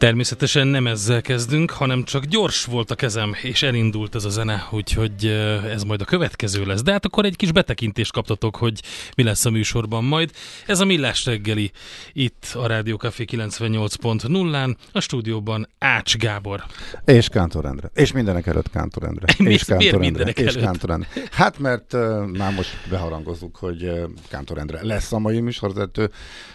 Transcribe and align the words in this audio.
Természetesen 0.00 0.66
nem 0.66 0.86
ezzel 0.86 1.20
kezdünk, 1.20 1.70
hanem 1.70 2.04
csak 2.04 2.24
gyors 2.24 2.64
volt 2.64 2.90
a 2.90 2.94
kezem, 2.94 3.34
és 3.42 3.62
elindult 3.62 4.14
ez 4.14 4.24
a 4.24 4.28
zene, 4.28 4.66
úgyhogy 4.70 5.26
ez 5.70 5.82
majd 5.82 6.00
a 6.00 6.04
következő 6.04 6.64
lesz. 6.64 6.82
De 6.82 6.92
hát 6.92 7.04
akkor 7.04 7.24
egy 7.24 7.36
kis 7.36 7.52
betekintést 7.52 8.12
kaptatok, 8.12 8.56
hogy 8.56 8.80
mi 9.16 9.22
lesz 9.22 9.44
a 9.44 9.50
műsorban 9.50 10.04
majd. 10.04 10.30
Ez 10.66 10.80
a 10.80 10.84
Millás 10.84 11.24
reggeli 11.24 11.70
itt 12.12 12.52
a 12.54 12.66
Rádió 12.66 12.96
Café 12.96 13.24
98.0-án, 13.30 14.76
a 14.92 15.00
stúdióban 15.00 15.68
Ács 15.78 16.16
Gábor. 16.16 16.64
És 17.04 17.28
Kántor 17.28 17.64
Endre. 17.64 17.90
És 17.94 18.12
mindenek 18.12 18.46
előtt 18.46 18.70
Kántor 18.70 19.02
Endre. 19.02 19.34
Mi, 19.38 19.52
és 19.52 19.64
miért 19.64 19.98
mindenek 19.98 20.38
és? 20.38 20.54
Kántor 20.54 20.90
Endre. 20.90 21.08
Hát 21.30 21.58
mert 21.58 21.92
uh, 21.92 22.26
már 22.26 22.54
most 22.54 22.70
beharangozzuk, 22.90 23.56
hogy 23.56 23.82
uh, 23.82 24.02
Kántor 24.28 24.58
Endre 24.58 24.78
lesz 24.82 25.12
a 25.12 25.18
mai 25.18 25.40
műsorvezető. 25.40 26.10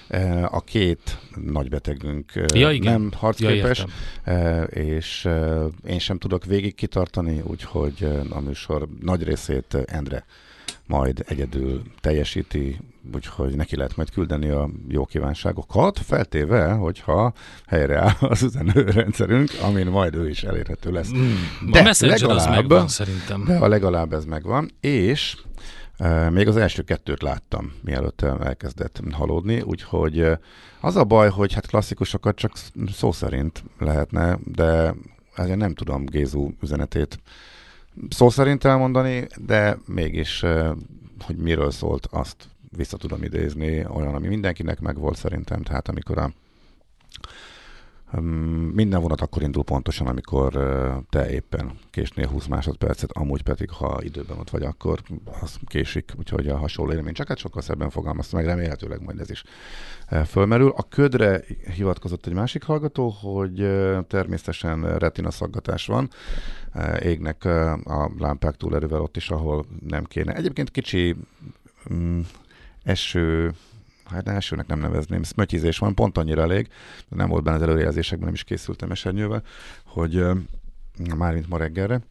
Uh, 0.10 0.54
a 0.56 0.62
két 0.62 1.18
nagy 1.46 1.70
betegünk 1.70 2.32
uh, 2.36 2.60
Ja, 2.60 2.72
igen. 2.72 2.94
nem 2.94 3.12
harcképes, 3.40 3.86
Ja, 4.26 4.62
uh, 4.62 4.68
és 4.78 5.26
uh, 5.26 5.66
én 5.88 6.00
sem 6.00 6.18
tudok 6.18 6.46
végig 6.46 6.76
kitartani, 6.76 7.42
úgyhogy 7.44 7.96
uh, 8.02 8.20
a 8.30 8.40
műsor 8.40 8.88
nagy 9.02 9.24
részét 9.24 9.78
Endre 9.86 10.26
majd 10.88 11.24
egyedül 11.28 11.82
teljesíti, 12.02 12.80
úgyhogy 13.14 13.56
neki 13.56 13.76
lehet 13.76 13.96
majd 13.96 14.10
küldeni 14.10 14.50
a 14.50 14.70
jó 14.88 15.06
kívánságokat, 15.06 16.00
feltéve, 16.00 16.72
hogyha 16.72 17.34
helyreáll 17.68 18.14
az 18.20 18.42
üzenőrendszerünk, 18.44 19.50
amin 19.62 19.88
majd 19.88 20.16
ő 20.16 20.30
is 20.30 20.44
elérhető 20.44 20.92
lesz. 20.92 21.12
Mm, 21.12 21.34
De 21.72 21.80
a 21.80 21.84
Messenger 21.84 22.16
az 22.16 22.22
legalább- 22.22 22.50
megvan 22.56 22.88
szerintem. 22.88 23.44
De 23.48 23.56
a 23.58 23.68
legalább 23.68 24.14
ez 24.14 24.26
megvan, 24.26 24.72
és 24.80 25.38
még 26.30 26.48
az 26.48 26.58
első 26.58 26.82
kettőt 26.82 27.22
láttam, 27.22 27.74
mielőtt 27.82 28.22
elkezdett 28.22 29.02
halódni, 29.12 29.62
úgyhogy 29.62 30.28
az 30.82 30.96
a 30.96 31.04
baj, 31.04 31.30
hogy 31.30 31.54
hát 31.54 31.68
klasszikusokat 31.68 32.36
csak 32.36 32.52
szó 32.92 33.12
szerint 33.12 33.64
lehetne, 33.80 34.38
de 34.44 34.96
ezért 35.36 35.58
nem 35.58 35.74
tudom 35.74 36.06
Gézu 36.06 36.52
üzenetét 36.62 37.20
szó 38.10 38.30
szerint 38.30 38.66
elmondani, 38.66 39.28
de 39.46 39.78
mégis, 39.86 40.46
hogy 41.26 41.38
miről 41.38 41.72
szólt, 41.72 42.08
azt 42.12 42.36
vissza 42.78 42.98
tudom 42.98 43.24
idézni, 43.24 43.86
olyan, 43.86 44.16
ami 44.16 44.28
mindenkinek 44.28 44.80
megvolt 44.80 45.18
szerintem, 45.18 45.62
tehát 45.62 45.88
amikor 45.90 46.18
a 46.18 46.32
Minden 48.74 49.02
vonat 49.02 49.22
akkor 49.22 49.42
indul 49.42 49.64
pontosan, 49.64 50.08
amikor 50.08 50.54
te 51.10 51.30
éppen 51.32 51.72
késnél 51.90 52.28
20 52.28 52.46
másodpercet, 52.46 53.12
amúgy 53.12 53.42
pedig, 53.42 53.70
ha 53.70 54.00
időben 54.04 54.38
ott 54.38 54.50
vagy, 54.50 54.64
akkor 54.64 55.02
az 55.42 55.58
késik, 55.66 56.12
úgyhogy 56.18 56.48
a 56.48 56.58
hasonló 56.58 56.94
élmény 56.94 57.14
csak 57.14 57.28
hát 57.28 57.38
sokkal 57.38 57.62
szebben 57.62 57.90
fogalmazta 57.90 58.36
meg, 58.36 58.46
remélhetőleg 58.46 59.02
majd 59.02 59.20
ez 59.20 59.30
is 59.30 59.44
fölmerül. 60.26 60.74
A 60.76 60.88
ködre 60.88 61.44
hivatkozott 61.76 62.26
egy 62.26 62.34
másik 62.34 62.64
hallgató, 62.64 63.10
hogy 63.10 63.56
természetesen 64.08 64.98
retina 64.98 65.32
szaggatás 65.32 65.86
van, 65.86 66.10
égnek 67.00 67.46
a 67.86 68.12
lámpák 68.18 68.56
túlerővel 68.56 69.02
ott 69.02 69.18
is, 69.18 69.30
ahol 69.30 69.66
nem 69.88 70.04
kéne. 70.04 70.34
Egyébként 70.34 70.72
kicsi 70.72 71.16
um, 71.90 72.28
eső, 72.84 73.54
hát 74.06 74.28
elsőnek 74.28 74.68
nem 74.68 74.80
nevezném, 74.80 75.24
szmötyizés 75.24 75.78
van, 75.78 75.96
pont 75.96 76.18
annyira 76.18 76.42
elég, 76.42 76.68
nem 77.08 77.30
volt 77.30 77.44
benne 77.44 77.56
az 77.56 77.62
előrejelzésekben, 77.62 78.26
nem 78.26 78.34
is 78.34 78.44
készültem 78.44 78.92
esernyővel, 78.92 79.44
hogy 79.86 80.26
mármint 81.16 81.48
ma 81.48 81.58
reggelre. 81.58 82.02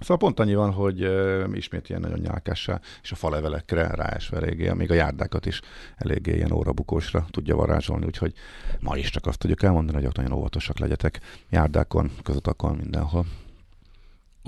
Szóval 0.00 0.16
pont 0.16 0.40
annyi 0.40 0.54
van, 0.54 0.72
hogy 0.72 1.04
uh, 1.04 1.44
ismét 1.52 1.88
ilyen 1.88 2.00
nagyon 2.00 2.18
nyálkássá, 2.18 2.80
és 3.02 3.12
a 3.12 3.14
falevelekre 3.14 3.86
ráesve 3.86 4.36
eléggé, 4.36 4.72
még 4.72 4.90
a 4.90 4.94
járdákat 4.94 5.46
is 5.46 5.60
eléggé 5.96 6.34
ilyen 6.34 6.52
órabukósra 6.52 7.26
tudja 7.30 7.56
varázsolni, 7.56 8.06
úgyhogy 8.06 8.32
ma 8.80 8.96
is 8.96 9.10
csak 9.10 9.26
azt 9.26 9.38
tudjuk 9.38 9.62
elmondani, 9.62 9.96
hogy 9.98 10.06
ott 10.06 10.16
nagyon 10.16 10.32
óvatosak 10.32 10.78
legyetek 10.78 11.20
járdákon, 11.50 12.10
közutakon, 12.22 12.76
mindenhol. 12.76 13.26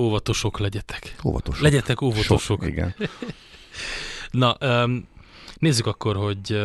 Óvatosok 0.00 0.58
legyetek. 0.58 1.16
Óvatosok. 1.24 1.62
Legyetek 1.62 2.00
óvatosok. 2.00 2.40
Sok, 2.40 2.66
igen. 2.66 2.94
Na, 4.30 4.56
um, 4.60 5.08
nézzük 5.58 5.86
akkor, 5.86 6.16
hogy 6.16 6.60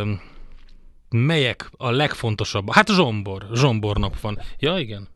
melyek 1.09 1.71
a 1.77 1.91
legfontosabb. 1.91 2.71
Hát 2.71 2.89
zsombor. 2.89 3.47
Zsombor 3.53 3.97
nap 3.97 4.19
van. 4.19 4.39
Ja, 4.59 4.77
igen. 4.77 5.07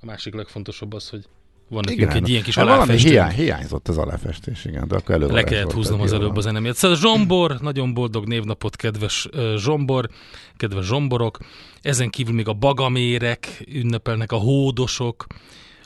A 0.00 0.04
másik 0.06 0.34
legfontosabb 0.34 0.92
az, 0.92 1.08
hogy 1.08 1.24
van 1.68 1.82
nekünk 1.86 2.12
egy 2.14 2.28
ilyen 2.28 2.42
kis 2.42 2.54
Hát 2.54 2.66
aláfestő. 2.66 3.08
hiány, 3.08 3.34
hiányzott 3.34 3.88
az 3.88 3.98
aláfestés, 3.98 4.64
igen, 4.64 4.88
de 4.88 4.96
akkor 4.96 5.14
előbb 5.14 5.30
Le 5.30 5.42
kellett 5.42 5.72
húznom 5.72 6.00
az 6.00 6.12
előbb 6.12 6.36
az 6.36 6.46
enemet. 6.46 6.76
Szóval 6.76 6.96
Zsombor, 6.96 7.60
nagyon 7.60 7.94
boldog 7.94 8.26
névnapot, 8.26 8.76
kedves 8.76 9.28
Zsombor, 9.56 10.08
kedves 10.56 10.86
Zsomborok. 10.86 11.38
Ezen 11.80 12.10
kívül 12.10 12.34
még 12.34 12.48
a 12.48 12.52
bagamérek 12.52 13.64
ünnepelnek, 13.72 14.32
a 14.32 14.36
hódosok, 14.36 15.26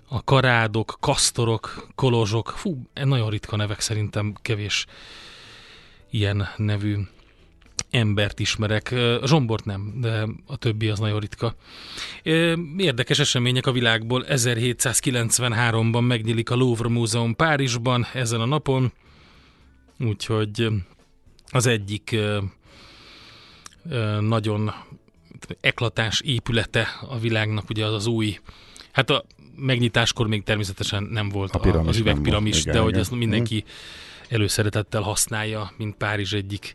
a 0.08 0.24
karádok, 0.24 0.96
kasztorok, 1.00 1.88
kolozsok. 1.94 2.52
Fú, 2.56 2.82
nagyon 3.04 3.30
ritka 3.30 3.56
nevek 3.56 3.80
szerintem, 3.80 4.34
kevés 4.42 4.86
ilyen 6.10 6.48
nevű 6.56 6.96
embert 7.90 8.40
ismerek. 8.40 8.94
Zsombort 9.24 9.64
nem, 9.64 9.94
de 10.00 10.26
a 10.46 10.56
többi 10.56 10.88
az 10.88 10.98
nagyon 10.98 11.20
ritka. 11.20 11.54
Érdekes 12.76 13.18
események 13.18 13.66
a 13.66 13.72
világból. 13.72 14.24
1793-ban 14.28 16.06
megnyílik 16.06 16.50
a 16.50 16.54
Louvre 16.54 16.88
Múzeum 16.88 17.36
Párizsban 17.36 18.06
ezen 18.12 18.40
a 18.40 18.46
napon, 18.46 18.92
úgyhogy 19.98 20.68
az 21.50 21.66
egyik 21.66 22.16
nagyon 24.20 24.74
eklatás 25.60 26.20
épülete 26.20 26.88
a 27.08 27.18
világnak, 27.18 27.70
ugye 27.70 27.84
az 27.86 27.92
az 27.92 28.06
új, 28.06 28.38
hát 28.92 29.10
a 29.10 29.24
megnyitáskor 29.56 30.26
még 30.26 30.42
természetesen 30.42 31.02
nem 31.02 31.28
volt 31.28 31.54
A 31.54 31.58
piramis 31.58 31.88
az 31.88 31.98
üvegpiramis, 31.98 32.52
volt. 32.52 32.62
Igen, 32.62 32.74
de 32.74 32.80
hogy 32.80 32.88
igen. 32.88 33.00
ezt 33.00 33.10
mindenki 33.10 33.64
előszeretettel 34.28 35.02
használja, 35.02 35.72
mint 35.76 35.96
Párizs 35.96 36.32
egyik 36.32 36.74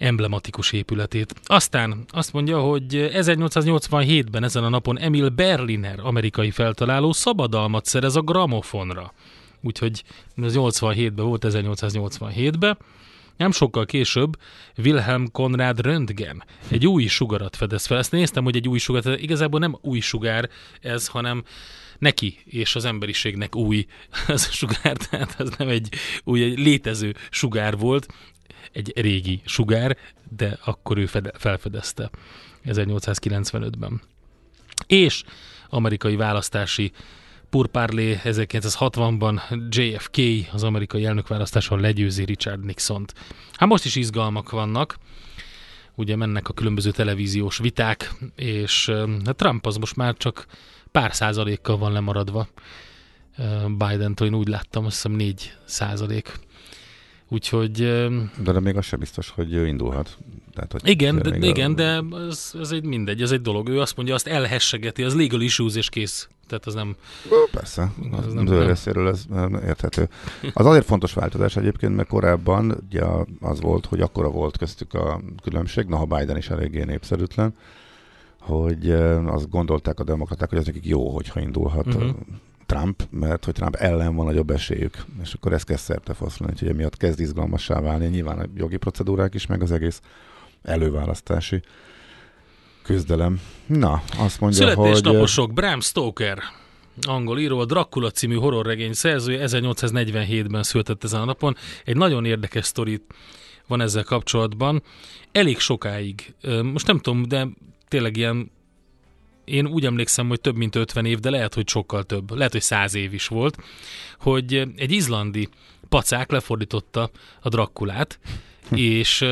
emblematikus 0.00 0.72
épületét. 0.72 1.34
Aztán 1.44 2.04
azt 2.08 2.32
mondja, 2.32 2.60
hogy 2.60 3.10
1887-ben 3.12 4.44
ezen 4.44 4.64
a 4.64 4.68
napon 4.68 4.98
Emil 4.98 5.28
Berliner, 5.28 6.00
amerikai 6.02 6.50
feltaláló, 6.50 7.12
szabadalmat 7.12 7.84
szerez 7.84 8.16
a 8.16 8.20
gramofonra. 8.20 9.12
Úgyhogy 9.62 10.02
ez 10.42 10.52
87-ben 10.56 11.24
volt, 11.24 11.44
1887-ben. 11.48 12.78
Nem 13.36 13.52
sokkal 13.52 13.86
később 13.86 14.36
Wilhelm 14.76 15.30
Konrad 15.32 15.80
Röntgen 15.80 16.44
egy 16.68 16.86
új 16.86 17.06
sugarat 17.06 17.56
fedez 17.56 17.86
fel. 17.86 17.98
Ezt 17.98 18.12
néztem, 18.12 18.44
hogy 18.44 18.56
egy 18.56 18.68
új 18.68 18.78
sugar, 18.78 19.20
igazából 19.20 19.60
nem 19.60 19.78
új 19.80 20.00
sugár 20.00 20.48
ez, 20.80 21.06
hanem 21.06 21.44
neki 21.98 22.38
és 22.44 22.74
az 22.74 22.84
emberiségnek 22.84 23.56
új 23.56 23.86
az 24.26 24.46
a 24.50 24.52
sugár, 24.52 24.96
tehát 24.96 25.34
ez 25.38 25.48
nem 25.58 25.68
egy 25.68 25.94
új, 26.24 26.42
egy 26.42 26.58
létező 26.58 27.14
sugár 27.30 27.76
volt, 27.76 28.06
egy 28.72 28.92
régi 29.00 29.40
sugár, 29.44 29.96
de 30.36 30.58
akkor 30.64 30.98
ő 30.98 31.06
fede, 31.06 31.30
felfedezte 31.34 32.10
1895-ben. 32.64 34.00
És 34.86 35.24
amerikai 35.68 36.16
választási 36.16 36.92
purpárlé 37.50 38.20
1960-ban 38.24 39.40
JFK 39.68 40.16
az 40.52 40.62
amerikai 40.62 41.04
elnökválasztáson 41.04 41.80
legyőzi 41.80 42.24
Richard 42.24 42.64
Nixont. 42.64 43.14
Hát 43.52 43.68
most 43.68 43.84
is 43.84 43.94
izgalmak 43.94 44.50
vannak, 44.50 44.96
ugye 45.94 46.16
mennek 46.16 46.48
a 46.48 46.52
különböző 46.52 46.90
televíziós 46.90 47.58
viták, 47.58 48.14
és 48.36 48.92
hát 49.24 49.36
Trump 49.36 49.66
az 49.66 49.76
most 49.76 49.96
már 49.96 50.14
csak 50.16 50.46
pár 50.90 51.14
százalékkal 51.14 51.78
van 51.78 51.92
lemaradva 51.92 52.48
Biden-től, 53.78 54.28
én 54.28 54.34
úgy 54.34 54.48
láttam, 54.48 54.84
azt 54.84 54.94
hiszem 54.94 55.12
4 55.12 55.54
százalék. 55.64 56.38
Úgyhogy... 57.32 57.72
De, 58.42 58.52
de 58.52 58.60
még 58.60 58.76
az 58.76 58.84
sem 58.84 58.98
biztos, 58.98 59.30
hogy 59.30 59.52
ő 59.52 59.66
indulhat. 59.66 60.18
Tehát, 60.54 60.72
hogy 60.72 60.80
igen, 60.84 61.18
de, 61.18 61.36
igen 61.36 61.70
a... 61.70 61.74
de 61.74 62.02
ez, 62.28 62.52
ez 62.60 62.70
egy 62.70 62.84
mindegy, 62.84 63.22
ez 63.22 63.30
egy 63.30 63.42
dolog. 63.42 63.68
Ő 63.68 63.80
azt 63.80 63.96
mondja, 63.96 64.14
azt 64.14 64.26
elhessegeti, 64.26 65.02
az 65.02 65.14
legal 65.14 65.40
issues 65.40 65.74
és 65.74 65.88
kész. 65.88 66.28
Tehát 66.46 66.66
az 66.66 66.74
nem... 66.74 66.96
Persze, 67.50 67.92
az 68.26 68.32
nem, 68.32 68.46
az 68.46 68.66
részéről 68.66 69.08
ez 69.08 69.24
érthető. 69.64 70.08
Az 70.52 70.66
azért 70.66 70.84
fontos 70.84 71.12
változás 71.12 71.56
egyébként, 71.56 71.96
mert 71.96 72.08
korábban 72.08 72.84
ugye 72.88 73.02
az 73.40 73.60
volt, 73.60 73.86
hogy 73.86 74.00
akkora 74.00 74.30
volt 74.30 74.58
köztük 74.58 74.94
a 74.94 75.20
különbség, 75.42 75.92
ha 75.92 76.04
Biden 76.04 76.36
is 76.36 76.50
eléggé 76.50 76.82
népszerűtlen, 76.82 77.54
hogy 78.40 78.90
azt 79.26 79.50
gondolták 79.50 80.00
a 80.00 80.04
demokraták, 80.04 80.48
hogy 80.48 80.58
az 80.58 80.66
nekik 80.66 80.86
jó, 80.86 81.08
hogyha 81.08 81.40
indulhat 81.40 81.86
uh-huh. 81.86 82.10
Trump, 82.70 83.02
mert 83.10 83.44
hogy 83.44 83.54
Trump 83.54 83.74
ellen 83.74 84.14
van 84.14 84.26
nagyobb 84.26 84.50
esélyük, 84.50 85.04
és 85.22 85.32
akkor 85.32 85.52
ez 85.52 85.62
kezd 85.62 85.84
szerte 85.84 86.14
foszlani, 86.14 86.52
hogy 86.58 86.68
emiatt 86.68 86.96
kezd 86.96 87.20
izgalmassá 87.20 87.80
válni, 87.80 88.06
nyilván 88.06 88.38
a 88.38 88.44
jogi 88.54 88.76
procedúrák 88.76 89.34
is, 89.34 89.46
meg 89.46 89.62
az 89.62 89.72
egész 89.72 90.00
előválasztási 90.62 91.62
küzdelem. 92.82 93.40
Na, 93.66 94.02
azt 94.18 94.40
mondja, 94.40 94.68
Születésnaposok, 94.68 95.46
hogy... 95.46 95.54
Bram 95.54 95.80
Stoker, 95.80 96.38
angol 97.02 97.38
író, 97.38 97.58
a 97.58 97.64
Dracula 97.64 98.10
című 98.10 98.34
horrorregény 98.34 98.92
szerzője 98.92 99.44
1847-ben 99.46 100.62
született 100.62 101.04
ezen 101.04 101.20
a 101.20 101.24
napon. 101.24 101.56
Egy 101.84 101.96
nagyon 101.96 102.24
érdekes 102.24 102.66
sztorit 102.66 103.14
van 103.66 103.80
ezzel 103.80 104.04
kapcsolatban. 104.04 104.82
Elég 105.32 105.58
sokáig, 105.58 106.34
most 106.62 106.86
nem 106.86 106.98
tudom, 106.98 107.28
de 107.28 107.48
tényleg 107.88 108.16
ilyen 108.16 108.50
én 109.44 109.66
úgy 109.66 109.84
emlékszem, 109.84 110.28
hogy 110.28 110.40
több 110.40 110.56
mint 110.56 110.76
50 110.76 111.04
év, 111.04 111.18
de 111.18 111.30
lehet, 111.30 111.54
hogy 111.54 111.68
sokkal 111.68 112.04
több, 112.04 112.30
lehet, 112.30 112.52
hogy 112.52 112.62
100 112.62 112.94
év 112.94 113.14
is 113.14 113.26
volt, 113.26 113.56
hogy 114.18 114.54
egy 114.76 114.92
izlandi 114.92 115.48
pacák 115.88 116.30
lefordította 116.30 117.10
a 117.40 117.48
Drakulát, 117.48 118.18
és 118.74 119.24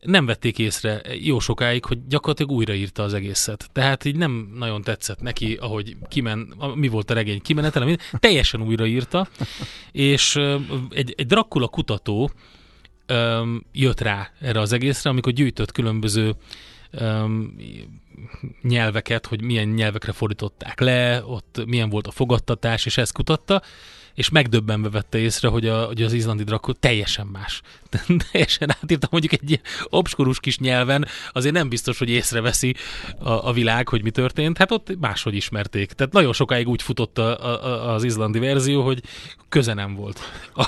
nem 0.00 0.26
vették 0.26 0.58
észre 0.58 1.02
jó 1.20 1.38
sokáig, 1.38 1.84
hogy 1.84 2.06
gyakorlatilag 2.06 2.52
újraírta 2.52 3.02
az 3.02 3.14
egészet. 3.14 3.70
Tehát 3.72 4.04
így 4.04 4.16
nem 4.16 4.50
nagyon 4.54 4.82
tetszett 4.82 5.20
neki, 5.20 5.54
ahogy 5.60 5.96
kimen, 6.08 6.54
mi 6.74 6.88
volt 6.88 7.10
a 7.10 7.14
regény 7.14 7.40
kimenetele, 7.40 7.96
teljesen 8.18 8.62
újraírta, 8.62 9.28
és 9.92 10.36
egy, 10.90 11.14
egy 11.16 11.26
Dracula 11.26 11.68
kutató 11.68 12.30
jött 13.72 14.00
rá 14.00 14.30
erre 14.40 14.60
az 14.60 14.72
egészre, 14.72 15.10
amikor 15.10 15.32
gyűjtött 15.32 15.72
különböző 15.72 16.34
nyelveket, 18.62 19.26
hogy 19.26 19.42
milyen 19.42 19.68
nyelvekre 19.68 20.12
fordították 20.12 20.80
le, 20.80 21.24
ott 21.24 21.62
milyen 21.66 21.88
volt 21.88 22.06
a 22.06 22.10
fogadtatás, 22.10 22.86
és 22.86 22.96
ezt 22.98 23.12
kutatta, 23.12 23.62
és 24.18 24.28
megdöbbenve 24.28 24.88
vette 24.88 25.18
észre, 25.18 25.48
hogy, 25.48 25.66
a, 25.66 25.84
hogy 25.84 26.02
az 26.02 26.12
izlandi 26.12 26.44
drakó 26.44 26.72
teljesen 26.72 27.26
más. 27.26 27.60
teljesen 28.30 28.70
átírta 28.82 29.08
mondjuk 29.10 29.32
egy 29.32 29.60
obskurus 29.84 30.40
kis 30.40 30.58
nyelven, 30.58 31.06
azért 31.32 31.54
nem 31.54 31.68
biztos, 31.68 31.98
hogy 31.98 32.10
észreveszi 32.10 32.74
a, 33.18 33.30
a 33.30 33.52
világ, 33.52 33.88
hogy 33.88 34.02
mi 34.02 34.10
történt. 34.10 34.58
Hát 34.58 34.70
ott 34.70 34.98
máshogy 35.00 35.34
ismerték. 35.34 35.92
Tehát 35.92 36.12
nagyon 36.12 36.32
sokáig 36.32 36.68
úgy 36.68 36.82
futott 36.82 37.18
a, 37.18 37.44
a, 37.44 37.94
az 37.94 38.04
izlandi 38.04 38.38
verzió, 38.38 38.84
hogy 38.84 39.02
köze 39.48 39.74
nem 39.74 39.94
volt 39.94 40.20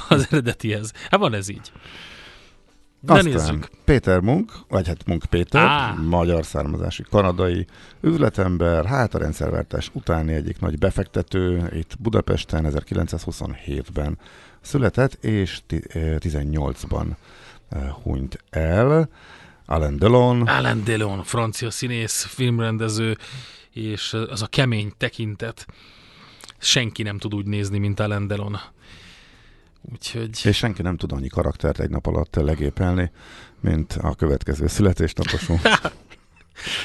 az 0.08 0.26
eredetihez. 0.30 0.92
Hát 1.10 1.20
van 1.20 1.34
ez 1.34 1.48
így. 1.48 1.70
De 3.00 3.12
Aztán 3.12 3.32
nézzük. 3.32 3.68
Péter 3.84 4.20
Munk, 4.20 4.52
vagy 4.68 4.86
hát 4.86 5.06
Munk 5.06 5.24
Péter, 5.24 5.62
Á. 5.62 5.94
magyar 5.94 6.44
származású 6.44 7.02
kanadai 7.10 7.66
üzletember, 8.00 8.84
hát 8.84 9.14
a 9.14 9.18
rendszerváltás 9.18 9.90
utáni 9.92 10.32
egyik 10.32 10.60
nagy 10.60 10.78
befektető, 10.78 11.70
itt 11.74 11.96
Budapesten 11.98 12.66
1927-ben 12.68 14.18
született, 14.60 15.24
és 15.24 15.60
18-ban 15.68 17.06
eh, 17.68 17.88
hunyt 18.02 18.44
el. 18.50 19.08
Alain 19.66 19.96
Delon. 19.98 20.42
Alain 20.42 20.84
Delon, 20.84 21.22
francia 21.22 21.70
színész, 21.70 22.24
filmrendező, 22.24 23.16
és 23.72 24.16
az 24.30 24.42
a 24.42 24.46
kemény 24.46 24.92
tekintet 24.96 25.66
senki 26.58 27.02
nem 27.02 27.18
tud 27.18 27.34
úgy 27.34 27.46
nézni, 27.46 27.78
mint 27.78 28.00
Alain 28.00 28.26
Delon. 28.26 28.60
Úgyhogy... 29.92 30.40
És 30.42 30.56
senki 30.56 30.82
nem 30.82 30.96
tud 30.96 31.12
annyi 31.12 31.28
karaktert 31.28 31.80
egy 31.80 31.90
nap 31.90 32.06
alatt 32.06 32.34
legépelni, 32.34 33.10
mint 33.60 33.98
a 34.00 34.14
következő 34.14 34.66
születésnaposunk. 34.66 35.60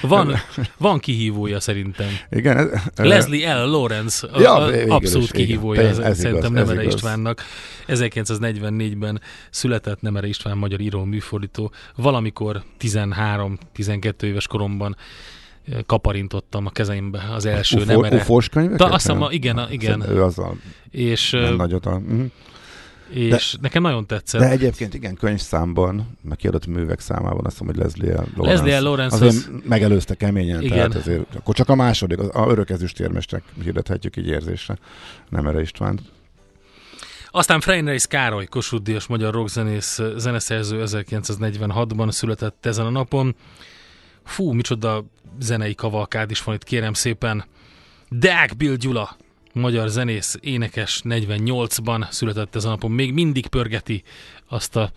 Van, 0.02 0.36
van 0.78 1.00
kihívója 1.00 1.60
szerintem. 1.60 2.08
Igen. 2.30 2.58
Ez, 2.96 3.06
Leslie 3.06 3.54
L. 3.54 3.70
Lawrence 3.70 4.28
a, 4.28 4.42
ja, 4.42 4.54
a 4.54 4.94
abszolút 4.94 5.26
is, 5.26 5.32
kihívója 5.32 5.82
igen, 5.82 5.92
ez, 5.92 5.98
ez 5.98 6.20
szerintem 6.20 6.56
igaz, 6.56 6.68
Nemere 6.68 6.88
Istvánnak. 6.88 7.42
1944-ben 7.88 9.22
született 9.50 10.02
Nemere 10.02 10.28
István 10.28 10.58
magyar 10.58 10.80
író 10.80 11.04
műfordító. 11.04 11.72
Valamikor 11.96 12.64
13-12 12.80 14.22
éves 14.22 14.48
koromban 14.48 14.96
eh, 15.68 15.80
kaparintottam 15.86 16.66
a 16.66 16.70
kezeimbe 16.70 17.28
az 17.34 17.46
első 17.46 17.78
Ufo, 17.78 17.86
Nemere. 17.86 18.16
Ufós 18.16 18.50
könyveket? 18.50 18.82
Azt 18.92 19.08
hiszem, 19.08 19.28
igen, 19.30 19.68
igen. 19.70 20.10
Ő 20.10 20.24
azzal 20.24 20.58
és, 20.92 21.38
nagyot 21.58 21.86
a... 21.86 21.92
Uh-huh 21.92 22.32
és 23.10 23.52
de, 23.52 23.60
nekem 23.62 23.82
nagyon 23.82 24.06
tetszett. 24.06 24.42
De 24.42 24.50
egyébként 24.50 24.94
igen, 24.94 25.16
könyvszámban, 25.16 26.18
meg 26.22 26.38
kiadott 26.38 26.66
művek 26.66 27.00
számában 27.00 27.46
azt 27.46 27.60
mondom, 27.60 27.78
hogy 27.78 27.86
Leslie. 27.86 28.14
Lawrence. 28.14 28.64
Leslie. 28.64 28.80
Lawrence 28.80 29.16
azért 29.16 29.34
az... 29.34 29.50
megelőzte 29.64 30.16
keményen, 30.16 30.62
igen. 30.62 30.76
tehát 30.76 30.96
azért, 30.96 31.36
akkor 31.36 31.56
csak 31.56 31.70
a 31.70 31.76
második, 31.76 32.20
a 32.20 32.48
örökezüstérmestek 32.48 33.44
hirdethetjük 33.64 34.18
így 34.18 34.28
érzésre, 34.28 34.78
nem 35.30 35.48
erre 35.48 35.62
István. 35.62 36.00
Aztán 37.30 37.60
Freinreis 37.60 38.08
Károly, 38.08 38.46
Kossuth 38.46 39.10
magyar 39.10 39.34
rockzenész, 39.34 40.02
zeneszerző 40.18 40.84
1946-ban 40.86 42.12
született 42.12 42.66
ezen 42.66 42.86
a 42.86 42.90
napon. 42.90 43.36
Fú, 44.24 44.52
micsoda 44.52 45.06
zenei 45.40 45.76
kavalkád 45.76 46.32
is 46.32 46.44
van 46.44 46.56
itt, 46.56 46.64
kérem 46.64 46.94
szépen. 46.94 47.46
Deák 48.10 48.58
Bill 48.58 48.76
Gyula, 48.76 49.18
magyar 49.56 49.90
zenész, 49.90 50.38
énekes 50.42 51.02
48-ban 51.04 52.12
született 52.12 52.56
ez 52.56 52.66
a 52.66 52.70
napon, 52.70 52.92
még 52.92 53.14
mindig 53.14 53.48
pörgeti 53.48 54.04
azt 54.48 54.76
a 54.76 54.92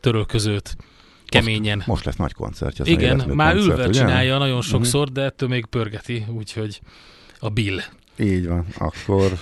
törölközőt 0.00 0.76
keményen. 1.26 1.76
Most, 1.76 1.88
most 1.88 2.04
lesz 2.04 2.16
nagy 2.16 2.32
koncertje. 2.32 2.84
Igen, 2.86 3.16
már 3.16 3.52
koncert, 3.52 3.70
ülve 3.70 3.88
ugye? 3.88 3.98
csinálja 3.98 4.38
nagyon 4.38 4.56
mhm. 4.56 4.66
sokszor, 4.66 5.00
uh-huh. 5.00 5.14
de 5.14 5.22
ettől 5.22 5.48
még 5.48 5.66
pörgeti, 5.66 6.24
úgyhogy 6.28 6.80
a 7.38 7.48
Bill. 7.48 7.78
Így 8.18 8.46
van, 8.46 8.66
akkor 8.78 9.38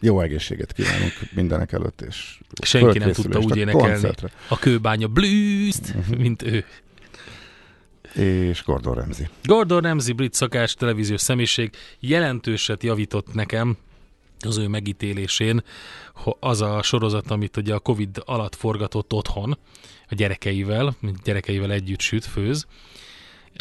jó 0.00 0.20
egészséget 0.20 0.72
kívánunk 0.72 1.12
mindenek 1.34 1.72
előtt, 1.72 2.00
és 2.00 2.38
senki 2.62 2.98
nem 2.98 3.12
tudta 3.12 3.38
úgy 3.38 3.56
énekelni 3.56 3.88
koncertre. 3.92 4.30
a 4.48 4.58
kőbánya 4.58 5.08
blues-t, 5.08 5.94
uh-huh. 5.96 6.16
mint 6.16 6.42
ő 6.42 6.64
és 8.14 8.62
Gordon 8.64 8.94
Ramsay. 8.94 9.28
Gordon 9.42 9.80
Ramsay, 9.80 10.12
brit 10.12 10.34
szakás 10.34 10.74
televíziós 10.74 11.20
személyiség 11.20 11.70
jelentőset 12.00 12.82
javított 12.82 13.34
nekem 13.34 13.76
az 14.40 14.56
ő 14.56 14.68
megítélésén 14.68 15.62
az 16.40 16.60
a 16.60 16.82
sorozat, 16.82 17.30
amit 17.30 17.56
ugye 17.56 17.74
a 17.74 17.78
Covid 17.78 18.22
alatt 18.24 18.54
forgatott 18.54 19.12
otthon 19.12 19.58
a 20.08 20.14
gyerekeivel, 20.14 20.96
gyerekeivel 21.24 21.72
együtt 21.72 22.00
süt, 22.00 22.24
főz. 22.24 22.66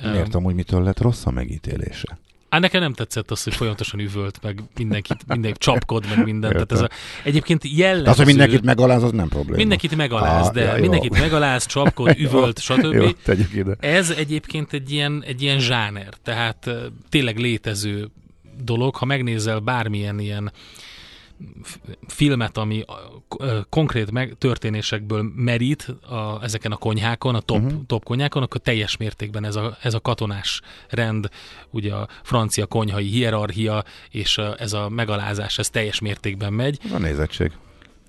Miért 0.03 0.35
amúgy 0.35 0.55
mitől 0.55 0.83
lett 0.83 0.99
rossz 0.99 1.25
a 1.25 1.31
megítélése? 1.31 2.17
Hát 2.49 2.61
nekem 2.63 2.81
nem 2.81 2.93
tetszett 2.93 3.31
az, 3.31 3.43
hogy 3.43 3.55
folyamatosan 3.55 3.99
üvölt, 3.99 4.39
meg 4.41 4.63
mindenkit, 4.77 5.27
mindenki 5.27 5.57
csapkod, 5.57 6.05
meg 6.15 6.23
mindent. 6.23 6.53
Tehát 6.53 6.71
ez 6.71 6.81
a, 6.81 6.89
egyébként 7.23 7.63
jellemző... 7.63 8.09
Az, 8.09 8.17
hogy 8.17 8.25
mindenkit 8.25 8.61
megaláz, 8.61 9.03
az 9.03 9.11
nem 9.11 9.27
probléma. 9.27 9.57
Mindenkit 9.57 9.95
megaláz, 9.95 10.47
Ah, 10.47 10.53
de 10.53 10.61
ja, 10.61 10.75
jó. 10.75 10.81
mindenkit 10.81 11.19
megaláz, 11.19 11.65
csapkod, 11.65 12.19
üvölt, 12.25 12.59
stb. 12.59 12.93
Jó, 12.93 13.11
tegyük 13.11 13.53
ide. 13.53 13.75
Ez 13.79 14.09
egyébként 14.09 14.73
egy 14.73 14.91
ilyen, 14.91 15.23
egy 15.25 15.41
ilyen 15.41 15.59
zsáner, 15.59 16.13
tehát 16.23 16.69
tényleg 17.09 17.37
létező 17.37 18.09
dolog. 18.63 18.95
Ha 18.95 19.05
megnézel 19.05 19.59
bármilyen 19.59 20.19
ilyen 20.19 20.51
filmet, 22.07 22.57
ami 22.57 22.83
konkrét 23.69 24.11
meg, 24.11 24.35
történésekből 24.37 25.31
merít 25.35 25.95
a, 26.09 26.43
ezeken 26.43 26.71
a 26.71 26.75
konyhákon, 26.75 27.35
a 27.35 27.39
top, 27.39 27.61
uh-huh. 27.61 27.85
top 27.87 28.03
konyhákon, 28.03 28.43
akkor 28.43 28.61
teljes 28.61 28.97
mértékben 28.97 29.43
ez 29.45 29.55
a, 29.55 29.77
ez 29.81 29.93
a 29.93 29.99
katonás 29.99 30.61
rend, 30.89 31.29
ugye 31.69 31.93
a 31.93 32.07
francia 32.23 32.65
konyhai 32.65 33.07
hierarchia, 33.07 33.83
és 34.09 34.37
a, 34.37 34.55
ez 34.59 34.73
a 34.73 34.89
megalázás, 34.89 35.57
ez 35.57 35.69
teljes 35.69 35.99
mértékben 35.99 36.53
megy. 36.53 36.79
Ez 36.83 36.91
a 36.91 36.97
nézettség. 36.97 37.51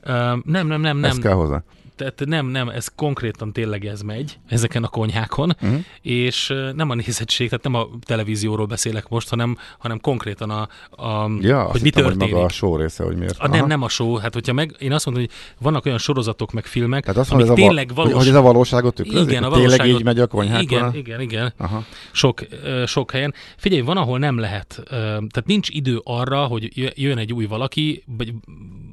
Ö, 0.03 0.13
nem, 0.45 0.67
nem, 0.67 0.81
nem, 0.81 1.05
Ez 1.05 1.13
nem. 1.13 1.23
kell 1.23 1.35
hozzá. 1.35 1.63
Tehát 1.97 2.23
nem, 2.25 2.47
nem, 2.47 2.69
ez 2.69 2.89
konkrétan 2.97 3.53
tényleg 3.53 3.85
ez 3.87 4.01
megy 4.03 4.39
ezeken 4.49 4.85
a 4.85 4.89
konyhákon, 4.89 5.57
uh-huh. 5.63 5.79
és 6.03 6.55
nem 6.75 6.91
a 6.91 6.95
nézettség, 6.95 7.49
tehát 7.49 7.65
nem 7.65 7.75
a 7.75 7.89
televízióról 8.03 8.67
beszélek 8.67 9.09
most, 9.09 9.29
hanem, 9.29 9.57
hanem 9.79 10.01
konkrétan 10.01 10.51
a, 10.51 10.69
a 10.91 11.31
Ja, 11.41 11.63
hogy 11.63 11.81
mi 11.81 11.87
hittem, 11.87 12.03
hogy 12.05 12.13
történik. 12.13 12.35
maga 12.35 12.47
a 12.47 12.49
show 12.49 12.77
része, 12.77 13.05
hogy 13.05 13.17
miért. 13.17 13.39
A, 13.39 13.49
nem, 13.49 13.67
nem 13.67 13.83
a 13.83 13.89
show, 13.89 14.15
hát 14.15 14.35
hogyha 14.35 14.53
meg, 14.53 14.75
én 14.79 14.93
azt 14.93 15.05
mondom, 15.07 15.25
hogy 15.25 15.33
vannak 15.61 15.87
olyan 15.87 15.99
sorozatok, 15.99 16.53
meg 16.53 16.65
filmek, 16.67 17.03
Tehát 17.03 17.19
azt 17.19 17.31
amik 17.33 17.47
mondod, 17.47 17.59
ez 17.59 17.65
a, 17.65 17.69
tényleg 17.69 17.95
va- 17.95 17.97
valós. 17.97 18.13
hogy, 18.19 18.29
ez 18.29 18.35
a 18.35 18.43
valóságot 18.43 18.95
tükrözik? 18.95 19.29
igen, 19.29 19.43
a 19.43 19.49
Hogy 19.49 19.55
Tényleg 19.59 19.77
valóságot, 19.79 20.01
így 20.01 20.07
megy 20.07 20.19
a 20.21 20.27
konyhákon? 20.27 20.63
Igen, 20.63 20.95
igen, 20.95 21.21
igen. 21.21 21.53
Aha. 21.57 21.85
Sok, 22.13 22.41
sok 22.87 23.11
helyen. 23.11 23.35
Figyelj, 23.57 23.81
van, 23.81 23.97
ahol 23.97 24.19
nem 24.19 24.39
lehet, 24.39 24.83
tehát 24.89 25.45
nincs 25.47 25.69
idő 25.69 26.01
arra, 26.05 26.45
hogy 26.45 26.77
jö- 26.77 26.99
jön 26.99 27.19
egy 27.19 27.33
új 27.33 27.47
valaki, 27.47 28.05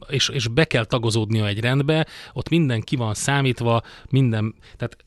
és, 0.08 0.30
és 0.30 0.48
be 0.48 0.66
kell 0.66 0.86
tagozódnia 0.86 1.48
egy 1.48 1.60
rendbe, 1.60 2.08
ott 2.34 2.50
minden 2.50 2.82
ki 2.94 3.00
van 3.00 3.14
számítva, 3.14 3.82
minden, 4.10 4.56
tehát 4.78 4.98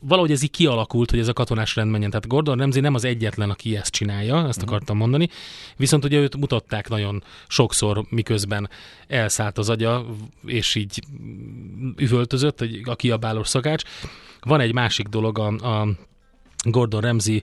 valahogy 0.00 0.30
ez 0.30 0.42
így 0.42 0.50
kialakult, 0.50 1.10
hogy 1.10 1.18
ez 1.18 1.28
a 1.28 1.32
katonás 1.32 1.76
rend 1.76 1.90
menjen. 1.90 2.10
Tehát 2.10 2.26
Gordon 2.26 2.58
Ramsay 2.58 2.80
nem 2.80 2.94
az 2.94 3.04
egyetlen, 3.04 3.50
aki 3.50 3.76
ezt 3.76 3.90
csinálja, 3.90 4.46
ezt 4.48 4.62
akartam 4.62 4.96
mondani, 4.96 5.28
viszont 5.76 6.04
ugye 6.04 6.18
őt 6.18 6.36
mutatták 6.36 6.88
nagyon 6.88 7.22
sokszor, 7.48 8.04
miközben 8.08 8.68
elszállt 9.06 9.58
az 9.58 9.68
agya, 9.68 10.04
és 10.44 10.74
így 10.74 11.02
üvöltözött, 11.96 12.60
egy- 12.60 12.88
a 12.88 12.96
kiabálós 12.96 13.48
szakács. 13.48 13.82
Van 14.40 14.60
egy 14.60 14.72
másik 14.72 15.06
dolog, 15.06 15.38
a, 15.38 15.46
a 15.46 15.88
Gordon 16.64 17.00
Ramsay 17.00 17.42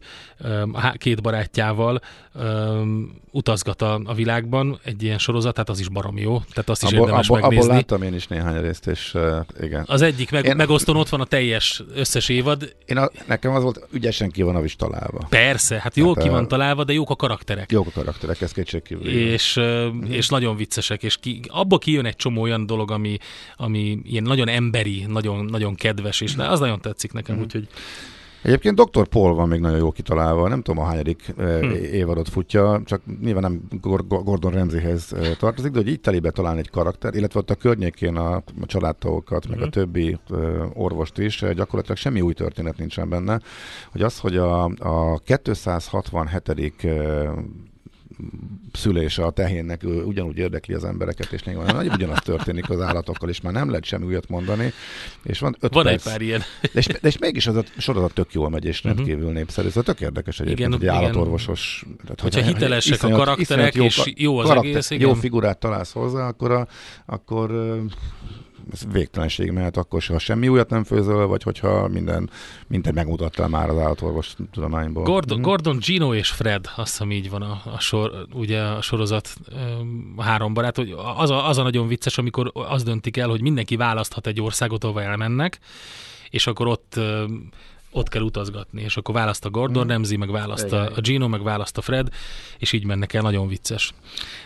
két 0.93 1.21
barátjával 1.21 2.01
öm, 2.33 3.19
utazgat 3.31 3.81
a, 3.81 4.01
a 4.05 4.13
világban, 4.13 4.79
egy 4.83 5.03
ilyen 5.03 5.17
sorozat, 5.17 5.53
tehát 5.53 5.69
az 5.69 5.79
is 5.79 5.89
barom 5.89 6.17
jó, 6.17 6.39
tehát 6.53 6.69
azt 6.69 6.83
is 6.83 6.87
Abból, 6.87 6.99
érdemes 7.05 7.25
abból, 7.27 7.37
abból 7.37 7.49
megnézni. 7.57 7.73
láttam 7.75 8.01
én 8.01 8.13
is 8.13 8.27
néhány 8.27 8.61
részt, 8.61 8.87
és 8.87 9.13
uh, 9.13 9.35
igen. 9.61 9.83
Az 9.87 10.01
egyik 10.01 10.31
meg, 10.31 10.45
Én- 10.45 10.55
megosztón 10.55 10.95
ott 10.95 11.09
van 11.09 11.21
a 11.21 11.25
teljes 11.25 11.83
összes 11.95 12.29
évad. 12.29 12.75
Én 12.85 12.97
a, 12.97 13.09
nekem 13.27 13.51
az 13.53 13.63
volt, 13.63 13.87
ügyesen 13.91 14.29
ki 14.31 14.41
van 14.41 14.55
a 14.55 14.63
is 14.63 14.75
találva. 14.75 15.25
Persze, 15.29 15.79
hát 15.79 15.95
jól 15.95 16.13
Hát, 16.15 16.23
ki 16.23 16.29
van 16.29 16.47
találva, 16.47 16.83
de 16.83 16.93
jók 16.93 17.09
a 17.09 17.15
karakterek. 17.15 17.71
Jók 17.71 17.87
a 17.87 17.91
karakterek, 17.93 18.41
ez 18.41 18.51
kétségkívül. 18.51 19.07
és, 19.07 19.55
ö, 19.55 19.87
és 20.09 20.27
nagyon 20.29 20.55
viccesek, 20.55 21.03
és 21.03 21.17
ki, 21.17 21.41
abba 21.47 21.77
kijön 21.77 22.05
egy 22.05 22.15
csomó 22.15 22.41
olyan 22.41 22.65
dolog, 22.65 22.91
ami, 22.91 23.17
ami 23.57 23.99
ilyen 24.03 24.23
nagyon 24.23 24.47
emberi, 24.47 25.05
nagyon, 25.07 25.45
nagyon 25.45 25.75
kedves, 25.75 26.21
és 26.21 26.33
az 26.37 26.59
nagyon 26.59 26.79
tetszik 26.81 27.11
nekem, 27.11 27.35
Mhm. 27.35 27.43
úgyhogy 27.43 27.67
Egyébként 28.43 28.75
Dr. 28.81 29.07
Paul 29.07 29.33
van 29.33 29.47
még 29.47 29.59
nagyon 29.59 29.77
jó 29.77 29.91
kitalálva, 29.91 30.47
nem 30.47 30.61
tudom 30.61 30.83
a 30.83 30.87
hányadik 30.87 31.33
Hm. 31.35 31.41
hm. 31.43 31.71
évadot 31.73 32.29
futja, 32.29 32.81
csak 32.85 33.01
nyilván 33.21 33.41
nem 33.41 33.61
Gor- 33.81 34.07
Gor- 34.07 34.23
Gordon 34.23 34.51
Ramsayhez 34.51 35.13
eh, 35.13 35.31
tartozik, 35.39 35.71
de 35.71 35.77
hogy 35.77 35.87
így 35.87 35.99
telébe 35.99 36.31
találni 36.31 36.59
egy 36.59 36.69
karakter, 36.69 37.15
illetve 37.15 37.39
ott 37.39 37.49
a 37.49 37.55
környékén 37.55 38.15
a, 38.15 38.43
családtagokat, 38.65 39.47
meg 39.47 39.57
a 39.57 39.61
Mhm. 39.61 39.69
többi 39.69 40.17
ö, 40.29 40.63
orvost 40.73 41.17
is, 41.17 41.41
eh, 41.41 41.53
gyakorlatilag 41.53 41.97
semmi 41.97 42.21
új 42.21 42.33
történet 42.33 42.77
nincsen 42.77 43.09
benne, 43.09 43.39
hogy 43.91 44.01
az, 44.01 44.19
hogy 44.19 44.37
a, 44.37 44.63
a 44.63 45.19
267 45.25 46.83
ö, 46.83 47.29
szülése 48.73 49.23
a 49.25 49.29
tehénnek 49.31 49.81
ugyanúgy 50.05 50.37
érdekli 50.37 50.73
az 50.73 50.83
embereket, 50.83 51.31
és 51.31 51.43
néha 51.43 51.71
nagy 51.71 51.87
ugyanaz 51.93 52.19
történik 52.19 52.69
az 52.69 52.81
állatokkal, 52.81 53.29
és 53.29 53.41
már 53.41 53.53
nem 53.53 53.69
lehet 53.69 53.83
semmi 53.85 54.05
újat 54.05 54.29
mondani, 54.29 54.73
és 55.23 55.39
van 55.39 55.55
öt 55.59 55.73
van 55.73 55.83
perc, 55.83 56.05
egy 56.05 56.11
pár 56.11 56.21
ilyen. 56.21 56.41
de 56.61 56.69
és, 56.73 56.85
de 56.85 57.07
és 57.07 57.17
mégis 57.17 57.47
az 57.47 57.55
a 57.55 57.63
sorozat 57.77 58.13
tök 58.13 58.33
jól 58.33 58.49
megy, 58.49 58.65
és 58.65 58.81
Mhm. 58.81 58.95
rendkívül 58.95 59.31
népszerű. 59.31 59.67
Ez 59.67 59.73
tök 59.83 60.01
érdekes 60.01 60.39
egyébként, 60.39 60.59
Igen, 60.59 60.71
hogy 60.71 60.81
igen. 60.81 60.95
állatorvosos. 60.95 61.85
Tehát, 62.03 62.21
Hogyha 62.21 62.41
hitelesek 62.41 63.03
a 63.03 63.09
karakterek, 63.09 63.73
iszonyat 63.75 63.75
és 63.75 64.13
jó 64.15 64.37
az 64.37 64.47
karakter, 64.47 64.71
egész, 64.71 64.89
igen. 64.89 65.07
Jó 65.07 65.13
figurát 65.13 65.57
találsz 65.57 65.91
hozzá, 65.91 66.27
akkor, 66.27 66.51
a, 66.51 66.67
akkor 67.05 67.51
ez 68.73 68.81
végtelenség 68.91 69.51
mehet 69.51 69.77
akkor 69.77 70.01
se, 70.01 70.13
ha 70.13 70.19
semmi 70.19 70.47
újat 70.47 70.69
nem 70.69 70.83
főzöl, 70.83 71.27
vagy 71.27 71.43
hogyha 71.43 71.87
minden, 71.87 72.29
mindent 72.67 72.95
megmutattál 72.95 73.47
már 73.47 73.69
az 73.69 73.77
állatorvos 73.77 74.35
tudományból. 74.51 75.03
Gordon, 75.03 75.37
Mhm. 75.37 75.47
Gordon, 75.47 75.77
Gino 75.77 76.13
és 76.13 76.29
Fred, 76.29 76.65
azt 76.75 76.91
hiszem 76.91 77.11
így 77.11 77.29
van 77.29 77.41
a, 77.41 77.61
a, 77.65 77.79
sor, 77.79 78.25
ugye 78.33 78.61
a 78.61 78.81
sorozat 78.81 79.35
a 80.15 80.23
három 80.23 80.53
barát, 80.53 80.75
hogy 80.75 80.95
az 81.15 81.29
a, 81.29 81.47
az 81.47 81.57
a 81.57 81.63
nagyon 81.63 81.87
vicces, 81.87 82.17
amikor 82.17 82.51
azt 82.53 82.85
döntik 82.85 83.17
el, 83.17 83.29
hogy 83.29 83.41
mindenki 83.41 83.75
választhat 83.75 84.27
egy 84.27 84.41
országot, 84.41 84.83
ahova 84.83 85.01
elmennek, 85.01 85.59
és 86.29 86.47
akkor 86.47 86.67
ott 86.67 86.99
ott 87.91 88.09
kell 88.09 88.21
utazgatni, 88.21 88.81
és 88.81 88.97
akkor 88.97 89.15
választ 89.15 89.45
a 89.45 89.49
Gordon 89.49 89.87
Ramsay, 89.87 90.17
meg 90.17 90.31
választ 90.31 90.71
a, 90.71 90.81
Igen. 90.81 90.93
a 90.95 91.01
Gino, 91.01 91.27
meg 91.27 91.43
választ 91.43 91.77
a 91.77 91.81
Fred, 91.81 92.07
és 92.57 92.71
így 92.71 92.85
mennek 92.85 93.13
el, 93.13 93.21
nagyon 93.21 93.47
vicces. 93.47 93.93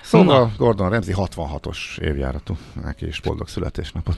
Szóval 0.03 0.39
Na. 0.39 0.51
Gordon 0.57 0.89
Ramsay 0.89 1.13
66-os 1.17 1.99
évjáratú, 1.99 2.57
neki 2.83 3.05
is 3.05 3.21
boldog 3.21 3.47
születésnapot. 3.47 4.17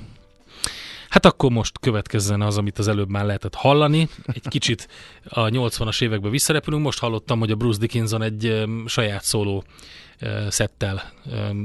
Hát 1.10 1.26
akkor 1.26 1.52
most 1.52 1.80
következzen 1.80 2.42
az, 2.42 2.58
amit 2.58 2.80
az 2.80 2.88
előbb 2.88 3.10
már 3.10 3.26
lehetett 3.26 3.56
hallani. 3.56 4.10
Egy 4.26 4.48
kicsit 4.48 4.88
a 5.30 5.42
80-as 5.42 6.02
évekbe 6.02 6.30
visszarepülünk. 6.30 6.84
Most 6.84 7.00
hallottam, 7.00 7.40
hogy 7.40 7.52
a 7.52 7.56
Bruce 7.56 7.80
Dickinson 7.80 8.22
egy 8.22 8.66
saját 8.86 9.24
szóló 9.24 9.64
szettel 10.50 11.14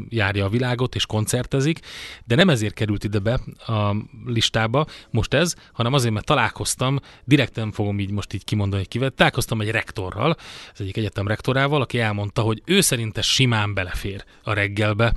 járja 0.09 0.45
a 0.45 0.49
világot 0.49 0.95
és 0.95 1.07
koncertezik, 1.07 1.79
de 2.25 2.35
nem 2.35 2.49
ezért 2.49 2.75
került 2.75 3.05
ide 3.05 3.19
be 3.19 3.41
a 3.67 3.97
listába 4.27 4.87
most 5.11 5.35
ez, 5.35 5.55
hanem 5.73 5.93
azért, 5.93 6.13
mert 6.13 6.27
találkoztam, 6.27 6.99
direkt 7.25 7.55
nem 7.55 7.73
fogom 7.73 8.01
így 8.01 8.11
most 8.11 8.33
így 8.33 8.45
kimondani, 8.45 8.85
kivel, 8.85 9.11
találkoztam 9.11 9.61
egy 9.61 9.71
rektorral, 9.71 10.37
az 10.73 10.81
egyik 10.81 10.97
egyetem 10.97 11.27
rektorával, 11.27 11.81
aki 11.81 11.99
elmondta, 11.99 12.43
hogy 12.43 12.63
ő 12.65 12.81
szerinte 12.81 13.23
simán 13.23 13.75
belefér 13.75 14.25
a 14.43 14.53
reggelbe, 14.53 15.15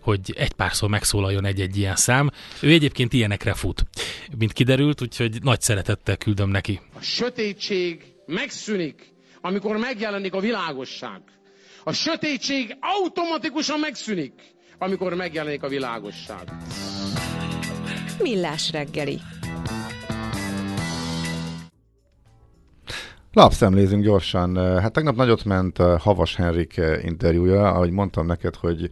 hogy 0.00 0.34
egy 0.36 0.52
párszor 0.52 0.88
megszólaljon 0.88 1.44
egy-egy 1.44 1.76
ilyen 1.76 1.96
szám. 1.96 2.30
Ő 2.62 2.70
egyébként 2.70 3.12
ilyenekre 3.12 3.54
fut, 3.54 3.84
mint 4.38 4.52
kiderült, 4.52 5.02
úgyhogy 5.02 5.42
nagy 5.42 5.60
szeretettel 5.60 6.16
küldöm 6.16 6.50
neki. 6.50 6.80
A 6.94 7.00
sötétség 7.00 8.04
megszűnik, 8.26 9.12
amikor 9.40 9.76
megjelenik 9.76 10.34
a 10.34 10.40
világosság. 10.40 11.20
A 11.84 11.92
sötétség 11.92 12.76
automatikusan 12.80 13.80
megszűnik, 13.80 14.32
amikor 14.78 15.14
megjelenik 15.14 15.62
a 15.62 15.68
világosság. 15.68 16.52
Millás 18.22 18.70
reggeli. 18.70 19.20
Lapszemlézünk 23.32 24.04
gyorsan. 24.04 24.80
Hát 24.80 24.92
tegnap 24.92 25.16
nagyot 25.16 25.44
ment 25.44 25.78
uh, 25.78 25.98
Havas 25.98 26.36
Henrik 26.36 26.74
uh, 26.78 27.04
interjúja, 27.04 27.68
ahogy 27.68 27.90
mondtam 27.90 28.26
neked, 28.26 28.54
hogy 28.54 28.90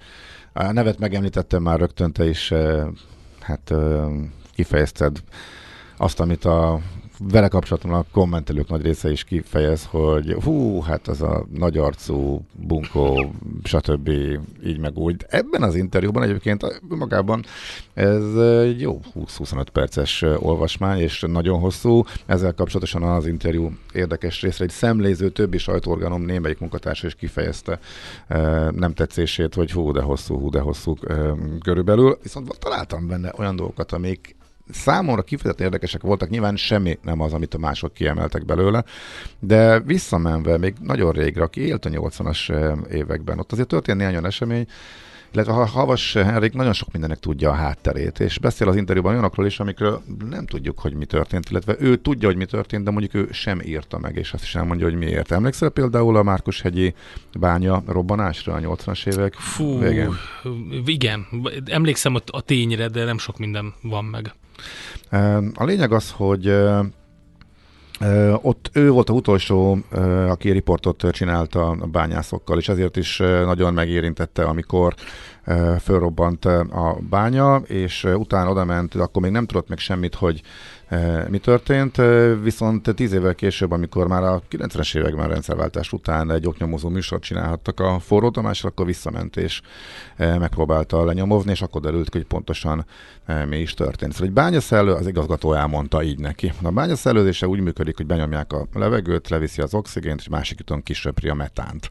a 0.52 0.72
nevet 0.72 0.98
megemlítettem 0.98 1.62
már 1.62 1.78
rögtön, 1.78 2.12
te 2.12 2.28
is 2.28 2.52
hát 3.40 3.72
kifejezted 4.54 5.18
azt, 5.96 6.20
amit 6.20 6.44
a 6.44 6.80
vele 7.18 7.48
kapcsolatban 7.48 7.92
a 7.94 8.04
kommentelők 8.12 8.68
nagy 8.68 8.82
része 8.82 9.10
is 9.10 9.24
kifejez, 9.24 9.86
hogy 9.90 10.36
hú, 10.44 10.80
hát 10.80 11.08
az 11.08 11.22
a 11.22 11.46
nagy 11.52 11.78
arcú, 11.78 12.44
bunkó, 12.52 13.32
stb. 13.64 14.08
így 14.64 14.78
meg 14.78 14.98
úgy. 14.98 15.26
Ebben 15.28 15.62
az 15.62 15.74
interjúban 15.74 16.22
egyébként 16.22 16.80
magában 16.88 17.44
ez 17.94 18.34
egy 18.36 18.80
jó 18.80 19.00
20-25 19.14 19.66
perces 19.72 20.22
olvasmány, 20.22 20.98
és 20.98 21.24
nagyon 21.28 21.60
hosszú. 21.60 22.02
Ezzel 22.26 22.54
kapcsolatosan 22.54 23.02
az 23.02 23.26
interjú 23.26 23.70
érdekes 23.92 24.42
részre 24.42 24.64
egy 24.64 24.70
szemléző 24.70 25.30
többi 25.30 25.58
sajtóorganom 25.58 26.22
némelyik 26.22 26.58
munkatársa 26.58 27.06
is 27.06 27.14
kifejezte 27.14 27.78
eh, 28.26 28.70
nem 28.70 28.92
tetszését, 28.92 29.54
hogy 29.54 29.72
hú, 29.72 29.92
de 29.92 30.00
hosszú, 30.00 30.38
hú, 30.38 30.50
de 30.50 30.60
hosszú 30.60 30.94
eh, 31.08 31.30
körülbelül. 31.62 32.18
Viszont 32.22 32.58
találtam 32.58 33.06
benne 33.06 33.32
olyan 33.36 33.56
dolgokat, 33.56 33.92
amik 33.92 34.36
számomra 34.70 35.22
kifejezetten 35.22 35.66
érdekesek 35.66 36.02
voltak, 36.02 36.28
nyilván 36.28 36.56
semmi 36.56 36.98
nem 37.02 37.20
az, 37.20 37.32
amit 37.32 37.54
a 37.54 37.58
mások 37.58 37.92
kiemeltek 37.92 38.44
belőle, 38.44 38.84
de 39.38 39.80
visszamenve 39.80 40.58
még 40.58 40.74
nagyon 40.82 41.12
régre, 41.12 41.42
aki 41.42 41.60
élt 41.60 41.84
a 41.84 41.90
80-as 41.90 42.52
években, 42.90 43.38
ott 43.38 43.52
azért 43.52 43.68
történt 43.68 43.98
néhány 43.98 44.12
olyan 44.12 44.26
esemény, 44.26 44.66
illetve 45.32 45.52
ha 45.52 45.66
Havas 45.66 46.12
Henrik 46.12 46.52
nagyon 46.52 46.72
sok 46.72 46.92
mindennek 46.92 47.18
tudja 47.18 47.50
a 47.50 47.54
hátterét, 47.54 48.20
és 48.20 48.38
beszél 48.38 48.68
az 48.68 48.76
interjúban 48.76 49.12
olyanokról 49.12 49.46
is, 49.46 49.60
amikről 49.60 50.02
nem 50.30 50.46
tudjuk, 50.46 50.78
hogy 50.78 50.94
mi 50.94 51.04
történt, 51.04 51.50
illetve 51.50 51.76
ő 51.78 51.96
tudja, 51.96 52.28
hogy 52.28 52.36
mi 52.36 52.44
történt, 52.44 52.84
de 52.84 52.90
mondjuk 52.90 53.14
ő 53.14 53.28
sem 53.32 53.60
írta 53.60 53.98
meg, 53.98 54.16
és 54.16 54.32
azt 54.32 54.42
is 54.42 54.54
elmondja, 54.54 54.86
hogy 54.86 54.96
miért. 54.96 55.32
Emlékszel 55.32 55.68
például 55.68 56.16
a 56.16 56.22
Márkushegyi 56.22 56.94
bánya 57.38 57.82
robbanásra 57.86 58.54
a 58.54 58.58
80-as 58.58 59.06
évek 59.06 59.34
Fú, 59.34 59.78
végén? 59.78 60.10
igen. 60.84 61.26
Emlékszem 61.64 62.14
a, 62.14 62.20
a 62.26 62.40
tényre, 62.40 62.88
de 62.88 63.04
nem 63.04 63.18
sok 63.18 63.38
minden 63.38 63.74
van 63.82 64.04
meg. 64.04 64.34
A 65.54 65.64
lényeg 65.64 65.92
az, 65.92 66.10
hogy 66.10 66.48
ott 68.42 68.70
ő 68.72 68.90
volt 68.90 69.10
a 69.10 69.12
utolsó, 69.12 69.78
aki 70.28 70.50
riportot 70.50 71.10
csinálta 71.10 71.68
a 71.68 71.86
bányászokkal, 71.86 72.58
és 72.58 72.68
ezért 72.68 72.96
is 72.96 73.18
nagyon 73.18 73.74
megérintette, 73.74 74.44
amikor 74.44 74.94
fölrobbant 75.80 76.44
a 76.44 76.98
bánya, 77.10 77.56
és 77.56 78.04
utána 78.04 78.50
oda 78.50 78.64
ment, 78.64 78.94
akkor 78.94 79.22
még 79.22 79.30
nem 79.30 79.46
tudott 79.46 79.68
meg 79.68 79.78
semmit, 79.78 80.14
hogy 80.14 80.42
mi 81.28 81.38
történt, 81.38 81.96
viszont 82.42 82.94
tíz 82.94 83.12
évvel 83.12 83.34
később, 83.34 83.70
amikor 83.70 84.08
már 84.08 84.22
a 84.22 84.42
90-es 84.50 84.96
években 84.96 85.28
rendszerváltás 85.28 85.92
után 85.92 86.30
egy 86.30 86.46
oknyomozó 86.46 86.88
műsort 86.88 87.22
csinálhattak 87.22 87.80
a 87.80 87.98
forró 87.98 88.30
Tamásra, 88.30 88.68
akkor 88.68 88.86
visszament 88.86 89.36
és 89.36 89.60
megpróbálta 90.16 91.04
lenyomozni, 91.04 91.50
és 91.50 91.62
akkor 91.62 91.80
derült 91.80 92.12
hogy 92.12 92.24
pontosan 92.24 92.86
mi 93.48 93.58
is 93.58 93.74
történt. 93.74 94.12
Szóval 94.12 94.26
egy 94.26 94.32
bányaszellő, 94.32 94.92
az 94.92 95.06
igazgató 95.06 95.52
elmondta 95.52 96.02
így 96.02 96.18
neki. 96.18 96.52
A 96.62 96.70
bányaszellőzése 96.70 97.48
úgy 97.48 97.60
működik, 97.60 97.96
hogy 97.96 98.06
benyomják 98.06 98.52
a 98.52 98.66
levegőt, 98.72 99.28
leviszi 99.28 99.62
az 99.62 99.74
oxigént, 99.74 100.20
és 100.20 100.28
másik 100.28 100.58
úton 100.60 100.82
kisöpri 100.82 101.28
a 101.28 101.34
metánt. 101.34 101.90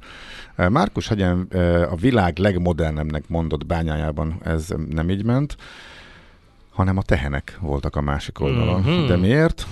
Márkus 0.55 1.07
Hegyen 1.07 1.41
a 1.89 1.95
világ 1.95 2.37
legmodernebbnek 2.37 3.23
mondott 3.27 3.65
bányájában 3.65 4.39
ez 4.43 4.67
nem 4.89 5.09
így 5.09 5.25
ment, 5.25 5.55
hanem 6.75 6.97
a 6.97 7.01
tehenek 7.01 7.57
voltak 7.61 7.95
a 7.95 8.01
másik 8.01 8.39
oldalon. 8.39 8.81
Mm-hmm. 8.81 9.07
De 9.07 9.15
miért? 9.15 9.67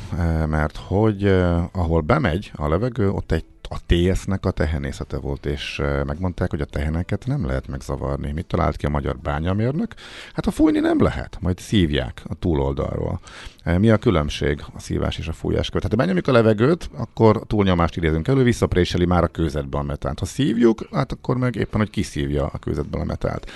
Mert 0.47 0.77
hogy 0.77 1.27
ahol 1.71 2.01
bemegy 2.01 2.51
a 2.55 2.67
levegő, 2.67 3.09
ott 3.09 3.31
egy 3.31 3.45
a 3.69 3.77
TS-nek 3.85 4.45
a 4.45 4.51
tehenészete 4.51 5.17
volt, 5.17 5.45
és 5.45 5.81
megmondták, 6.05 6.49
hogy 6.49 6.61
a 6.61 6.65
teheneket 6.65 7.25
nem 7.25 7.45
lehet 7.45 7.67
megzavarni. 7.67 8.31
Mit 8.31 8.45
talált 8.45 8.75
ki 8.75 8.85
a 8.85 8.89
magyar 8.89 9.17
bányamérnök? 9.17 9.93
Hát 10.33 10.45
a 10.45 10.51
fújni 10.51 10.79
nem 10.79 11.01
lehet, 11.01 11.37
majd 11.41 11.59
szívják 11.59 12.21
a 12.27 12.33
túloldalról. 12.35 13.19
Mi 13.63 13.89
a 13.89 13.97
különbség 13.97 14.63
a 14.75 14.79
szívás 14.79 15.17
és 15.17 15.27
a 15.27 15.33
fújás 15.33 15.69
között? 15.69 15.89
Tehát 15.89 15.91
ha 15.91 15.97
benyomjuk 15.97 16.27
a 16.27 16.31
levegőt, 16.31 16.89
akkor 16.97 17.43
túlnyomást 17.47 17.97
idézünk 17.97 18.27
elő, 18.27 18.43
visszapréseli 18.43 19.05
már 19.05 19.23
a 19.23 19.27
kőzetbe 19.27 19.77
a 19.77 19.83
metánt. 19.83 20.19
Ha 20.19 20.25
szívjuk, 20.25 20.87
hát 20.91 21.11
akkor 21.11 21.37
meg 21.37 21.55
éppen, 21.55 21.79
hogy 21.79 21.89
kiszívja 21.89 22.45
a 22.45 22.57
kőzetben 22.57 23.01
a 23.01 23.03
metált. 23.03 23.51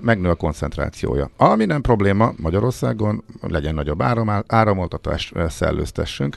Megnő 0.00 0.28
a 0.28 0.34
koncentrációja. 0.34 1.30
Ami 1.36 1.64
nem 1.64 1.80
probléma 1.80 2.32
Magyarországon, 2.36 3.24
legyen 3.40 3.74
nagyobb 3.74 4.02
áram, 4.02 4.30
áramoltatás, 4.46 5.32
szellőztessünk, 5.48 6.36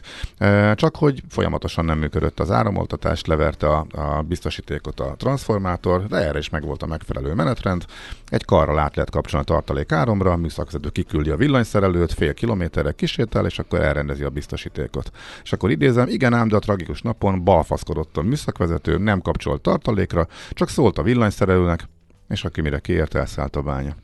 csak 0.75 0.95
hogy 0.95 1.23
folyamatosan 1.29 1.85
nem 1.85 1.97
működött 1.97 2.39
az 2.39 2.51
áramoltatás, 2.51 3.25
leverte 3.25 3.67
a, 3.67 3.85
a 3.91 4.21
biztosítékot 4.21 4.99
a 4.99 5.15
transformátor, 5.17 6.07
de 6.07 6.17
erre 6.17 6.37
is 6.37 6.49
megvolt 6.49 6.83
a 6.83 6.87
megfelelő 6.87 7.33
menetrend. 7.33 7.85
Egy 8.29 8.45
karral 8.45 8.79
át 8.79 8.95
lehet 8.95 9.11
kapcsolni 9.11 9.45
a 9.49 9.53
tartalék 9.53 9.91
áramra, 9.91 10.31
a 10.31 10.37
műszakvezető 10.37 10.89
kiküldi 10.89 11.29
a 11.29 11.35
villanyszerelőt 11.35 12.13
fél 12.13 12.33
kilométerre, 12.33 12.88
emberek 12.89 12.95
kisétál, 12.95 13.45
és 13.45 13.59
akkor 13.59 13.81
elrendezi 13.81 14.23
a 14.23 14.29
biztosítékot. 14.29 15.11
És 15.43 15.53
akkor 15.53 15.71
idézem, 15.71 16.07
igen 16.07 16.33
ám, 16.33 16.47
de 16.47 16.55
a 16.55 16.59
tragikus 16.59 17.01
napon 17.01 17.43
balfaszkodott 17.43 18.17
a 18.17 18.21
műszakvezető, 18.21 18.97
nem 18.97 19.21
kapcsolt 19.21 19.61
tartalékra, 19.61 20.27
csak 20.51 20.69
szólt 20.69 20.97
a 20.97 21.03
villanyszerelőnek, 21.03 21.87
és 22.29 22.43
aki 22.43 22.61
mire 22.61 22.79
kiért, 22.79 23.15
elszállt 23.15 23.55
a 23.55 23.61
bánya. 23.61 23.95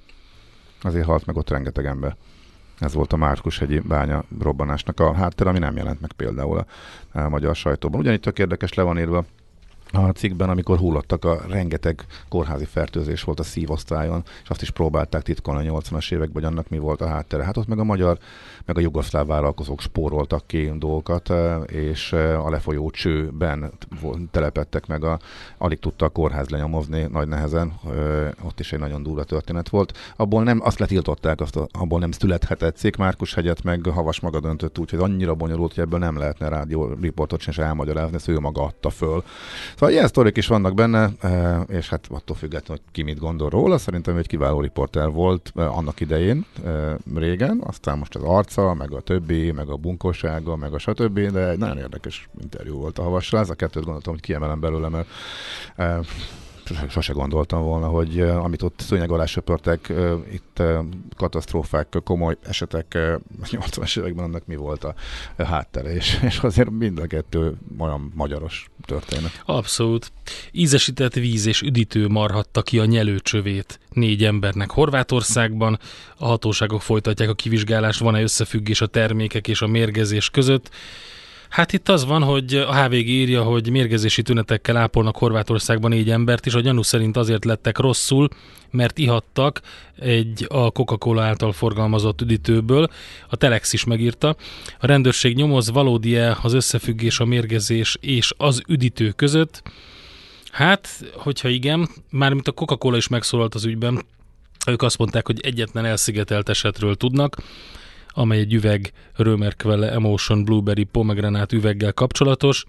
Azért 0.82 1.06
halt 1.06 1.26
meg 1.26 1.36
ott 1.36 1.50
rengeteg 1.50 1.86
ember. 1.86 2.16
Ez 2.80 2.94
volt 2.94 3.14
a 3.14 3.18
Márkus 3.18 3.60
hegyi 3.60 3.80
bánya 3.80 4.24
robbanásnak 4.42 5.00
a 5.00 5.14
háttér, 5.14 5.48
ami 5.48 5.60
nem 5.60 5.76
jelent 5.76 6.02
meg 6.02 6.12
például 6.12 6.58
a, 6.58 6.66
a 7.20 7.30
magyar 7.30 7.56
sajtóban. 7.56 8.00
Ugyanígy 8.00 8.20
tök 8.20 8.40
érdekes 8.40 8.74
le 8.74 8.84
van 8.84 8.98
írva 8.98 9.26
a 9.96 10.12
cikkben, 10.12 10.50
amikor 10.50 10.78
hullottak, 10.78 11.26
a 11.26 11.42
rengeteg 11.50 12.06
kórházi 12.30 12.66
fertőzés 12.66 13.24
volt 13.24 13.40
a 13.40 13.44
szívosztályon, 13.44 14.24
és 14.44 14.50
azt 14.50 14.62
is 14.62 14.72
próbálták 14.72 15.22
titkolni 15.22 15.68
a 15.68 15.80
80-as 15.80 16.14
években, 16.14 16.44
hogy 16.44 16.52
annak 16.52 16.70
mi 16.70 16.78
volt 16.78 17.02
a 17.02 17.08
háttere. 17.08 17.44
Hát 17.44 17.58
ott 17.58 17.68
meg 17.68 17.80
a 17.80 17.84
magyar, 17.84 18.18
meg 18.66 18.78
a 18.78 18.80
jugoszláv 18.80 19.28
vállalkozók 19.28 19.82
spóroltak 19.82 20.48
ki 20.48 20.72
dolgokat, 20.78 21.30
eh, 21.30 21.62
és 21.68 22.14
eh, 22.14 22.46
a 22.46 22.50
lefolyó 22.50 22.90
csőben 22.90 23.72
telepettek 24.32 24.88
meg, 24.88 25.04
a, 25.04 25.20
alig 25.58 25.80
tudta 25.80 26.06
a 26.06 26.10
kórház 26.10 26.50
lenyomozni 26.50 27.08
nagy 27.12 27.28
nehezen, 27.28 27.74
eh, 27.86 28.30
ott 28.44 28.60
is 28.60 28.74
egy 28.74 28.80
nagyon 28.80 29.04
durva 29.04 29.24
történet 29.24 29.70
volt. 29.70 29.98
Abból 30.16 30.44
nem, 30.44 30.60
azt 30.64 30.80
letiltották, 30.80 31.42
azt, 31.42 31.60
abból 31.72 32.00
nem 32.00 32.12
születhetett 32.12 32.78
cikk, 32.78 32.96
Márkus 32.96 33.34
hegyet 33.34 33.64
meg 33.64 33.86
Havas 33.86 34.20
maga 34.20 34.40
döntött 34.40 34.80
úgy, 34.80 34.90
hogy 34.90 35.00
annyira 35.00 35.34
bonyolult, 35.34 35.74
hogy 35.74 35.84
ebből 35.84 36.00
nem 36.00 36.18
lehetne 36.18 36.48
rádió 36.48 36.94
riportot 37.02 37.40
sem 37.40 37.66
elmagyarázni, 37.66 38.16
ezt 38.16 38.28
ő 38.28 38.40
maga 38.40 38.64
adta 38.64 38.90
föl. 38.90 39.24
Szóval 39.74 39.85
ilyen 39.90 40.08
sztorik 40.08 40.38
is 40.38 40.48
vannak 40.48 40.74
benne, 40.74 41.10
eh, 41.20 41.62
és 41.68 41.90
hát 41.90 42.08
attól 42.10 42.36
függetlenül, 42.36 42.84
hogy 42.84 42.94
ki 42.94 43.04
mit 43.04 43.20
gondol 43.20 43.50
róla, 43.50 43.78
szerintem 43.78 44.18
egy 44.18 44.28
kiváló 44.28 44.62
riporter 44.62 45.12
volt 45.12 45.52
eh, 45.56 45.78
annak 45.78 46.00
idején, 46.00 46.46
eh, 46.66 46.94
régen, 47.16 47.62
aztán 47.66 47.98
most 47.98 48.16
az 48.16 48.24
arca, 48.24 48.74
meg 48.74 48.94
a 48.94 49.02
többi, 49.02 49.52
meg 49.52 49.70
a 49.70 49.76
bunkósága, 49.76 50.56
meg 50.56 50.74
a 50.74 50.78
stb., 50.78 51.20
de 51.20 51.50
egy 51.50 51.58
nagyon 51.58 51.78
érdekes 51.78 52.30
interjú 52.42 52.78
volt 52.78 53.00
a 53.00 53.04
havassal. 53.04 53.40
Ez 53.40 53.50
a 53.50 53.56
kettőt 53.56 53.84
gondoltam, 53.84 54.14
hogy 54.14 54.22
kiemelem 54.22 54.60
belőle, 54.60 54.90
mert 54.90 55.08
sose 56.90 57.14
gondoltam 57.14 57.64
volna, 57.64 57.88
hogy 57.88 58.20
amit 58.20 58.62
ott 58.62 58.80
szőnyeg 58.80 59.12
alá 59.12 59.26
söpörtek, 59.26 59.94
itt 60.34 60.62
katasztrófák, 61.18 61.98
komoly 62.04 62.38
esetek 62.44 62.98
80-as 63.44 64.00
években 64.00 64.26
annak 64.26 64.46
mi 64.46 64.56
volt 64.56 64.84
a 64.84 64.96
háttere, 65.38 65.94
és, 65.94 66.20
és 66.22 66.38
azért 66.38 66.70
mind 66.70 67.00
a 67.00 67.08
kettő 67.08 67.58
olyan 67.78 68.12
magyaros 68.16 68.70
történet. 68.86 69.42
Abszolút. 69.46 70.12
Ízesített 70.52 71.14
víz 71.14 71.46
és 71.46 71.62
üdítő 71.62 72.08
marhatta 72.08 72.62
ki 72.62 72.80
a 72.80 72.86
nyelőcsövét 72.86 73.80
négy 73.90 74.24
embernek 74.24 74.72
Horvátországban. 74.72 75.80
A 76.18 76.26
hatóságok 76.26 76.82
folytatják 76.82 77.30
a 77.30 77.34
kivizsgálást, 77.34 78.00
van-e 78.00 78.22
összefüggés 78.22 78.82
a 78.82 78.88
termékek 78.88 79.48
és 79.48 79.62
a 79.62 79.68
mérgezés 79.68 80.30
között. 80.30 80.70
Hát 81.56 81.74
itt 81.74 81.90
az 81.90 82.06
van, 82.06 82.24
hogy 82.24 82.56
a 82.56 82.84
HVG 82.84 83.08
írja, 83.08 83.44
hogy 83.44 83.70
mérgezési 83.70 84.22
tünetekkel 84.22 84.78
ápolnak 84.78 85.18
Horvátországban 85.18 85.90
négy 85.90 86.10
embert, 86.10 86.46
és 86.46 86.54
a 86.54 86.60
gyanú 86.60 86.82
szerint 86.82 87.18
azért 87.18 87.46
lettek 87.46 87.78
rosszul, 87.78 88.28
mert 88.72 88.98
ihattak 88.98 89.62
egy 90.00 90.46
a 90.50 90.72
Coca-Cola 90.72 91.24
által 91.24 91.52
forgalmazott 91.52 92.22
üdítőből. 92.22 92.88
A 93.30 93.36
Telex 93.36 93.74
is 93.74 93.84
megírta. 93.84 94.36
A 94.80 94.86
rendőrség 94.86 95.36
nyomoz 95.36 95.72
valódi-e 95.72 96.38
az 96.42 96.54
összefüggés 96.54 97.20
a 97.20 97.26
mérgezés 97.26 97.98
és 98.00 98.34
az 98.38 98.62
üdítő 98.68 99.12
között. 99.12 99.62
Hát, 100.52 100.90
hogyha 101.14 101.48
igen, 101.48 101.90
mármint 102.10 102.48
a 102.48 102.52
Coca-Cola 102.52 102.98
is 102.98 103.08
megszólalt 103.08 103.56
az 103.56 103.66
ügyben, 103.66 104.06
ők 104.68 104.82
azt 104.82 104.98
mondták, 104.98 105.26
hogy 105.26 105.40
egyetlen 105.40 105.86
elszigetelt 105.86 106.50
esetről 106.50 106.96
tudnak, 106.96 107.38
amely 108.16 108.40
egy 108.40 108.54
üveg 108.54 108.92
Römerquelle 109.14 109.92
Emotion 109.92 110.44
Blueberry 110.44 110.84
Pomegranate 110.84 111.56
üveggel 111.56 111.94
kapcsolatos. 111.94 112.66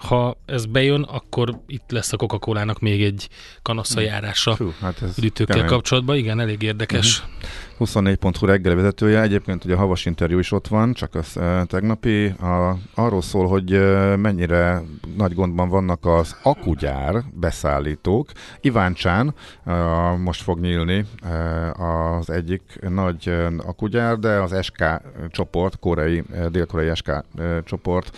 Ha 0.00 0.36
ez 0.46 0.66
bejön, 0.66 1.02
akkor 1.02 1.60
itt 1.66 1.90
lesz 1.90 2.12
a 2.12 2.16
coca 2.16 2.74
még 2.80 3.02
egy 3.02 3.28
kanasszajárása 3.62 4.54
Fú, 4.54 4.72
hát 4.80 5.02
üdítőkkel 5.18 5.64
kapcsolatban. 5.64 6.16
Igen, 6.16 6.40
elég 6.40 6.62
érdekes. 6.62 7.18
Uh-huh. 7.18 7.40
24.hu 7.80 8.46
reggel 8.46 8.74
vezetője, 8.74 9.20
egyébként 9.20 9.64
ugye 9.64 9.74
a 9.74 9.78
havas 9.78 10.06
interjú 10.06 10.38
is 10.38 10.52
ott 10.52 10.66
van, 10.66 10.92
csak 10.92 11.14
az 11.14 11.36
e, 11.36 11.64
tegnapi, 11.64 12.26
a, 12.26 12.76
arról 12.94 13.22
szól, 13.22 13.46
hogy 13.48 13.72
e, 13.72 14.16
mennyire 14.16 14.82
nagy 15.16 15.34
gondban 15.34 15.68
vannak 15.68 16.06
az 16.06 16.36
akugyár 16.42 17.24
beszállítók. 17.34 18.30
Iváncsán 18.60 19.34
e, 19.64 19.72
most 20.16 20.42
fog 20.42 20.60
nyílni 20.60 21.04
e, 21.22 21.70
az 21.72 22.30
egyik 22.30 22.62
nagy 22.80 23.28
e, 23.28 23.46
akugyár, 23.66 24.18
de 24.18 24.28
az 24.28 24.56
SK 24.62 24.84
csoport, 25.28 25.78
koreai, 25.78 26.22
e, 26.32 26.48
dél-koreai 26.48 26.94
SK 26.94 27.08
e, 27.08 27.24
csoport 27.64 28.16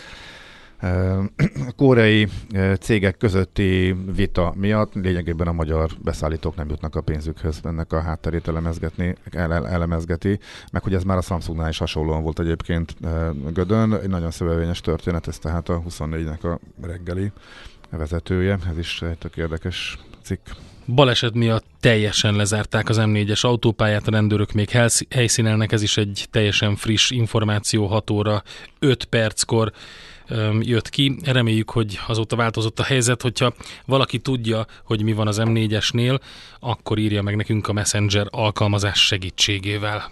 koreai 1.76 2.28
cégek 2.80 3.16
közötti 3.16 3.96
vita 4.14 4.52
miatt 4.56 4.94
lényegében 4.94 5.46
a 5.46 5.52
magyar 5.52 5.90
beszállítók 6.02 6.56
nem 6.56 6.68
jutnak 6.68 6.96
a 6.96 7.00
pénzükhöz, 7.00 7.60
ennek 7.64 7.92
a 7.92 8.00
hátterét 8.00 8.48
elemezgetni, 8.48 9.14
elemezgeti, 9.32 10.38
meg 10.72 10.82
hogy 10.82 10.94
ez 10.94 11.02
már 11.02 11.16
a 11.16 11.20
Samsungnál 11.20 11.68
is 11.68 11.78
hasonlóan 11.78 12.22
volt 12.22 12.40
egyébként 12.40 12.96
Gödön, 13.52 13.94
egy 13.94 14.08
nagyon 14.08 14.30
szövevényes 14.30 14.80
történet, 14.80 15.28
ez 15.28 15.38
tehát 15.38 15.68
a 15.68 15.82
24-nek 15.88 16.40
a 16.42 16.86
reggeli 16.86 17.32
vezetője, 17.90 18.58
ez 18.70 18.78
is 18.78 19.02
egy 19.02 19.18
tök 19.18 19.36
érdekes 19.36 19.98
cikk. 20.22 20.46
Baleset 20.86 21.34
miatt 21.34 21.64
teljesen 21.80 22.34
lezárták 22.34 22.88
az 22.88 22.96
M4-es 23.00 23.40
autópályát, 23.40 24.08
a 24.08 24.10
rendőrök 24.10 24.52
még 24.52 24.70
helyszínelnek, 25.10 25.72
ez 25.72 25.82
is 25.82 25.96
egy 25.96 26.26
teljesen 26.30 26.76
friss 26.76 27.10
információ 27.10 27.86
6 27.86 28.10
óra 28.10 28.42
5 28.78 29.04
perckor 29.04 29.72
jött 30.60 30.88
ki. 30.88 31.16
Reméljük, 31.24 31.70
hogy 31.70 31.98
azóta 32.06 32.36
változott 32.36 32.78
a 32.78 32.82
helyzet, 32.82 33.22
hogyha 33.22 33.54
valaki 33.86 34.18
tudja, 34.18 34.66
hogy 34.84 35.02
mi 35.02 35.12
van 35.12 35.26
az 35.26 35.40
M4-esnél, 35.40 36.20
akkor 36.60 36.98
írja 36.98 37.22
meg 37.22 37.36
nekünk 37.36 37.68
a 37.68 37.72
Messenger 37.72 38.26
alkalmazás 38.30 39.06
segítségével. 39.06 40.10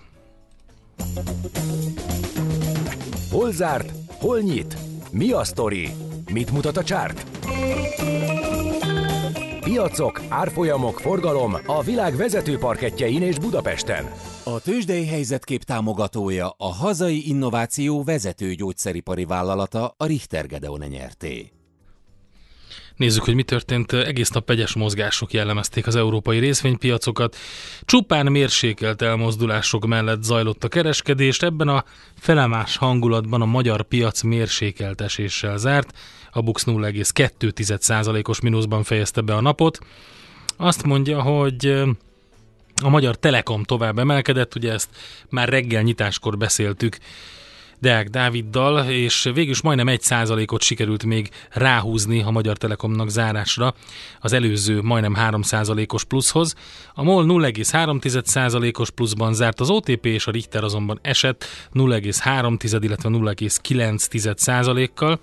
Hol 3.31 3.53
zárt? 3.53 3.93
Hol 4.07 4.41
nyit? 4.41 4.77
Mi 5.11 5.31
a 5.31 5.45
sztori? 5.45 5.89
Mit 6.33 6.51
mutat 6.51 6.77
a 6.77 6.85
csárt? 6.85 7.25
Piacok, 9.71 10.23
árfolyamok, 10.29 11.01
forgalom 11.01 11.55
a 11.67 11.83
világ 11.83 12.17
vezető 12.17 12.59
parketjein 12.59 13.23
és 13.23 13.39
Budapesten. 13.39 14.11
A 14.45 14.61
tőzsdei 14.61 15.07
helyzetkép 15.07 15.63
támogatója 15.63 16.55
a 16.57 16.73
hazai 16.73 17.29
innováció 17.29 18.03
vezető 18.03 18.55
gyógyszeripari 18.55 19.25
vállalata 19.25 19.95
a 19.97 20.07
Richter 20.07 20.47
Gedeon 20.47 20.81
nyerté. 20.89 21.60
Nézzük, 23.01 23.25
hogy 23.25 23.35
mi 23.35 23.43
történt. 23.43 23.93
Egész 23.93 24.31
nap 24.31 24.51
egyes 24.51 24.75
mozgások 24.75 25.33
jellemezték 25.33 25.87
az 25.87 25.97
európai 25.97 26.39
részvénypiacokat. 26.39 27.37
Csupán 27.85 28.27
mérsékelt 28.27 29.03
elmozdulások 29.03 29.87
mellett 29.87 30.23
zajlott 30.23 30.65
a 30.65 30.69
kereskedést. 30.69 31.43
Ebben 31.43 31.69
a 31.69 31.85
felemás 32.19 32.77
hangulatban 32.77 33.43
a 33.43 33.45
magyar 33.45 33.83
piac 33.83 34.23
mérsékelt 34.23 35.01
eséssel 35.01 35.57
zárt. 35.57 35.99
A 36.31 36.41
Bux 36.41 36.65
0,2%-os 36.67 38.41
mínuszban 38.41 38.83
fejezte 38.83 39.21
be 39.21 39.35
a 39.35 39.41
napot. 39.41 39.79
Azt 40.57 40.83
mondja, 40.83 41.23
hogy 41.23 41.83
a 42.83 42.89
Magyar 42.89 43.17
Telekom 43.17 43.63
tovább 43.63 43.99
emelkedett, 43.99 44.55
ugye 44.55 44.73
ezt 44.73 44.89
már 45.29 45.49
reggel 45.49 45.83
nyitáskor 45.83 46.37
beszéltük, 46.37 46.99
Deák 47.81 48.09
Dáviddal, 48.09 48.91
és 48.91 49.31
végül 49.35 49.51
is 49.51 49.63
majdnem 49.63 49.89
egy 49.89 50.03
százalékot 50.03 50.63
sikerült 50.63 51.05
még 51.05 51.31
ráhúzni 51.51 52.23
a 52.23 52.31
Magyar 52.31 52.57
Telekomnak 52.57 53.09
zárásra 53.09 53.75
az 54.21 54.33
előző 54.33 54.81
majdnem 54.83 55.15
3 55.15 55.43
százalékos 55.43 56.05
pluszhoz. 56.05 56.55
A 56.95 57.03
MOL 57.03 57.25
0,3 57.27 58.25
százalékos 58.25 58.91
pluszban 58.91 59.35
zárt, 59.35 59.61
az 59.61 59.71
OTP 59.71 60.07
és 60.07 60.27
a 60.27 60.31
Richter 60.31 60.65
azonban 60.65 60.99
esett 61.03 61.45
0,3, 61.75 62.79
illetve 62.83 63.09
0,9 63.09 64.37
százalékkal. 64.37 65.21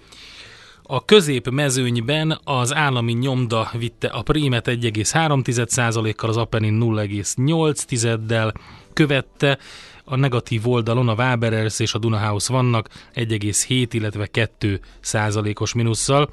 A 0.90 1.06
közép 1.06 1.50
mezőnyben 1.50 2.40
az 2.44 2.76
állami 2.76 3.12
nyomda 3.14 3.72
vitte 3.78 4.08
a 4.08 4.22
prémet 4.22 4.68
1,3%-kal, 4.68 6.30
az 6.30 6.38
Apenin 6.38 6.80
0,8-del 6.82 8.54
követte, 8.94 9.58
a 10.04 10.16
negatív 10.16 10.68
oldalon 10.68 11.10
a 11.10 11.14
Waberers 11.14 11.80
és 11.80 11.94
a 11.94 11.98
Dunahouse 11.98 12.54
vannak 12.54 12.90
1,7, 13.14 13.88
illetve 13.92 14.26
2 14.28 14.80
százalékos 15.00 15.74
minusszal. 15.74 16.30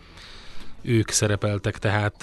Ők 0.82 1.10
szerepeltek 1.10 1.78
tehát 1.78 2.22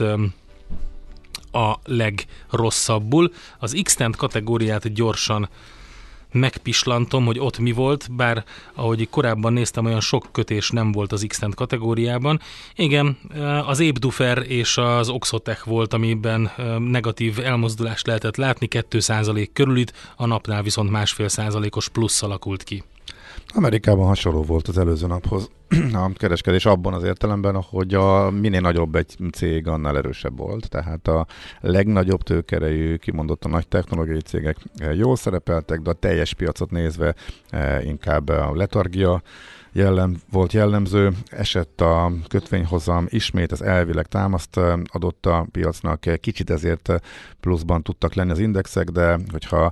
a 1.51 1.75
legrosszabbul. 1.83 3.31
Az 3.59 3.79
x 3.83 3.97
kategóriát 4.17 4.93
gyorsan 4.93 5.49
megpislantom, 6.31 7.25
hogy 7.25 7.39
ott 7.39 7.59
mi 7.59 7.71
volt, 7.71 8.07
bár 8.11 8.43
ahogy 8.73 9.09
korábban 9.09 9.53
néztem, 9.53 9.85
olyan 9.85 9.99
sok 9.99 10.27
kötés 10.31 10.69
nem 10.69 10.91
volt 10.91 11.11
az 11.11 11.25
x 11.27 11.39
kategóriában. 11.55 12.39
Igen, 12.75 13.17
az 13.65 13.79
Ébdufer 13.79 14.37
és 14.47 14.77
az 14.77 15.09
Oxotech 15.09 15.65
volt, 15.65 15.93
amiben 15.93 16.51
negatív 16.79 17.39
elmozdulást 17.39 18.07
lehetett 18.07 18.35
látni, 18.35 18.67
2% 18.69 19.47
körül 19.53 19.77
itt, 19.77 19.93
a 20.15 20.25
napnál 20.25 20.63
viszont 20.63 20.89
másfél 20.89 21.27
százalékos 21.27 21.89
plusz 21.89 22.23
alakult 22.23 22.63
ki. 22.63 22.83
Amerikában 23.47 24.05
hasonló 24.07 24.41
volt 24.41 24.67
az 24.67 24.77
előző 24.77 25.07
naphoz. 25.07 25.49
A 25.93 26.11
kereskedés 26.13 26.65
abban 26.65 26.93
az 26.93 27.03
értelemben, 27.03 27.61
hogy 27.61 27.93
a 27.93 28.29
minél 28.29 28.61
nagyobb 28.61 28.95
egy 28.95 29.17
cég, 29.31 29.67
annál 29.67 29.97
erősebb 29.97 30.37
volt. 30.37 30.69
Tehát 30.69 31.07
a 31.07 31.25
legnagyobb 31.59 32.21
tőkerejű, 32.23 32.95
kimondott 32.95 33.45
a 33.45 33.49
nagy 33.49 33.67
technológiai 33.67 34.21
cégek 34.21 34.57
jól 34.93 35.15
szerepeltek, 35.15 35.79
de 35.79 35.89
a 35.89 35.93
teljes 35.93 36.33
piacot 36.33 36.71
nézve 36.71 37.15
eh, 37.49 37.85
inkább 37.85 38.29
a 38.29 38.55
letargia 38.55 39.21
jellem, 39.73 40.17
volt 40.31 40.53
jellemző, 40.53 41.11
esett 41.25 41.81
a 41.81 42.11
kötvényhozam, 42.27 43.05
ismét 43.09 43.51
az 43.51 43.61
elvileg 43.61 44.05
támaszt 44.05 44.57
eh, 44.57 44.73
adott 44.85 45.25
a 45.25 45.47
piacnak, 45.51 46.05
kicsit 46.19 46.49
ezért 46.49 46.93
pluszban 47.39 47.83
tudtak 47.83 48.13
lenni 48.13 48.31
az 48.31 48.39
indexek, 48.39 48.89
de 48.89 49.19
hogyha 49.31 49.71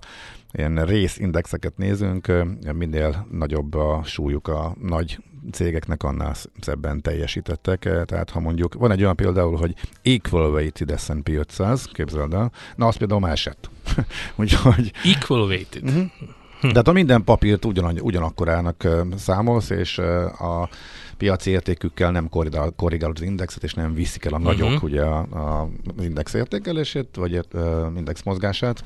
ilyen 0.51 0.85
részindexeket 0.85 1.77
nézünk, 1.77 2.31
minél 2.73 3.27
nagyobb 3.31 3.73
a 3.73 4.01
súlyuk 4.03 4.47
a 4.47 4.75
nagy 4.81 5.19
cégeknek, 5.51 6.03
annál 6.03 6.35
szebben 6.59 7.01
teljesítettek. 7.01 7.79
Tehát 7.79 8.29
ha 8.29 8.39
mondjuk, 8.39 8.73
van 8.73 8.91
egy 8.91 9.01
olyan 9.01 9.15
például, 9.15 9.57
hogy 9.57 9.75
Equal 10.01 10.51
Weighted 10.51 10.99
S&P 10.99 11.29
500, 11.29 11.85
képzeld 11.85 12.33
el, 12.33 12.51
na 12.75 12.87
az 12.87 12.95
például 12.95 13.19
már 13.19 13.31
esett. 13.31 13.69
Úgyhogy... 14.35 14.91
Equal 15.03 15.47
Weighted. 15.47 15.83
Uh-huh. 15.83 16.11
Hm. 16.61 16.67
Tehát 16.67 16.87
a 16.87 16.91
minden 16.91 17.23
papírt 17.23 17.65
ugyan, 17.65 17.99
ugyanakkorának 18.01 18.87
számolsz, 19.17 19.69
és 19.69 19.97
a 20.39 20.69
piaci 21.17 21.49
értékükkel 21.49 22.11
nem 22.11 22.29
korrigál, 22.29 23.11
az 23.13 23.21
indexet, 23.21 23.63
és 23.63 23.73
nem 23.73 23.93
viszik 23.93 24.25
el 24.25 24.33
a 24.33 24.37
nagyok 24.37 24.67
uh-huh. 24.67 24.83
ugye 24.83 25.01
a, 25.01 25.17
a, 25.19 25.69
az 25.97 26.03
index 26.03 26.33
értékelését, 26.33 27.07
vagy 27.15 27.39
uh, 27.53 27.63
index 27.95 28.23
mozgását, 28.23 28.83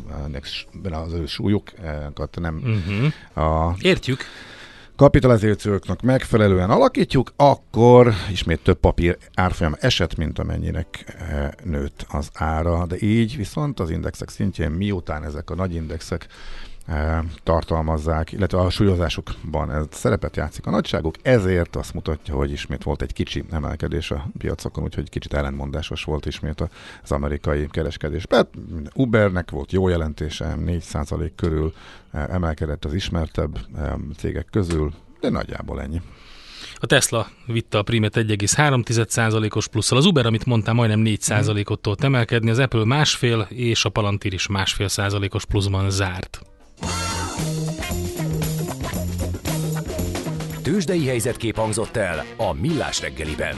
az 0.92 1.14
ő 1.14 1.26
súlyukat 1.26 2.38
nem 2.40 2.56
uh-huh. 2.56 3.48
a, 3.48 3.76
Értjük 3.80 4.26
kapitalizációknak 4.96 6.02
megfelelően 6.02 6.70
alakítjuk, 6.70 7.34
akkor 7.36 8.14
ismét 8.32 8.64
több 8.64 8.80
papír 8.80 9.18
árfolyam 9.34 9.76
esett, 9.80 10.16
mint 10.16 10.40
amennyinek 10.40 11.16
nőtt 11.64 12.06
az 12.10 12.30
ára. 12.34 12.86
De 12.86 12.96
így 13.00 13.38
viszont 13.38 13.80
az 13.80 13.90
indexek 13.90 14.30
szintjén, 14.30 14.72
miután 14.72 15.24
ezek 15.24 15.50
a 15.50 15.56
nagy 15.56 15.76
indexek 15.76 16.28
tartalmazzák, 17.44 18.32
illetve 18.32 18.60
a 18.60 18.70
súlyozásukban 18.70 19.72
ez 19.72 19.86
szerepet 19.92 20.36
játszik 20.36 20.66
a 20.66 20.70
nagyságuk, 20.70 21.16
ezért 21.22 21.76
azt 21.76 21.94
mutatja, 21.94 22.36
hogy 22.36 22.52
ismét 22.52 22.84
volt 22.84 23.02
egy 23.02 23.14
kicsi 23.14 23.44
emelkedés 23.52 24.12
a 24.12 24.28
piacokon, 24.38 24.84
úgyhogy 24.84 25.10
kicsit 25.10 25.34
ellenmondásos 25.34 26.04
volt 26.04 26.26
ismét 26.26 26.70
az 27.04 27.12
amerikai 27.12 27.68
kereskedés. 27.68 28.28
Mert 28.28 28.48
Ubernek 28.96 29.52
volt 29.52 29.72
jó 29.72 29.88
jelentése, 29.88 30.56
4% 30.66 31.32
körül 31.36 31.74
emelkedett 32.12 32.86
az 32.86 32.94
ismertebb 32.94 33.60
cégek 34.18 34.48
közül, 34.52 34.94
de 35.20 35.30
nagyjából 35.30 35.82
ennyi. 35.82 36.02
A 36.76 36.86
Tesla 36.86 37.28
vitte 37.46 37.78
a 37.78 37.84
primet 37.84 38.16
1,3%-os 38.16 39.68
plusszal, 39.68 39.98
az 39.98 40.06
Uber, 40.06 40.26
amit 40.26 40.46
mondtam, 40.46 40.76
majdnem 40.76 41.02
4%-ot 41.06 41.82
tudott 41.82 42.04
emelkedni, 42.04 42.50
az 42.50 42.60
Apple 42.60 42.86
másfél, 42.86 43.48
és 43.50 43.86
a 43.86 43.90
Palantir 43.90 44.34
is 44.34 44.48
másfél 44.48 44.88
százalékos 44.88 45.46
pluszban 45.46 45.90
zárt. 45.90 46.42
Tőzsdei 50.74 51.08
helyzetkép 51.08 51.56
hangzott 51.56 51.96
el 51.96 52.24
a 52.38 52.54
Millás 52.54 53.02
reggeliben. 53.02 53.56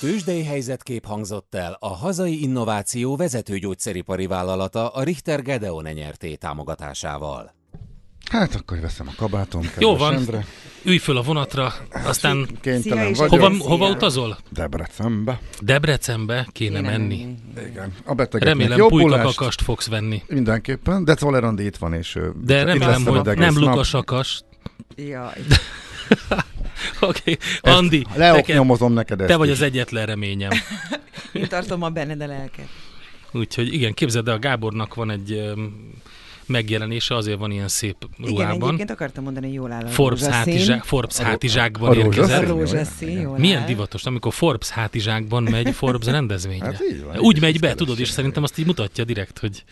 Tőzsdei 0.00 0.44
helyzetkép 0.44 1.06
hangzott 1.06 1.54
el 1.54 1.76
a 1.80 1.88
hazai 1.88 2.42
innováció 2.42 3.16
vezető 3.16 3.58
gyógyszeripari 3.58 4.26
vállalata 4.26 4.88
a 4.88 5.02
Richter 5.02 5.42
Gedeon 5.42 5.84
nyerté 5.92 6.34
támogatásával. 6.34 7.54
Hát 8.34 8.54
akkor 8.54 8.80
veszem 8.80 9.08
a 9.08 9.12
kabátom. 9.16 9.70
Jó 9.78 9.96
van, 9.96 10.14
Endre. 10.14 10.44
ülj 10.82 10.96
föl 10.96 11.16
a 11.16 11.22
vonatra, 11.22 11.72
aztán 12.04 12.46
Kénytelen 12.60 13.12
vagyok. 13.12 13.40
Hova, 13.40 13.52
hova 13.58 13.88
utazol? 13.88 14.38
Debrecenbe. 14.50 15.40
Debrecenbe 15.60 16.46
kéne, 16.52 16.76
kéne 16.76 16.90
menni. 16.90 17.26
Igen. 17.68 17.92
A 18.04 18.26
remélem 18.30 18.78
pulykakast 18.78 19.62
fogsz 19.62 19.88
venni. 19.88 20.22
Mindenképpen, 20.28 21.04
de 21.04 21.14
Tolerandi 21.14 21.64
itt 21.64 21.76
van, 21.76 21.94
és 21.94 22.18
De 22.44 22.64
remélem, 22.64 23.04
hogy 23.04 23.36
nem 23.36 23.58
lukasakast. 23.58 24.44
Jaj. 24.96 25.32
Oké, 27.00 27.38
okay. 27.60 27.74
Andi, 27.74 28.06
neked, 28.16 28.92
neked 28.92 29.20
ezt 29.20 29.28
Te 29.28 29.36
vagy 29.36 29.48
is. 29.48 29.54
az 29.54 29.62
egyetlen 29.62 30.06
reményem. 30.06 30.50
Én 31.32 31.48
tartom 31.48 31.82
a 31.82 31.88
benned 31.88 32.20
a 32.20 32.26
lelket. 32.26 32.68
Úgyhogy 33.32 33.74
igen, 33.74 33.94
képzeld 33.94 34.28
el, 34.28 34.34
a 34.34 34.38
Gábornak 34.38 34.94
van 34.94 35.10
egy 35.10 35.54
megjelenése, 36.46 37.16
azért 37.16 37.38
van 37.38 37.50
ilyen 37.50 37.68
szép 37.68 37.96
ruhában. 38.18 38.54
Igen, 38.54 38.62
egyébként 38.62 38.90
akartam 38.90 39.24
mondani, 39.24 39.46
hogy 39.46 39.54
jól 39.54 39.72
áll 39.72 39.84
a 39.84 39.88
Forbes, 39.88 40.22
hátizsák, 40.22 40.84
Forbes 40.84 41.16
hátizsákban 41.16 41.90
a 41.90 41.94
érkezett. 41.94 42.42
A 42.42 42.46
rózsaszín, 42.46 43.20
jól 43.20 43.38
Milyen 43.38 43.66
divatos, 43.66 44.04
amikor 44.04 44.32
Forbes 44.32 44.68
hátizsákban 44.68 45.42
megy 45.42 45.74
Forbes 45.74 46.06
rendezvényre. 46.06 46.66
Hát 46.66 46.82
így 46.90 47.04
van, 47.04 47.18
Úgy 47.18 47.40
megy 47.40 47.60
be, 47.60 47.74
tudod, 47.74 48.00
és 48.00 48.08
szerintem 48.08 48.42
azt 48.42 48.58
így 48.58 48.66
mutatja 48.66 49.04
direkt, 49.04 49.38
hogy 49.38 49.64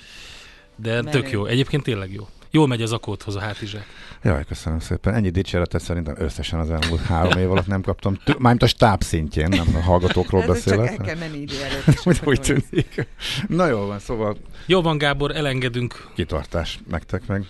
de 0.77 0.95
Menő. 0.95 1.11
tök 1.11 1.31
jó. 1.31 1.47
Egyébként 1.47 1.83
tényleg 1.83 2.13
jó. 2.13 2.29
Jól 2.55 2.67
megy 2.67 2.83
az 2.83 2.93
akódhoz 2.93 3.37
a 3.37 3.41
hátizsák. 3.41 3.87
Jaj, 4.23 4.45
köszönöm 4.45 4.79
szépen. 4.79 5.15
Ennyi 5.15 5.31
dicséretet 5.31 5.81
szerintem 5.81 6.15
összesen 6.19 6.59
az 6.59 6.71
elmúlt 6.71 7.01
három 7.01 7.39
év 7.39 7.51
alatt 7.51 7.67
nem 7.67 7.83
kaptam. 7.83 8.19
Mármint 8.39 8.63
a 8.63 8.67
stáb 8.67 9.03
szintjén, 9.03 9.49
nem 9.49 9.67
a 9.77 9.81
hallgatókról 9.81 10.47
beszélek. 10.53 10.91
Csak 10.91 10.99
el 10.99 11.05
kell 11.05 11.29
menni 11.29 11.41
idő 11.41 11.55
előtt. 11.63 12.01
úgy, 12.07 12.21
úgy 12.25 12.41
tűnik. 12.41 13.07
Na 13.49 13.67
jó 13.67 13.87
van, 13.87 13.99
szóval... 13.99 14.37
Jó 14.67 14.83
van, 14.83 14.99
Gábor, 14.99 15.37
elengedünk. 15.37 16.09
Kitartás 16.15 16.79
nektek 16.91 17.27
meg, 17.27 17.47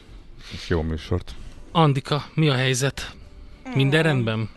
és 0.53 0.69
jó 0.69 0.83
műsort. 0.83 1.35
Andika, 1.73 2.25
mi 2.35 2.49
a 2.49 2.55
helyzet? 2.55 3.15
Minden 3.75 4.03
rendben? 4.03 4.49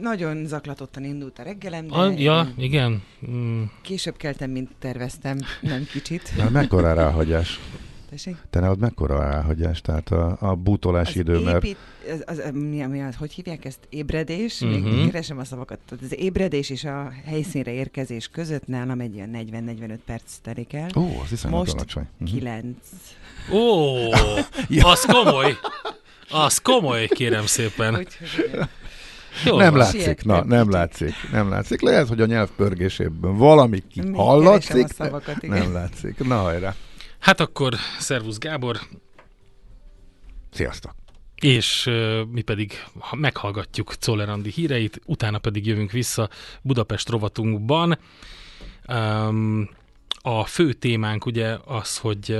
Nagyon 0.00 0.46
zaklatottan 0.46 1.04
indult 1.04 1.38
a 1.38 1.42
reggelem, 1.42 1.86
de 1.86 1.94
A, 1.94 2.10
ja, 2.16 2.52
igen. 2.56 3.02
Mm. 3.30 3.62
később 3.82 4.16
keltem, 4.16 4.50
mint 4.50 4.70
terveztem, 4.78 5.38
nem 5.60 5.86
kicsit. 5.92 6.32
Na, 6.36 6.50
mekkora 6.50 6.94
ráhagyás? 6.94 7.60
Tessék? 8.12 8.36
Te 8.50 8.60
nálad 8.60 8.78
mekkora 8.78 9.18
ráhagyás? 9.18 9.80
Tehát 9.80 10.10
a, 10.10 10.36
a 10.40 10.54
bútolási 10.54 11.18
idő, 11.18 11.38
mert 11.38 11.64
épít, 11.64 11.76
az, 12.10 12.24
az, 12.26 12.50
mi, 12.52 12.86
mi, 12.86 13.02
az, 13.02 13.14
hogy 13.16 13.32
hívják 13.32 13.64
ezt? 13.64 13.78
Ébredés? 13.88 14.60
Mhm. 14.60 14.72
Uh-huh. 14.72 14.94
Még 14.94 15.10
keresem 15.10 15.38
a 15.38 15.44
szavakat. 15.44 15.78
Tehát 15.88 16.04
az 16.04 16.18
ébredés 16.18 16.70
és 16.70 16.84
a 16.84 17.12
helyszínre 17.24 17.72
érkezés 17.72 18.28
között 18.28 18.66
nálam 18.66 19.00
egy 19.00 19.14
ilyen 19.14 19.30
40-45 19.34 19.98
perc 20.06 20.36
telik 20.42 20.72
el. 20.72 20.88
Ó, 20.96 21.20
azt 21.20 21.28
hiszem, 21.28 21.50
Most 21.50 21.72
alacsony. 21.72 22.08
Mhm. 22.16 22.30
9. 22.30 22.76
Ó, 23.52 23.96
az 24.92 25.04
komoly. 25.04 25.56
Az 26.30 26.58
komoly, 26.58 27.06
kérem 27.06 27.46
szépen. 27.46 27.94
Úgyhogy. 27.94 28.58
Jó, 29.44 29.56
nem 29.56 29.76
látszik, 29.76 30.24
na, 30.24 30.44
nem 30.44 30.70
látszik, 30.70 31.14
nem 31.32 31.48
látszik. 31.48 31.80
Lehet, 31.80 32.08
hogy 32.08 32.20
a 32.20 32.26
nyelv 32.26 32.48
pörgésében 32.56 33.36
valami 33.36 33.82
hallatszik, 34.12 34.86
nem 35.40 35.72
látszik. 35.72 36.26
Na 36.26 36.36
hajrá. 36.36 36.74
Hát 37.22 37.40
akkor 37.40 37.74
szervusz 37.98 38.38
Gábor, 38.38 38.80
Sziasztok. 40.50 40.94
és 41.34 41.86
uh, 41.86 42.24
mi 42.26 42.42
pedig 42.42 42.72
ha- 42.98 43.16
meghallgatjuk 43.16 43.94
Czoller 43.94 44.28
Andi 44.28 44.50
híreit, 44.50 45.00
utána 45.04 45.38
pedig 45.38 45.66
jövünk 45.66 45.90
vissza 45.90 46.28
Budapest 46.62 47.08
rovatunkban. 47.08 47.98
Um, 48.88 49.68
a 50.22 50.44
fő 50.44 50.72
témánk 50.72 51.26
ugye 51.26 51.56
az, 51.64 51.98
hogy 51.98 52.38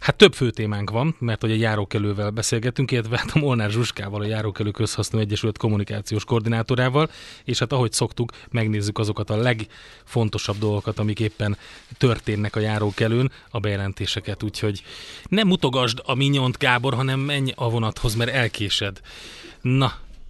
hát 0.00 0.16
több 0.16 0.34
fő 0.34 0.50
témánk 0.50 0.90
van, 0.90 1.16
mert 1.18 1.40
hogy 1.40 1.50
a 1.50 1.54
járókelővel 1.54 2.30
beszélgetünk, 2.30 2.90
illetve 2.90 3.18
hát 3.18 3.30
a 3.32 3.38
Molnár 3.38 3.70
Zsuskával, 3.70 4.20
a 4.20 4.26
Járókelő 4.26 4.70
Közhasznú 4.70 5.18
Egyesület 5.18 5.58
kommunikációs 5.58 6.24
koordinátorával, 6.24 7.10
és 7.44 7.58
hát 7.58 7.72
ahogy 7.72 7.92
szoktuk, 7.92 8.32
megnézzük 8.50 8.98
azokat 8.98 9.30
a 9.30 9.36
legfontosabb 9.36 10.58
dolgokat, 10.58 10.98
amik 10.98 11.20
éppen 11.20 11.56
történnek 11.98 12.56
a 12.56 12.60
járókelőn, 12.60 13.30
a 13.50 13.58
bejelentéseket, 13.58 14.42
úgyhogy 14.42 14.82
nem 15.28 15.46
mutogasd 15.46 16.00
a 16.04 16.14
minyont, 16.14 16.58
Gábor, 16.58 16.94
hanem 16.94 17.20
menj 17.20 17.52
a 17.54 17.70
vonathoz, 17.70 18.14
mert 18.14 18.30
elkésed. 18.30 19.00
Na, 19.60 19.92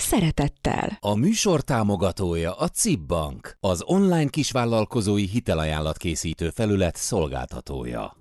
szeretettel. 0.00 0.98
A 1.00 1.14
műsor 1.14 1.60
támogatója 1.60 2.52
a 2.52 2.68
CIP 2.68 3.00
Bank, 3.00 3.56
az 3.60 3.82
online 3.84 4.28
kisvállalkozói 4.28 5.26
hitelajánlat 5.26 5.96
készítő 5.96 6.50
felület 6.50 6.96
szolgáltatója. 6.96 8.16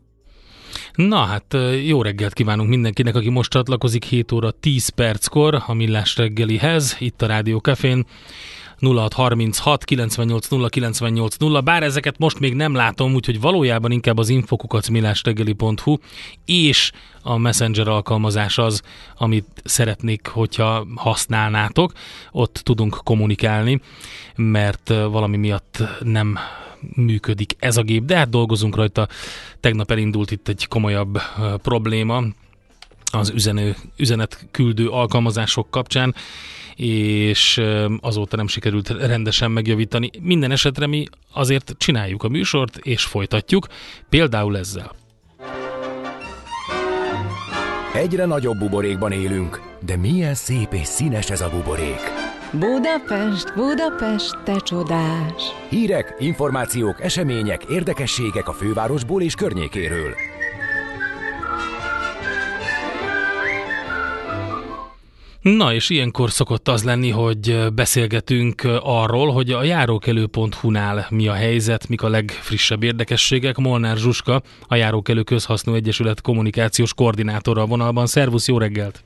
Na 0.93 1.17
hát 1.17 1.57
jó 1.85 2.01
reggelt 2.01 2.33
kívánunk 2.33 2.69
mindenkinek, 2.69 3.15
aki 3.15 3.29
most 3.29 3.49
csatlakozik 3.49 4.03
7 4.03 4.31
óra 4.31 4.51
10 4.51 4.89
perckor 4.89 5.63
a 5.67 5.73
Millás 5.73 6.17
reggelihez, 6.17 6.95
itt 6.99 7.21
a 7.21 7.25
Rádió 7.25 7.57
Cafén. 7.57 8.05
0636 8.79 9.83
98 9.83 10.47
0 10.47 10.69
98 10.69 11.35
0, 11.35 11.61
bár 11.61 11.83
ezeket 11.83 12.17
most 12.17 12.39
még 12.39 12.53
nem 12.53 12.73
látom, 12.73 13.13
úgyhogy 13.13 13.41
valójában 13.41 13.91
inkább 13.91 14.17
az 14.17 14.29
infokukacmillásreggeli.hu 14.29 15.97
és 16.45 16.91
a 17.21 17.37
Messenger 17.37 17.87
alkalmazás 17.87 18.57
az, 18.57 18.81
amit 19.17 19.61
szeretnék, 19.63 20.27
hogyha 20.27 20.87
használnátok. 20.95 21.91
Ott 22.31 22.61
tudunk 22.63 22.99
kommunikálni, 23.03 23.81
mert 24.35 24.89
valami 24.89 25.37
miatt 25.37 25.83
nem 25.99 26.37
működik 26.95 27.55
ez 27.59 27.77
a 27.77 27.81
gép, 27.81 28.03
de 28.03 28.17
hát 28.17 28.29
dolgozunk 28.29 28.75
rajta. 28.75 29.07
Tegnap 29.59 29.91
elindult 29.91 30.31
itt 30.31 30.47
egy 30.47 30.67
komolyabb 30.67 31.19
probléma 31.61 32.23
az 33.11 33.29
üzenő, 33.29 33.75
üzenetküldő 33.97 34.87
alkalmazások 34.87 35.69
kapcsán, 35.69 36.15
és 36.75 37.61
azóta 37.99 38.35
nem 38.35 38.47
sikerült 38.47 38.89
rendesen 38.89 39.51
megjavítani. 39.51 40.09
Minden 40.21 40.51
esetre 40.51 40.87
mi 40.87 41.05
azért 41.33 41.73
csináljuk 41.77 42.23
a 42.23 42.29
műsort, 42.29 42.77
és 42.77 43.03
folytatjuk, 43.03 43.67
például 44.09 44.57
ezzel. 44.57 44.95
Egyre 47.93 48.25
nagyobb 48.25 48.57
buborékban 48.57 49.11
élünk, 49.11 49.61
de 49.85 49.97
milyen 49.97 50.33
szép 50.33 50.73
és 50.73 50.87
színes 50.87 51.29
ez 51.29 51.41
a 51.41 51.49
buborék. 51.49 52.01
Budapest, 52.51 53.53
Budapest, 53.55 54.37
te 54.43 54.55
csodás! 54.55 55.43
Hírek, 55.69 56.15
információk, 56.19 57.01
események, 57.01 57.63
érdekességek 57.63 58.47
a 58.47 58.53
fővárosból 58.53 59.21
és 59.21 59.33
környékéről. 59.33 60.13
Na, 65.41 65.73
és 65.73 65.89
ilyenkor 65.89 66.31
szokott 66.31 66.67
az 66.67 66.83
lenni, 66.83 67.09
hogy 67.09 67.73
beszélgetünk 67.73 68.61
arról, 68.81 69.31
hogy 69.31 69.51
a 69.51 69.63
járókelő.hu-nál 69.63 71.07
mi 71.09 71.27
a 71.27 71.33
helyzet, 71.33 71.87
mik 71.87 72.01
a 72.01 72.09
legfrissebb 72.09 72.83
érdekességek. 72.83 73.57
Molnár 73.57 73.97
Zsuska, 73.97 74.41
a 74.67 74.75
Járókelő 74.75 75.21
Közhasznú 75.23 75.73
Egyesület 75.73 76.21
kommunikációs 76.21 76.93
koordinátora 76.93 77.61
a 77.61 77.65
vonalban. 77.65 78.05
Szervusz, 78.05 78.47
jó 78.47 78.57
reggelt! 78.57 79.03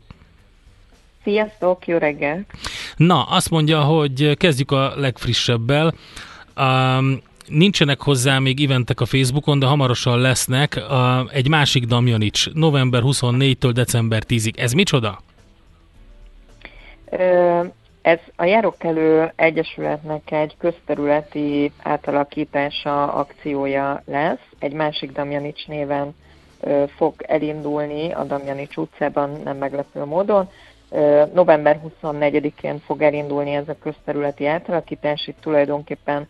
Sziasztok, 1.24 1.88
jó 1.88 1.98
reggel! 1.98 2.46
Na, 2.96 3.24
azt 3.24 3.50
mondja, 3.50 3.82
hogy 3.82 4.38
kezdjük 4.38 4.72
a 4.72 4.94
legfrissebbel. 4.96 5.94
Um, 6.58 7.22
nincsenek 7.48 8.02
hozzá 8.02 8.40
még 8.40 8.64
eventek 8.64 9.02
a 9.02 9.06
Facebookon, 9.06 9.60
de 9.60 9.66
hamarosan 9.66 10.20
lesznek. 10.20 10.86
Uh, 10.90 11.36
egy 11.36 11.48
másik 11.48 11.86
Damjanics, 11.86 12.54
november 12.54 13.02
24-től 13.06 13.72
december 13.74 14.24
10-ig. 14.28 14.60
Ez 14.60 14.72
micsoda? 14.72 15.22
Ez 18.02 18.20
a 18.36 18.44
Járókelő 18.44 19.32
Egyesületnek 19.36 20.32
egy 20.32 20.58
közterületi 20.58 21.72
átalakítása 21.84 23.14
akciója 23.14 24.02
lesz. 24.06 24.48
Egy 24.60 24.74
másik 24.74 25.12
Damjanics 25.12 25.68
néven 25.68 26.16
fog 26.96 27.14
elindulni 27.18 28.12
a 28.12 28.24
Damjanics 28.24 28.78
utcában, 28.78 29.42
nem 29.44 29.58
meglepő 29.58 30.04
módon. 30.04 30.50
November 31.34 31.80
24-én 32.02 32.80
fog 32.80 33.02
elindulni 33.02 33.54
ez 33.54 33.70
a 33.70 33.78
közterületi 33.82 34.46
átalakítás. 34.46 35.28
Itt 35.28 35.42
tulajdonképpen 35.42 36.28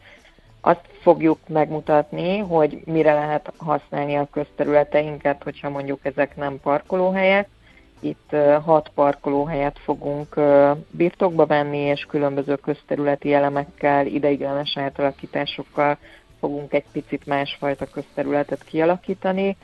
azt 0.62 0.88
fogjuk 1.02 1.40
megmutatni, 1.48 2.38
hogy 2.38 2.82
mire 2.86 3.14
lehet 3.14 3.54
használni 3.58 4.16
a 4.16 4.28
közterületeinket, 4.32 5.44
hogyha 5.44 5.70
mondjuk 5.70 6.00
ezek 6.04 6.36
nem 6.36 6.60
parkolóhelyek. 6.64 7.48
Itt 8.04 8.36
hat 8.64 8.92
parkolóhelyet 8.96 9.80
fogunk 9.80 10.40
birtokba 10.92 11.46
venni, 11.46 11.78
és 11.78 12.06
különböző 12.10 12.56
közterületi 12.56 13.34
elemekkel, 13.34 14.06
ideiglenes 14.06 14.78
átalakításokkal 14.78 15.98
fogunk 16.40 16.74
egy 16.74 16.86
picit 16.92 17.26
másfajta 17.26 17.86
közterületet 17.86 18.64
kialakítani, 18.64 19.58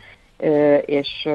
és 0.85 1.27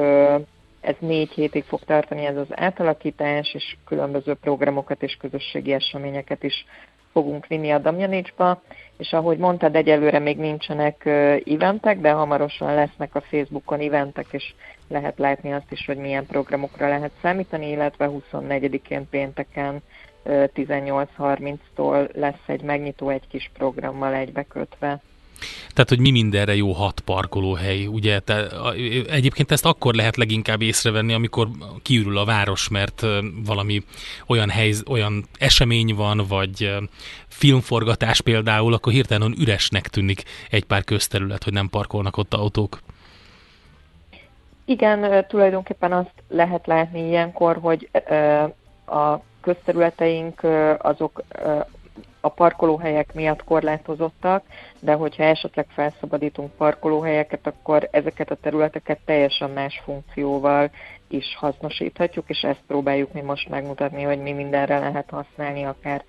ez 0.81 0.95
négy 0.99 1.31
hétig 1.31 1.63
fog 1.63 1.79
tartani 1.83 2.25
ez 2.25 2.37
az 2.37 2.47
átalakítás, 2.49 3.53
és 3.53 3.77
különböző 3.85 4.33
programokat 4.33 5.03
és 5.03 5.17
közösségi 5.21 5.73
eseményeket 5.73 6.43
is 6.43 6.65
fogunk 7.11 7.47
vinni 7.47 7.71
a 7.71 7.79
Damjanicsba, 7.79 8.61
és 8.97 9.13
ahogy 9.13 9.37
mondtad, 9.37 9.75
egyelőre 9.75 10.19
még 10.19 10.37
nincsenek 10.37 11.05
eventek, 11.45 11.99
de 11.99 12.11
hamarosan 12.11 12.73
lesznek 12.73 13.15
a 13.15 13.21
Facebookon 13.21 13.79
eventek, 13.79 14.25
és 14.31 14.53
lehet 14.87 15.17
látni 15.17 15.53
azt 15.53 15.71
is, 15.71 15.85
hogy 15.85 15.97
milyen 15.97 16.25
programokra 16.25 16.87
lehet 16.87 17.11
számítani, 17.21 17.69
illetve 17.69 18.09
24-én 18.31 19.09
pénteken 19.09 19.81
18.30-tól 20.25 22.15
lesz 22.15 22.43
egy 22.45 22.61
megnyitó 22.61 23.09
egy 23.09 23.27
kis 23.27 23.51
programmal 23.53 24.13
egybekötve. 24.13 25.01
Tehát, 25.73 25.89
hogy 25.89 25.99
mi 25.99 26.11
mindenre 26.11 26.55
jó 26.55 26.71
hat 26.71 26.99
parkolóhely, 26.99 27.85
ugye? 27.85 28.19
Te, 28.19 28.47
egyébként 29.09 29.51
ezt 29.51 29.65
akkor 29.65 29.93
lehet 29.93 30.17
leginkább 30.17 30.61
észrevenni, 30.61 31.13
amikor 31.13 31.47
kiürül 31.81 32.17
a 32.17 32.25
város, 32.25 32.69
mert 32.69 33.05
valami 33.45 33.83
olyan, 34.27 34.49
hely, 34.49 34.73
olyan 34.87 35.25
esemény 35.39 35.95
van, 35.95 36.21
vagy 36.27 36.73
filmforgatás 37.27 38.21
például, 38.21 38.73
akkor 38.73 38.93
hirtelen 38.93 39.35
üresnek 39.39 39.87
tűnik 39.87 40.23
egy 40.49 40.65
pár 40.65 40.83
közterület, 40.83 41.43
hogy 41.43 41.53
nem 41.53 41.69
parkolnak 41.69 42.17
ott 42.17 42.33
autók. 42.33 42.79
Igen, 44.65 45.25
tulajdonképpen 45.27 45.91
azt 45.93 46.13
lehet 46.29 46.67
látni 46.67 47.07
ilyenkor, 47.07 47.57
hogy 47.61 47.89
a 48.85 49.17
közterületeink 49.41 50.41
azok 50.77 51.23
a 52.25 52.29
parkolóhelyek 52.29 53.13
miatt 53.13 53.43
korlátozottak, 53.43 54.43
de 54.79 54.93
hogyha 54.93 55.23
esetleg 55.23 55.65
felszabadítunk 55.73 56.51
parkolóhelyeket, 56.57 57.47
akkor 57.47 57.87
ezeket 57.91 58.31
a 58.31 58.37
területeket 58.41 58.99
teljesen 59.05 59.49
más 59.49 59.81
funkcióval 59.83 60.71
is 61.07 61.35
hasznosíthatjuk, 61.39 62.25
és 62.27 62.41
ezt 62.41 62.61
próbáljuk 62.67 63.13
mi 63.13 63.21
most 63.21 63.49
megmutatni, 63.49 64.03
hogy 64.03 64.19
mi 64.19 64.31
mindenre 64.31 64.79
lehet 64.79 65.09
használni, 65.09 65.63
akár, 65.63 66.03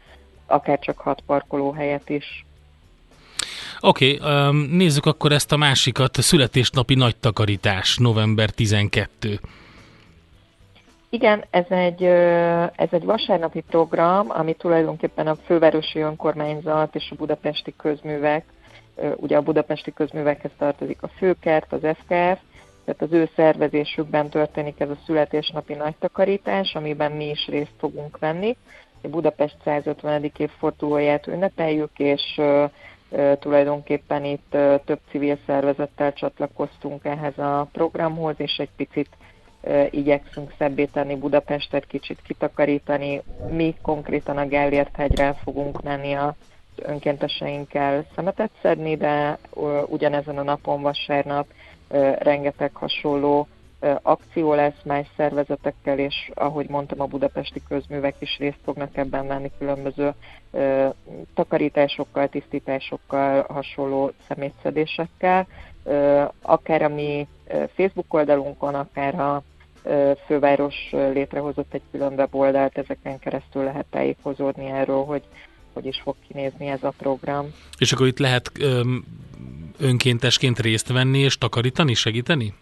akár 0.46 0.78
csak 0.78 0.98
hat 0.98 1.22
parkolóhelyet 1.26 2.08
is. 2.08 2.46
Oké, 3.80 4.18
okay, 4.20 4.66
nézzük 4.76 5.06
akkor 5.06 5.32
ezt 5.32 5.52
a 5.52 5.56
másikat, 5.56 6.16
születésnapi 6.20 6.94
nagy 6.94 7.16
takarítás, 7.16 7.96
november 7.96 8.50
12. 8.50 9.40
Igen, 11.10 11.44
ez 11.50 11.64
egy, 11.68 12.02
ez 12.76 12.88
egy 12.90 13.04
vasárnapi 13.04 13.60
program, 13.60 14.26
ami 14.30 14.54
tulajdonképpen 14.54 15.26
a 15.26 15.34
fővárosi 15.34 15.98
önkormányzat 16.00 16.94
és 16.94 17.10
a 17.10 17.14
budapesti 17.14 17.74
közművek, 17.76 18.44
ugye 19.16 19.36
a 19.36 19.42
budapesti 19.42 19.92
közművekhez 19.92 20.50
tartozik 20.58 21.02
a 21.02 21.08
főkert, 21.08 21.72
az 21.72 21.80
FKF, 21.82 22.40
tehát 22.84 23.02
az 23.02 23.12
ő 23.12 23.30
szervezésükben 23.36 24.28
történik 24.28 24.80
ez 24.80 24.90
a 24.90 24.98
születésnapi 25.06 25.74
nagy 25.74 25.94
takarítás, 25.98 26.74
amiben 26.74 27.12
mi 27.12 27.28
is 27.28 27.46
részt 27.46 27.74
fogunk 27.78 28.18
venni. 28.18 28.56
A 29.02 29.08
Budapest 29.08 29.56
150. 29.64 30.30
évfordulóját 30.36 31.26
ünnepeljük, 31.26 31.98
és 31.98 32.40
tulajdonképpen 33.38 34.24
itt 34.24 34.56
több 34.84 35.00
civil 35.10 35.38
szervezettel 35.46 36.12
csatlakoztunk 36.12 37.04
ehhez 37.04 37.38
a 37.38 37.68
programhoz, 37.72 38.34
és 38.36 38.56
egy 38.58 38.70
picit 38.76 39.08
igyekszünk 39.90 40.52
szebbé 40.58 40.84
tenni 40.84 41.16
Budapestet, 41.16 41.86
kicsit 41.86 42.22
kitakarítani. 42.22 43.22
Mi 43.50 43.74
konkrétan 43.82 44.36
a 44.36 44.46
Gellért 44.46 44.96
hegyre 44.96 45.34
fogunk 45.42 45.82
menni 45.82 46.12
a 46.12 46.34
önkénteseinkkel 46.82 48.04
szemetet 48.14 48.50
szedni, 48.62 48.96
de 48.96 49.38
ugyanezen 49.86 50.38
a 50.38 50.42
napon 50.42 50.82
vasárnap 50.82 51.46
rengeteg 52.18 52.74
hasonló 52.74 53.46
akció 54.02 54.54
lesz 54.54 54.82
más 54.84 55.06
szervezetekkel, 55.16 55.98
és 55.98 56.30
ahogy 56.34 56.68
mondtam, 56.68 57.00
a 57.00 57.06
budapesti 57.06 57.62
közművek 57.68 58.14
is 58.18 58.38
részt 58.38 58.58
fognak 58.64 58.96
ebben 58.96 59.26
venni 59.26 59.50
különböző 59.58 60.12
takarításokkal, 61.34 62.28
tisztításokkal, 62.28 63.46
hasonló 63.48 64.10
szemétszedésekkel, 64.28 65.46
akár 66.42 66.82
a 66.82 66.88
mi 66.88 67.28
Facebook 67.74 68.14
oldalunkon, 68.14 68.74
akár 68.74 69.20
a 69.20 69.42
főváros 70.26 70.74
létrehozott 70.90 71.74
egy 71.74 71.82
külön 71.90 72.12
weboldalt, 72.12 72.78
ezeken 72.78 73.18
keresztül 73.18 73.64
lehet 73.64 73.86
tájékozódni 73.90 74.66
erről, 74.66 75.04
hogy 75.04 75.22
hogy 75.76 75.86
is 75.86 76.00
fog 76.02 76.14
kinézni 76.28 76.66
ez 76.66 76.82
a 76.82 76.92
program. 76.98 77.46
És 77.78 77.92
akkor 77.92 78.06
itt 78.06 78.18
lehet 78.18 78.50
öm, 78.60 79.04
önkéntesként 79.78 80.58
részt 80.58 80.92
venni 80.92 81.18
és 81.18 81.38
takarítani, 81.38 81.94
segíteni? 81.94 82.54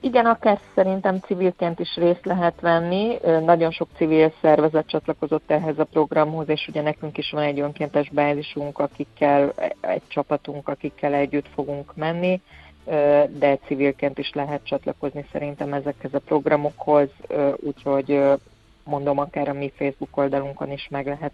Igen, 0.00 0.26
akár 0.26 0.60
szerintem 0.74 1.18
civilként 1.18 1.78
is 1.78 1.94
részt 1.96 2.24
lehet 2.24 2.60
venni. 2.60 3.16
Nagyon 3.44 3.70
sok 3.70 3.88
civil 3.96 4.32
szervezet 4.40 4.86
csatlakozott 4.86 5.50
ehhez 5.50 5.78
a 5.78 5.84
programhoz, 5.84 6.48
és 6.48 6.68
ugye 6.68 6.82
nekünk 6.82 7.18
is 7.18 7.30
van 7.30 7.42
egy 7.42 7.60
önkéntes 7.60 8.10
bázisunk, 8.10 8.78
akikkel, 8.78 9.52
egy 9.80 10.02
csapatunk, 10.08 10.68
akikkel 10.68 11.14
együtt 11.14 11.48
fogunk 11.54 11.96
menni 11.96 12.40
de 13.38 13.58
civilként 13.66 14.18
is 14.18 14.30
lehet 14.32 14.60
csatlakozni 14.64 15.24
szerintem 15.32 15.72
ezekhez 15.72 16.14
a 16.14 16.18
programokhoz, 16.18 17.08
úgyhogy 17.56 18.20
mondom, 18.84 19.18
akár 19.18 19.48
a 19.48 19.52
mi 19.52 19.72
Facebook 19.76 20.16
oldalunkon 20.16 20.72
is 20.72 20.88
meg 20.90 21.06
lehet 21.06 21.32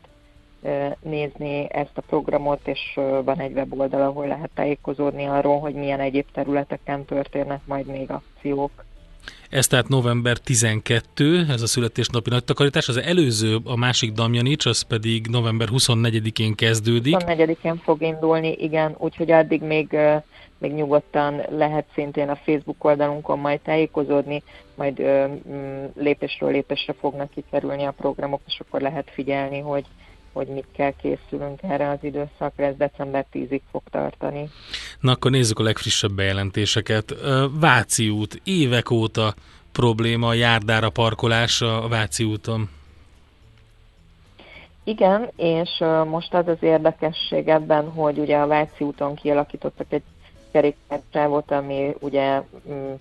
nézni 1.02 1.66
ezt 1.72 1.98
a 1.98 2.00
programot, 2.00 2.68
és 2.68 2.98
van 3.24 3.38
egy 3.38 3.52
weboldal, 3.52 4.02
ahol 4.02 4.26
lehet 4.26 4.50
tájékozódni 4.54 5.24
arról, 5.24 5.60
hogy 5.60 5.74
milyen 5.74 6.00
egyéb 6.00 6.26
területeken 6.32 7.04
történnek 7.04 7.60
majd 7.64 7.86
még 7.86 8.10
akciók. 8.10 8.84
Ez 9.50 9.66
tehát 9.66 9.88
november 9.88 10.38
12, 10.38 11.46
ez 11.48 11.62
a 11.62 11.66
születésnapi 11.66 12.30
nagy 12.30 12.44
takarítás. 12.44 12.88
Az 12.88 12.96
előző, 12.96 13.58
a 13.64 13.76
másik 13.76 14.12
Damjanics, 14.12 14.66
az 14.66 14.82
pedig 14.82 15.26
november 15.26 15.68
24-én 15.72 16.54
kezdődik. 16.54 17.16
24-én 17.18 17.76
fog 17.76 18.02
indulni, 18.02 18.52
igen, 18.52 18.94
úgyhogy 18.98 19.30
addig 19.30 19.62
még 19.62 19.96
még 20.64 20.74
nyugodtan 20.74 21.42
lehet 21.50 21.86
szintén 21.94 22.28
a 22.28 22.36
Facebook 22.36 22.84
oldalunkon 22.84 23.38
majd 23.38 23.60
tájékozódni, 23.60 24.42
majd 24.74 24.98
ö, 24.98 25.26
mm, 25.48 25.84
lépésről 25.94 26.50
lépésre 26.50 26.92
fognak 27.00 27.30
kikerülni 27.30 27.84
a 27.84 27.90
programok, 27.90 28.40
és 28.46 28.60
akkor 28.60 28.80
lehet 28.80 29.10
figyelni, 29.10 29.58
hogy 29.60 29.84
hogy 30.32 30.46
mit 30.46 30.66
kell 30.76 30.92
készülünk 31.02 31.62
erre 31.62 31.88
az 31.88 31.98
időszakra, 32.00 32.64
ez 32.64 32.76
december 32.76 33.26
10-ig 33.32 33.60
fog 33.70 33.82
tartani. 33.90 34.48
Na 35.00 35.12
akkor 35.12 35.30
nézzük 35.30 35.58
a 35.58 35.62
legfrissebb 35.62 36.12
bejelentéseket. 36.12 37.14
Váci 37.60 38.08
út, 38.08 38.40
évek 38.44 38.90
óta 38.90 39.34
probléma 39.72 40.28
a 40.28 40.34
járdára 40.34 40.90
parkolás 40.90 41.60
a 41.60 41.88
Váci 41.88 42.24
úton. 42.24 42.68
Igen, 44.84 45.30
és 45.36 45.70
most 46.10 46.34
az 46.34 46.48
az 46.48 46.58
érdekesség 46.60 47.48
ebben, 47.48 47.90
hogy 47.90 48.18
ugye 48.18 48.36
a 48.36 48.46
Váci 48.46 48.84
úton 48.84 49.14
kialakítottak 49.14 49.86
egy 49.88 50.02
kerékpársávot, 50.54 51.50
ami 51.50 51.94
ugye 52.00 52.42
mm, 52.70 52.92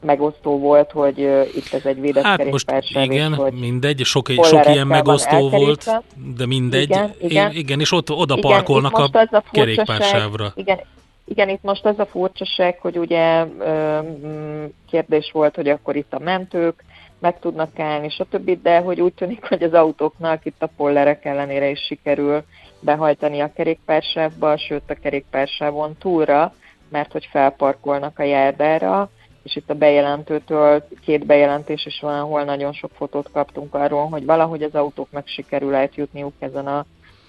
megosztó 0.00 0.58
volt, 0.58 0.90
hogy 0.90 1.20
uh, 1.20 1.56
itt 1.56 1.72
ez 1.72 1.84
egy 1.84 2.00
védett 2.00 2.24
hát 2.24 2.50
most 2.50 2.72
igen, 2.88 3.32
és, 3.32 3.60
mindegy, 3.60 4.04
sok, 4.04 4.28
sok 4.42 4.66
ilyen 4.66 4.86
megosztó 4.86 5.48
volt, 5.48 5.90
de 6.36 6.46
mindegy. 6.46 6.90
Igen, 6.90 7.14
igen. 7.20 7.52
igen 7.52 7.80
és 7.80 7.92
ott 7.92 8.10
oda 8.10 8.36
igen, 8.36 8.50
parkolnak 8.50 8.98
a, 8.98 9.08
a 9.30 9.42
kerékpársávra. 9.50 10.52
Igen, 10.54 10.80
igen, 11.24 11.48
itt 11.48 11.62
most 11.62 11.84
az 11.84 11.98
a 11.98 12.06
furcsaság, 12.06 12.78
hogy 12.80 12.98
ugye 12.98 13.44
mm, 13.44 14.64
kérdés 14.90 15.30
volt, 15.32 15.54
hogy 15.54 15.68
akkor 15.68 15.96
itt 15.96 16.12
a 16.12 16.18
mentők 16.18 16.84
meg 17.18 17.38
tudnak 17.38 17.78
állni, 17.78 18.08
stb., 18.08 18.62
de 18.62 18.78
hogy 18.78 19.00
úgy 19.00 19.12
tűnik, 19.12 19.44
hogy 19.48 19.62
az 19.62 19.72
autóknak 19.72 20.44
itt 20.44 20.62
a 20.62 20.70
pollerek 20.76 21.24
ellenére 21.24 21.70
is 21.70 21.80
sikerül 21.80 22.44
behajtani 22.86 23.40
a 23.40 23.52
kerékpársávba, 23.52 24.56
sőt 24.56 24.90
a 24.90 24.94
kerékpársávon 24.94 25.96
túlra, 25.98 26.54
mert 26.88 27.12
hogy 27.12 27.28
felparkolnak 27.30 28.18
a 28.18 28.22
járdára, 28.22 29.10
és 29.42 29.56
itt 29.56 29.70
a 29.70 29.74
bejelentőtől 29.74 30.84
két 31.04 31.26
bejelentés 31.26 31.86
is 31.86 32.00
van, 32.00 32.18
ahol 32.18 32.44
nagyon 32.44 32.72
sok 32.72 32.90
fotót 32.94 33.30
kaptunk 33.32 33.74
arról, 33.74 34.08
hogy 34.08 34.24
valahogy 34.24 34.62
az 34.62 34.74
autóknak 34.74 35.26
sikerül 35.26 35.74
átjutniuk 35.74 36.32
ezen 36.38 36.66
a, 36.66 36.86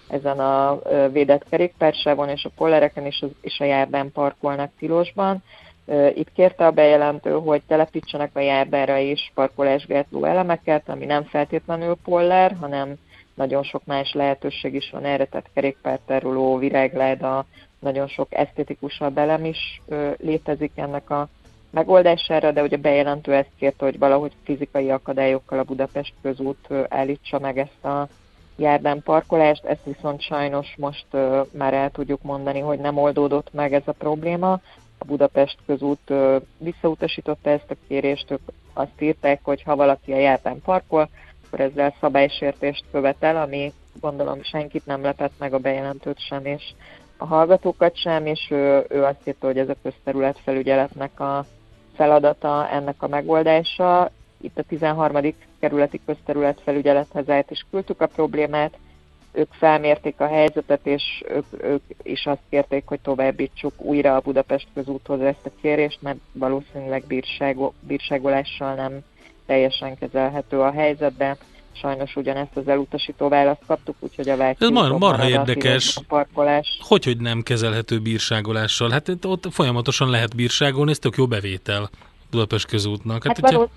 ezen 0.10 0.40
a 0.40 0.80
védett 1.12 1.50
kerékpársávon, 1.50 2.30
és 2.30 2.46
a 2.46 2.52
pollereken 2.56 3.06
is, 3.06 3.24
és 3.42 3.60
a 3.60 3.64
járdán 3.64 4.12
parkolnak 4.12 4.72
tilosban. 4.80 5.44
Itt 6.14 6.32
kérte 6.34 6.66
a 6.66 6.72
bejelentő, 6.72 7.32
hogy 7.32 7.62
telepítsenek 7.68 8.32
a 8.34 8.40
járdára 8.40 8.98
is 8.98 9.32
parkolásgátló 9.34 10.24
elemeket, 10.24 10.90
ami 10.90 11.06
nem 11.06 11.24
feltétlenül 11.24 11.98
poller, 12.04 12.56
hanem 12.60 12.96
nagyon 13.38 13.64
sok 13.64 13.86
más 13.86 14.14
lehetőség 14.14 14.74
is 14.74 14.90
van 14.90 15.06
erre, 15.06 15.26
tehát 15.26 15.50
kerékpárterüló, 15.54 16.58
virágláda, 16.58 17.46
nagyon 17.80 18.08
sok 18.08 18.28
esztetikusabb 18.30 19.18
elem 19.18 19.46
is 19.46 19.82
ö, 19.88 20.12
létezik 20.18 20.72
ennek 20.76 21.10
a 21.10 21.28
megoldására, 21.70 22.52
de 22.52 22.62
ugye 22.62 22.78
bejelentő 22.78 23.34
ezt 23.34 23.50
kérte, 23.58 23.86
hogy 23.86 23.98
valahogy 23.98 24.32
fizikai 24.44 24.92
akadályokkal 24.92 25.60
a 25.60 25.64
Budapest 25.64 26.14
közút 26.22 26.68
állítsa 26.90 27.40
meg 27.40 27.58
ezt 27.58 27.86
a 27.86 28.08
járdán 28.56 29.02
parkolást, 29.04 29.66
ezt 29.66 29.84
viszont 29.84 30.22
sajnos 30.22 30.74
most 30.78 31.06
ö, 31.12 31.42
már 31.52 31.74
el 31.74 31.92
tudjuk 31.92 32.22
mondani, 32.22 32.60
hogy 32.60 32.80
nem 32.80 32.98
oldódott 32.98 33.54
meg 33.54 33.74
ez 33.74 33.84
a 33.86 33.92
probléma. 33.92 34.52
A 34.98 35.06
Budapest 35.06 35.58
közút 35.66 36.10
ö, 36.10 36.38
visszautasította 36.58 37.50
ezt 37.50 37.72
a 37.72 37.76
kérést, 37.88 38.32
ők 38.32 38.42
azt 38.74 39.02
írták, 39.02 39.40
hogy 39.44 39.62
ha 39.64 39.76
valaki 39.76 40.12
a 40.12 40.18
járdán 40.18 40.62
parkol, 40.62 41.10
akkor 41.48 41.60
ezzel 41.60 41.96
szabálysértést 42.00 42.84
követel, 42.92 43.38
ami 43.38 43.74
gondolom 44.00 44.44
senkit 44.44 44.86
nem 44.86 45.02
lepett 45.02 45.34
meg 45.40 45.54
a 45.54 45.58
bejelentőt 45.58 46.20
sem, 46.20 46.46
és 46.46 46.64
a 47.18 47.26
hallgatókat 47.26 47.98
sem, 47.98 48.26
és 48.26 48.48
ő, 48.50 48.86
ő 48.90 49.04
azt 49.04 49.28
írta, 49.28 49.46
hogy 49.46 49.58
ez 49.58 49.70
a 49.70 49.76
közterület 49.84 50.40
felügyeletnek 50.44 51.20
a 51.20 51.46
feladata 51.96 52.70
ennek 52.70 53.04
a 53.04 53.08
megoldása. 53.08 54.12
Itt 54.42 54.58
a 54.58 54.64
13. 54.64 55.34
kerületi 55.60 56.02
közterület 56.06 56.62
felügyelethez 56.64 57.30
át 57.30 57.52
is 57.52 57.66
küldtük 57.72 58.02
a 58.02 58.08
problémát, 58.08 58.78
ők 59.32 59.54
felmérték 59.54 60.20
a 60.20 60.28
helyzetet, 60.28 60.86
és 60.86 61.24
ők, 61.30 61.46
ők 61.64 61.82
is 62.04 62.26
azt 62.26 62.42
kérték, 62.50 62.84
hogy 62.86 63.00
továbbítsuk 63.00 63.82
újra 63.82 64.16
a 64.16 64.20
Budapest 64.20 64.68
közúthoz 64.74 65.22
ezt 65.22 65.46
a 65.46 65.52
kérést, 65.62 66.02
mert 66.02 66.18
valószínűleg 66.32 67.04
bírságo, 67.08 67.72
bírságolással 67.80 68.74
nem 68.74 69.04
teljesen 69.48 69.98
kezelhető 69.98 70.60
a 70.60 70.72
helyzet, 70.72 71.18
de 71.18 71.38
sajnos 71.72 72.16
ugyanezt 72.16 72.58
az 72.58 72.68
elutasító 72.68 73.28
választ 73.28 73.62
kaptuk, 73.68 73.96
úgyhogy 74.00 74.30
a 74.30 74.44
Ez 74.44 74.70
mar, 74.70 74.98
marha 74.98 75.30
érdekes. 75.30 75.98
A 75.98 76.02
parkolás. 76.08 76.80
Hogy, 76.82 77.06
hogy 77.06 77.18
nem 77.18 77.42
kezelhető 77.42 78.00
bírságolással? 78.00 78.90
Hát 78.90 79.10
ott 79.26 79.48
folyamatosan 79.52 80.10
lehet 80.10 80.36
bírságolni, 80.36 80.92
ez 80.92 81.00
tök 81.00 81.16
jó 81.18 81.28
bevétel 81.28 81.90
Budapest 82.32 82.68
közútnak. 82.68 83.24
Hát, 83.24 83.40
hát 83.40 83.50
hogyha... 83.50 83.70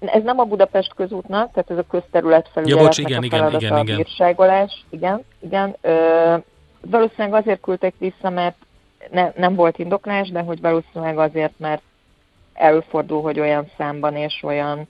Ez 0.00 0.22
nem 0.22 0.38
a 0.38 0.44
Budapest 0.44 0.94
közútnak, 0.94 1.52
tehát 1.52 1.70
ez 1.70 1.78
a 1.78 1.84
közterület 1.90 2.48
felügyeletnek 2.52 2.96
ja, 2.96 3.04
bocs, 3.04 3.10
igen, 3.10 3.22
a 3.22 3.36
feladata 3.36 3.64
igen, 3.64 3.78
igen, 3.78 3.94
a 3.94 3.96
bírságolás. 3.96 4.84
Igen, 4.90 5.24
igen. 5.40 5.76
Ö, 5.80 6.36
valószínűleg 6.80 7.40
azért 7.40 7.60
küldtek 7.60 7.94
vissza, 7.98 8.30
mert 8.30 8.56
ne, 9.10 9.32
nem 9.36 9.54
volt 9.54 9.78
indoklás, 9.78 10.28
de 10.28 10.40
hogy 10.40 10.60
valószínűleg 10.60 11.18
azért, 11.18 11.52
mert 11.56 11.82
előfordul, 12.58 13.22
hogy 13.22 13.40
olyan 13.40 13.70
számban 13.76 14.16
és 14.16 14.42
olyan 14.42 14.88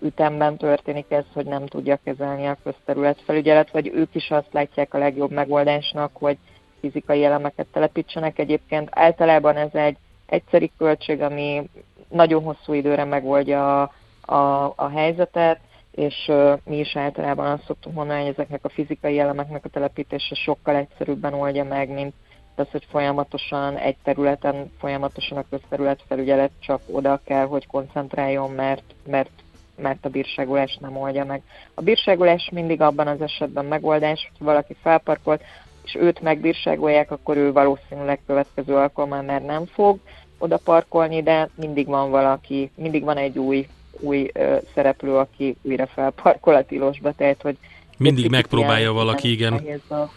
ütemben 0.00 0.56
történik 0.56 1.06
ez, 1.08 1.24
hogy 1.32 1.46
nem 1.46 1.66
tudja 1.66 1.98
kezelni 2.04 2.46
a 2.46 2.56
közterület 2.62 3.20
felügyelet, 3.24 3.70
vagy 3.70 3.90
ők 3.94 4.14
is 4.14 4.30
azt 4.30 4.52
látják 4.52 4.94
a 4.94 4.98
legjobb 4.98 5.30
megoldásnak, 5.30 6.10
hogy 6.12 6.38
fizikai 6.80 7.24
elemeket 7.24 7.66
telepítsenek. 7.72 8.38
Egyébként 8.38 8.88
általában 8.92 9.56
ez 9.56 9.74
egy 9.74 9.96
egyszeri 10.26 10.72
költség, 10.78 11.20
ami 11.20 11.70
nagyon 12.08 12.42
hosszú 12.42 12.72
időre 12.72 13.04
megoldja 13.04 13.82
a 13.82 13.90
a, 14.30 14.72
a 14.76 14.88
helyzetet, 14.88 15.60
és 15.90 16.28
uh, 16.28 16.58
mi 16.64 16.78
is 16.78 16.96
általában 16.96 17.46
azt 17.46 17.64
szoktuk 17.64 17.92
mondani, 17.92 18.20
hogy 18.20 18.30
ezeknek 18.30 18.64
a 18.64 18.68
fizikai 18.68 19.18
elemeknek 19.18 19.64
a 19.64 19.68
telepítése 19.68 20.34
sokkal 20.34 20.76
egyszerűbben 20.76 21.34
oldja 21.34 21.64
meg, 21.64 21.88
mint 21.88 22.14
az, 22.60 22.70
hogy 22.70 22.86
folyamatosan 22.90 23.76
egy 23.76 23.96
területen, 24.02 24.72
folyamatosan 24.78 25.38
a 25.38 25.44
közterület 25.50 26.02
felügyelet 26.08 26.50
csak 26.60 26.80
oda 26.86 27.20
kell, 27.24 27.46
hogy 27.46 27.66
koncentráljon, 27.66 28.50
mert, 28.50 28.82
mert, 29.06 29.30
mert 29.76 30.04
a 30.04 30.08
bírságolás 30.08 30.78
nem 30.80 30.96
oldja 30.96 31.24
meg. 31.24 31.42
A 31.74 31.82
bírságolás 31.82 32.50
mindig 32.52 32.80
abban 32.80 33.06
az 33.06 33.20
esetben 33.20 33.64
megoldás, 33.64 34.30
hogy 34.38 34.46
valaki 34.46 34.76
felparkolt, 34.82 35.42
és 35.84 35.94
őt 35.94 36.20
megbírságolják, 36.20 37.10
akkor 37.10 37.36
ő 37.36 37.52
valószínűleg 37.52 38.20
következő 38.26 38.74
alkalommal 38.74 39.22
már 39.22 39.42
nem 39.42 39.66
fog 39.66 39.98
oda 40.38 40.56
parkolni, 40.64 41.22
de 41.22 41.48
mindig 41.54 41.86
van 41.86 42.10
valaki, 42.10 42.70
mindig 42.74 43.04
van 43.04 43.16
egy 43.16 43.38
új 43.38 43.66
új 44.00 44.30
ö, 44.32 44.56
szereplő, 44.74 45.16
aki 45.16 45.56
újra 45.62 45.86
felparkol 45.86 46.54
a 46.54 46.64
tilosba, 46.64 47.12
tehát 47.12 47.42
hogy... 47.42 47.56
Mindig 47.96 48.30
megpróbálja 48.30 48.92
valaki, 48.92 49.30
igen. 49.30 49.52
A, 49.88 50.10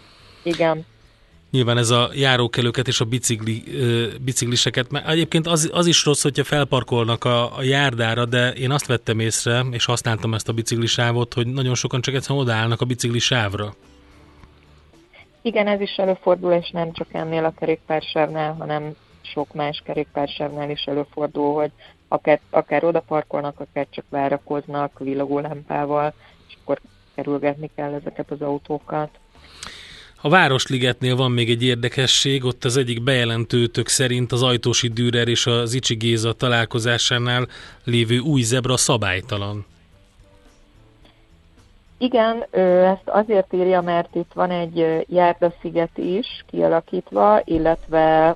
igen. 0.43 0.85
Nyilván 1.53 1.77
ez 1.77 1.89
a 1.89 2.09
járókelőket 2.13 2.87
és 2.87 2.99
a 2.99 3.05
bicikli, 3.05 3.63
bicikliseket, 4.21 4.91
mert 4.91 5.07
egyébként 5.07 5.47
az, 5.47 5.69
az 5.73 5.85
is 5.85 6.05
rossz, 6.05 6.21
hogyha 6.21 6.43
felparkolnak 6.43 7.23
a, 7.23 7.57
a 7.57 7.63
járdára, 7.63 8.25
de 8.25 8.51
én 8.51 8.71
azt 8.71 8.85
vettem 8.85 9.19
észre, 9.19 9.63
és 9.71 9.85
használtam 9.85 10.33
ezt 10.33 10.49
a 10.49 10.53
biciklisávot, 10.53 11.33
hogy 11.33 11.47
nagyon 11.47 11.75
sokan 11.75 12.01
csak 12.01 12.13
egyszerűen 12.13 12.45
odaállnak 12.45 12.81
a 12.81 12.85
biciklisávra. 12.85 13.73
Igen, 15.41 15.67
ez 15.67 15.81
is 15.81 15.95
előfordul, 15.95 16.51
és 16.51 16.69
nem 16.69 16.91
csak 16.91 17.07
ennél 17.11 17.45
a 17.45 17.53
kerékpársávnál, 17.59 18.53
hanem 18.53 18.95
sok 19.21 19.53
más 19.53 19.81
kerékpársávnál 19.85 20.69
is 20.69 20.83
előfordul, 20.83 21.53
hogy 21.53 21.71
akár, 22.07 22.39
akár 22.49 22.83
oda 22.83 22.99
parkolnak, 22.99 23.59
akár 23.59 23.87
csak 23.89 24.05
várakoznak 24.09 24.99
villogó 24.99 25.39
lámpával, 25.39 26.13
és 26.47 26.57
akkor 26.61 26.79
kerülgetni 27.15 27.69
kell 27.75 27.93
ezeket 27.93 28.31
az 28.31 28.41
autókat. 28.41 29.09
A 30.25 30.29
Városligetnél 30.29 31.15
van 31.15 31.31
még 31.31 31.49
egy 31.49 31.63
érdekesség, 31.63 32.45
ott 32.45 32.63
az 32.63 32.77
egyik 32.77 33.03
bejelentőtök 33.03 33.87
szerint 33.87 34.31
az 34.31 34.43
Ajtósi 34.43 34.87
Dürer 34.87 35.27
és 35.27 35.45
az 35.45 35.73
Icsi 35.73 35.95
Géza 35.95 36.33
találkozásánál 36.33 37.47
lévő 37.83 38.19
új 38.19 38.41
zebra 38.41 38.77
szabálytalan. 38.77 39.65
Igen, 41.97 42.45
ezt 42.83 43.05
azért 43.05 43.53
írja, 43.53 43.81
mert 43.81 44.15
itt 44.15 44.31
van 44.33 44.51
egy 44.51 45.05
járdasziget 45.09 45.97
is 45.97 46.43
kialakítva, 46.47 47.41
illetve 47.43 48.35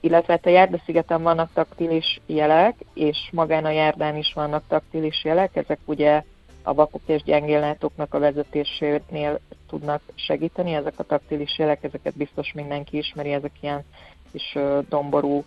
illetve 0.00 0.32
hát 0.32 0.46
a 0.46 0.50
járdaszigeten 0.50 1.22
vannak 1.22 1.50
taktilis 1.54 2.20
jelek, 2.26 2.74
és 2.94 3.16
magán 3.32 3.64
a 3.64 3.70
járdán 3.70 4.16
is 4.16 4.32
vannak 4.34 4.62
taktilis 4.68 5.24
jelek, 5.24 5.56
ezek 5.56 5.78
ugye 5.84 6.22
a 6.62 6.74
vakok 6.74 7.02
és 7.06 7.22
gyengéllátóknak 7.22 8.14
a 8.14 8.18
vezetésénél 8.18 9.40
tudnak 9.70 10.02
segíteni, 10.14 10.74
ezek 10.74 10.98
a 10.98 11.02
taktilis 11.02 11.58
jelek, 11.58 11.84
ezeket 11.84 12.16
biztos 12.16 12.52
mindenki 12.52 12.96
ismeri, 12.96 13.32
ezek 13.32 13.52
ilyen 13.60 13.84
kis 14.32 14.58
domború 14.88 15.44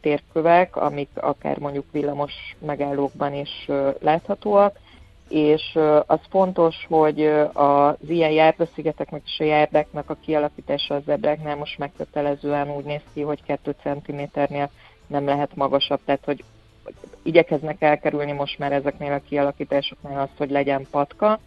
térkövek, 0.00 0.76
amik 0.76 1.08
akár 1.14 1.58
mondjuk 1.58 1.84
villamos 1.92 2.32
megállókban 2.58 3.34
is 3.34 3.68
láthatóak, 4.00 4.78
és 5.28 5.78
az 6.06 6.18
fontos, 6.30 6.86
hogy 6.88 7.26
az 7.52 7.94
ilyen 8.08 8.30
járdaszigeteknek 8.30 9.22
és 9.24 9.40
a 9.40 9.44
járdáknak 9.44 10.10
a 10.10 10.16
kialakítása 10.24 10.94
az 10.94 11.02
zebráknál 11.04 11.56
most 11.56 11.78
megkötelezően 11.78 12.70
úgy 12.70 12.84
néz 12.84 13.02
ki, 13.12 13.20
hogy 13.20 13.42
2 13.42 13.74
cm-nél 13.82 14.70
nem 15.06 15.24
lehet 15.24 15.56
magasabb, 15.56 16.00
tehát 16.04 16.24
hogy 16.24 16.44
igyekeznek 17.22 17.82
elkerülni 17.82 18.32
most 18.32 18.58
már 18.58 18.72
ezeknél 18.72 19.12
a 19.12 19.22
kialakításoknál 19.28 20.20
azt, 20.20 20.36
hogy 20.36 20.50
legyen 20.50 20.86
patka, 20.90 21.40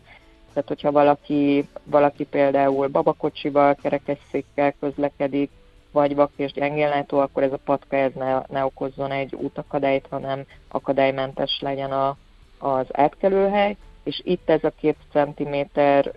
tehát 0.57 0.71
hogyha 0.81 0.91
valaki, 0.91 1.67
valaki 1.83 2.23
például 2.23 2.87
babakocsival, 2.87 3.75
kerekesszékkel 3.75 4.73
közlekedik, 4.79 5.49
vagy 5.91 6.15
vak 6.15 6.31
és 6.35 6.51
gyengéllátó, 6.51 7.17
akkor 7.17 7.43
ez 7.43 7.51
a 7.51 7.59
patka 7.65 7.95
ez 7.95 8.11
ne, 8.15 8.41
ne 8.47 8.65
okozzon 8.65 9.11
egy 9.11 9.35
útakadályt, 9.35 10.07
hanem 10.09 10.43
akadálymentes 10.67 11.59
legyen 11.61 11.91
a, 11.91 12.17
az 12.57 12.85
átkelőhely, 12.91 13.75
és 14.03 14.21
itt 14.23 14.49
ez 14.49 14.63
a 14.63 14.73
két 14.79 14.95
centiméter, 15.11 16.11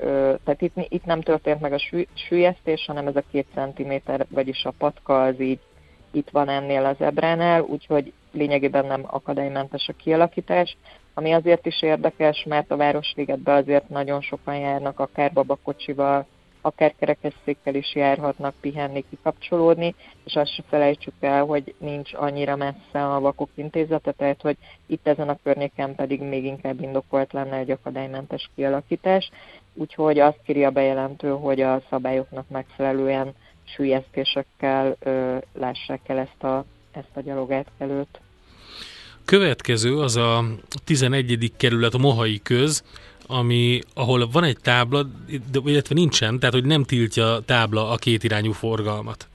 tehát 0.45 0.63
itt, 0.63 0.75
itt 0.89 1.05
nem 1.05 1.21
történt 1.21 1.61
meg 1.61 1.73
a 1.73 2.05
sűjesztés, 2.15 2.85
hanem 2.87 3.07
ez 3.07 3.17
a 3.17 3.23
két 3.31 3.47
centiméter, 3.55 4.27
vagyis 4.29 4.65
a 4.65 4.73
patka 4.79 5.23
az 5.23 5.41
így 5.41 5.61
itt 6.11 6.31
van 6.31 6.49
ennél 6.49 6.85
az 6.85 7.01
ebránál, 7.01 7.63
úgyhogy 7.63 8.13
lényegében 8.33 8.87
nem 8.87 9.03
akadálymentes 9.07 9.89
a 9.89 9.93
kialakítás, 10.03 10.77
ami 11.15 11.33
azért 11.33 11.67
is 11.67 11.83
érdekes, 11.83 12.45
mert 12.49 12.71
a 12.71 12.77
Városligetben 12.77 13.57
azért 13.57 13.89
nagyon 13.89 14.21
sokan 14.21 14.57
járnak, 14.57 15.01
akár 15.01 15.33
babakocsival, 15.33 16.27
akár 16.61 16.95
kerekesszékkel 16.99 17.75
is 17.75 17.95
járhatnak 17.95 18.55
pihenni, 18.61 19.05
kikapcsolódni, 19.11 19.95
és 20.25 20.35
azt 20.35 20.55
se 20.55 20.63
felejtsük 20.69 21.15
el, 21.21 21.45
hogy 21.45 21.75
nincs 21.79 22.15
annyira 22.15 22.57
messze 22.57 23.15
a 23.15 23.21
vakok 23.21 23.49
intézete, 23.55 24.13
tehát 24.13 24.41
hogy 24.41 24.57
itt 24.87 25.07
ezen 25.07 25.29
a 25.29 25.39
környéken 25.43 25.95
pedig 25.95 26.23
még 26.23 26.45
inkább 26.45 26.83
indokolt 26.83 27.33
lenne 27.33 27.57
egy 27.57 27.71
akadálymentes 27.71 28.51
kialakítás, 28.55 29.31
úgyhogy 29.75 30.19
azt 30.19 30.41
kéri 30.45 30.65
a 30.65 30.71
bejelentő, 30.71 31.31
hogy 31.31 31.61
a 31.61 31.83
szabályoknak 31.91 32.49
megfelelően 32.49 33.35
sűjesztésekkel 33.65 34.97
ö, 34.99 35.37
lássák 35.53 36.09
el 36.09 36.19
ezt 36.19 36.43
a, 36.43 36.65
ezt 36.93 37.17
a 37.17 37.21
gyalogátkelőt. 37.21 38.21
Következő 39.31 39.99
az 39.99 40.17
a 40.17 40.45
11. 40.85 41.53
kerület, 41.57 41.95
a 41.95 41.99
Mohai 41.99 42.41
köz, 42.43 42.85
ami, 43.27 43.81
ahol 43.95 44.29
van 44.33 44.45
egy 44.45 44.59
tábla, 44.63 45.07
illetve 45.65 45.95
nincsen, 45.95 46.39
tehát 46.39 46.55
hogy 46.55 46.65
nem 46.65 46.85
tiltja 46.85 47.33
a 47.33 47.41
tábla 47.41 47.91
a 47.91 47.97
kétirányú 47.97 48.53
forgalmat. 48.53 49.29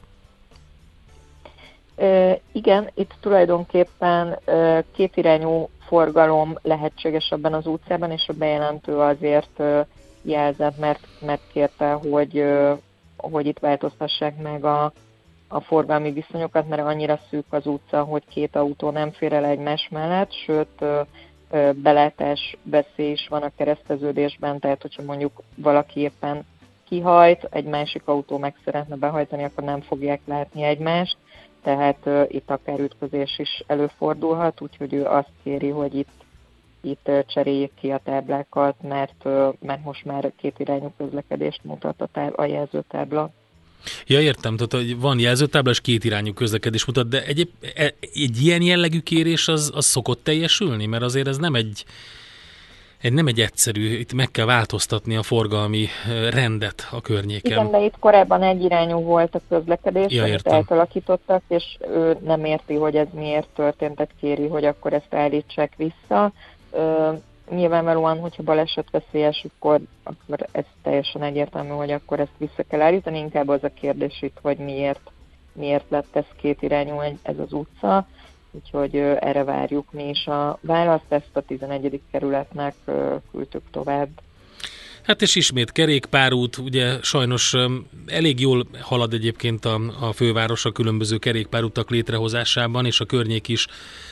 E, 1.96 2.40
igen, 2.52 2.90
itt 2.94 3.14
tulajdonképpen 3.20 4.40
e, 4.46 4.84
kétirányú 4.96 5.70
forgalom 5.88 6.58
lehetséges 6.62 7.30
ebben 7.30 7.54
az 7.54 7.66
utcában, 7.66 8.12
és 8.12 8.28
a 8.28 8.34
bejelentő 8.34 8.98
azért 8.98 9.60
e, 9.60 9.88
jelzett, 10.22 10.80
mert, 10.80 11.08
mert 11.20 11.42
kérte, 11.52 11.92
hogy, 11.92 12.38
e, 12.38 12.78
hogy 13.18 13.46
itt 13.46 13.60
változtassák 13.60 14.42
meg 14.42 14.66
a, 14.66 14.94
a 15.48 15.62
forgalmi 15.62 16.12
viszonyokat, 16.12 16.68
mert 16.68 16.82
annyira 16.82 17.20
szűk 17.30 17.46
az 17.50 17.66
utca, 17.66 18.04
hogy 18.04 18.24
két 18.30 18.56
autó 18.56 18.90
nem 18.90 19.12
fér 19.12 19.34
el 19.34 19.46
egymás 19.46 19.88
mellett, 19.92 20.32
sőt 20.32 20.86
belátás 21.76 22.58
veszély 22.64 23.12
is 23.12 23.28
van 23.28 23.42
a 23.42 23.52
kereszteződésben, 23.58 24.60
tehát 24.60 24.82
hogyha 24.82 25.04
mondjuk 25.04 25.42
valaki 25.56 26.00
éppen 26.00 26.46
kihajt, 26.88 27.48
egy 27.50 27.66
másik 27.66 28.08
autó 28.08 28.38
meg 28.38 28.56
szeretne 28.64 28.96
behajtani, 28.96 29.44
akkor 29.44 29.64
nem 29.64 29.82
fogják 29.82 30.22
látni 30.26 30.64
egymást, 30.64 31.18
tehát 31.64 32.10
itt 32.28 32.50
akár 32.50 32.80
ütközés 32.80 33.40
is 33.40 33.64
előfordulhat, 33.68 34.62
úgyhogy 34.62 34.94
ő 34.94 35.06
azt 35.06 35.32
kéri, 35.44 35.70
hogy 35.70 35.96
itt, 35.96 36.24
itt 36.82 37.12
cseréljék 37.28 37.72
ki 37.80 37.92
a 37.92 38.02
táblákat, 38.04 38.76
mert, 38.82 39.24
mert 39.60 39.84
most 39.84 40.06
már 40.06 40.32
két 40.36 40.60
irányú 40.60 40.92
közlekedést 40.98 41.64
mutat 41.64 42.02
a, 42.02 42.06
táb- 42.06 42.38
a 42.38 42.46
jelzőtábla. 42.46 43.30
Ja, 44.08 44.22
értem, 44.22 44.56
tehát 44.56 44.72
hogy 44.72 45.00
van 45.00 45.20
jelzőtábla, 45.20 45.72
és 45.72 45.82
két 45.82 46.04
irányú 46.04 46.34
közlekedés 46.34 46.86
mutat, 46.86 47.08
de 47.08 47.24
egyéb, 47.24 47.50
e, 47.76 47.94
egy 48.14 48.42
ilyen 48.42 48.62
jellegű 48.62 49.00
kérés 49.00 49.48
az, 49.48 49.72
az 49.74 49.86
szokott 49.86 50.24
teljesülni, 50.24 50.86
mert 50.86 51.04
azért 51.04 51.28
ez 51.28 51.38
nem 51.38 51.56
egy, 51.56 51.86
egy, 53.02 53.14
nem 53.14 53.28
egy 53.28 53.40
egyszerű, 53.40 53.98
itt 53.98 54.14
meg 54.14 54.32
kell 54.32 54.46
változtatni 54.46 55.16
a 55.16 55.24
forgalmi 55.24 55.88
rendet 56.30 56.88
a 56.92 57.02
környéken. 57.02 57.52
Igen, 57.52 57.72
de 57.72 57.86
itt 57.86 57.96
korábban 58.00 58.44
egyirányú 58.44 59.00
volt 59.00 59.36
a 59.36 59.42
közlekedés, 59.50 60.12
ja, 60.12 60.24
amit 60.24 60.48
eltalakítottak, 60.48 61.42
és 61.48 61.78
ő 61.88 62.18
nem 62.26 62.46
érti, 62.46 62.74
hogy 62.74 62.96
ez 62.96 63.08
miért 63.14 63.48
történt, 63.56 63.96
tehát 63.96 64.12
kéri, 64.22 64.48
hogy 64.48 64.66
akkor 64.66 64.94
ezt 64.94 65.14
állítsák 65.14 65.74
vissza. 65.78 66.32
Nyilvánvalóan, 67.50 68.20
hogyha 68.20 68.44
baleset 68.44 68.90
veszélyes, 68.92 69.46
akkor, 69.56 69.80
akkor 70.04 70.48
ez 70.52 70.66
teljesen 70.84 71.22
egyértelmű, 71.22 71.70
hogy 71.70 71.92
akkor 71.92 72.20
ezt 72.20 72.38
vissza 72.38 72.64
kell 72.68 72.82
állítani. 72.82 73.18
Inkább 73.18 73.48
az 73.48 73.64
a 73.64 73.74
kérdés 73.74 74.22
itt, 74.22 74.38
hogy 74.42 74.58
miért, 74.58 75.12
miért 75.54 75.90
lett 75.90 76.16
ez 76.16 76.26
két 76.38 76.62
irányú 76.62 77.00
ez 77.22 77.40
az 77.40 77.54
utca 77.54 78.08
úgyhogy 78.56 78.96
erre 78.96 79.44
várjuk 79.44 79.92
mi 79.92 80.10
is 80.10 80.28
a 80.28 80.58
választ, 80.62 81.06
ezt 81.12 81.30
a 81.34 81.42
11. 81.42 82.02
kerületnek 82.12 82.76
küldtük 83.32 83.64
tovább. 83.72 84.10
Hát 85.06 85.22
és 85.22 85.36
ismét 85.36 85.72
kerékpárút, 85.72 86.58
ugye 86.58 86.98
sajnos 87.02 87.54
elég 88.06 88.40
jól 88.40 88.68
halad 88.80 89.14
egyébként 89.14 89.66
a, 89.66 89.82
a 90.00 90.14
főváros 90.14 90.66
a 90.66 90.72
különböző 90.72 91.18
kerékpárutak 91.18 91.90
létrehozásában, 91.90 92.86
és 92.86 93.00
a 93.00 93.06
környék 93.06 93.48
is 93.48 93.68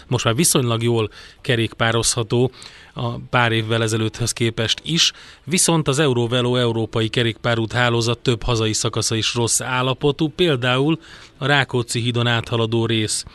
most 0.07 0.25
már 0.25 0.35
viszonylag 0.35 0.83
jól 0.83 1.09
kerékpározható 1.41 2.51
a 2.93 3.17
pár 3.17 3.51
évvel 3.51 3.83
ezelőtthez 3.83 4.31
képest 4.31 4.81
is, 4.83 5.11
viszont 5.43 5.87
az 5.87 5.99
Eurovelo 5.99 6.55
európai 6.55 7.07
kerékpárút 7.07 7.71
hálózat 7.71 8.19
több 8.19 8.43
hazai 8.43 8.73
szakasza 8.73 9.15
is 9.15 9.33
rossz 9.33 9.61
állapotú, 9.61 10.27
például 10.27 10.99
a 11.37 11.45
Rákóczi 11.45 11.99
hídon 11.99 12.27
áthaladó 12.27 12.85
rész 12.85 13.25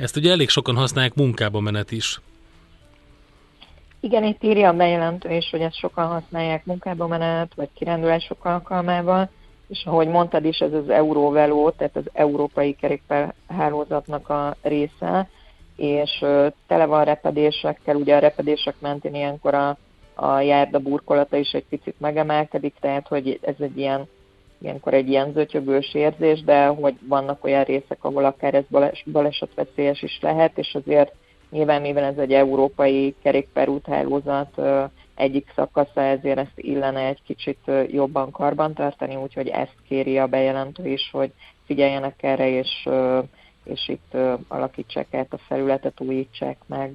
ezt 0.00 0.16
ugye 0.16 0.30
elég 0.30 0.48
sokan 0.48 0.76
használják 0.76 1.14
munkába 1.14 1.60
menet 1.60 1.92
is. 1.92 2.20
Igen, 4.00 4.24
itt 4.24 4.42
írja 4.42 4.68
a 4.68 4.76
bejelentő 4.76 5.30
is, 5.30 5.50
hogy 5.50 5.60
ezt 5.60 5.78
sokan 5.78 6.06
használják 6.06 6.64
munkába 6.64 7.06
menet, 7.06 7.54
vagy 7.54 7.68
kirándulások 7.74 8.44
alkalmával, 8.44 9.28
és 9.68 9.84
ahogy 9.84 10.08
mondtad 10.08 10.44
is, 10.44 10.58
ez 10.58 10.72
az 10.72 10.88
Eurovelo, 10.88 11.70
tehát 11.70 11.96
az 11.96 12.10
európai 12.12 12.74
kerékpárhálózatnak 12.74 14.28
a 14.28 14.56
része, 14.62 15.28
és 15.76 16.24
tele 16.66 16.86
van 16.86 17.04
repedésekkel, 17.04 17.96
ugye 17.96 18.16
a 18.16 18.18
repedések 18.18 18.74
mentén 18.78 19.14
ilyenkor 19.14 19.54
a, 19.54 19.76
a 20.14 20.40
járda 20.40 20.78
burkolata 20.78 21.36
is 21.36 21.52
egy 21.52 21.64
picit 21.68 22.00
megemelkedik, 22.00 22.74
tehát 22.80 23.08
hogy 23.08 23.38
ez 23.42 23.54
egy 23.58 23.78
ilyen 23.78 24.08
ilyenkor 24.62 24.94
egy 24.94 25.08
ilyen 25.08 25.32
zötyögős 25.32 25.94
érzés, 25.94 26.42
de 26.42 26.66
hogy 26.66 26.94
vannak 27.08 27.44
olyan 27.44 27.64
részek, 27.64 28.04
ahol 28.04 28.24
akár 28.24 28.54
ez 28.54 28.64
bales, 28.70 29.04
balesetveszélyes 29.12 30.02
is 30.02 30.18
lehet, 30.22 30.58
és 30.58 30.74
azért 30.74 31.12
nyilván 31.50 31.80
mivel 31.80 32.04
ez 32.04 32.16
egy 32.18 32.32
európai 32.32 33.14
kerékpárúthálózat 33.22 34.60
egyik 35.14 35.52
szakasza, 35.54 36.00
ezért 36.02 36.38
ezt 36.38 36.58
illene 36.58 37.00
egy 37.00 37.22
kicsit 37.22 37.70
jobban 37.90 38.30
karbantartani, 38.30 39.16
úgyhogy 39.16 39.48
ezt 39.48 39.76
kéri 39.88 40.18
a 40.18 40.26
bejelentő 40.26 40.88
is, 40.88 41.08
hogy 41.12 41.32
figyeljenek 41.66 42.22
erre, 42.22 42.48
és, 42.48 42.88
és 43.64 43.88
itt 43.88 44.16
alakítsák 44.48 45.14
át 45.14 45.32
a 45.32 45.38
felületet, 45.38 46.00
újítsák 46.00 46.58
meg. 46.66 46.92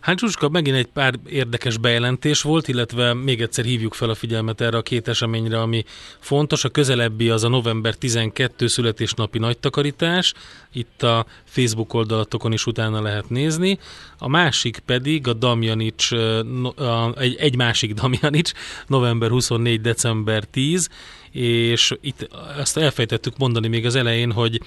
Hát 0.00 0.18
Zsuska, 0.18 0.48
megint 0.48 0.76
egy 0.76 0.86
pár 0.86 1.14
érdekes 1.28 1.78
bejelentés 1.78 2.42
volt, 2.42 2.68
illetve 2.68 3.14
még 3.14 3.40
egyszer 3.40 3.64
hívjuk 3.64 3.94
fel 3.94 4.10
a 4.10 4.14
figyelmet 4.14 4.60
erre 4.60 4.76
a 4.76 4.82
két 4.82 5.08
eseményre, 5.08 5.60
ami 5.60 5.84
fontos. 6.18 6.64
A 6.64 6.68
közelebbi 6.68 7.30
az 7.30 7.44
a 7.44 7.48
november 7.48 7.94
12 7.94 8.66
születésnapi 8.66 9.38
nagy 9.38 9.58
takarítás, 9.58 10.34
itt 10.72 11.02
a 11.02 11.26
Facebook 11.44 11.94
oldalatokon 11.94 12.52
is 12.52 12.66
utána 12.66 13.02
lehet 13.02 13.28
nézni. 13.28 13.78
A 14.18 14.28
másik 14.28 14.78
pedig 14.78 15.28
a 15.28 15.32
Damjanics, 15.32 16.12
egy, 17.14 17.36
egy 17.38 17.56
másik 17.56 17.94
Damjanics, 17.94 18.52
november 18.86 19.30
24 19.30 19.80
december 19.80 20.44
10, 20.44 20.88
és 21.30 21.94
itt 22.00 22.28
azt 22.56 22.76
elfejtettük 22.76 23.38
mondani 23.38 23.68
még 23.68 23.86
az 23.86 23.94
elején, 23.94 24.32
hogy 24.32 24.60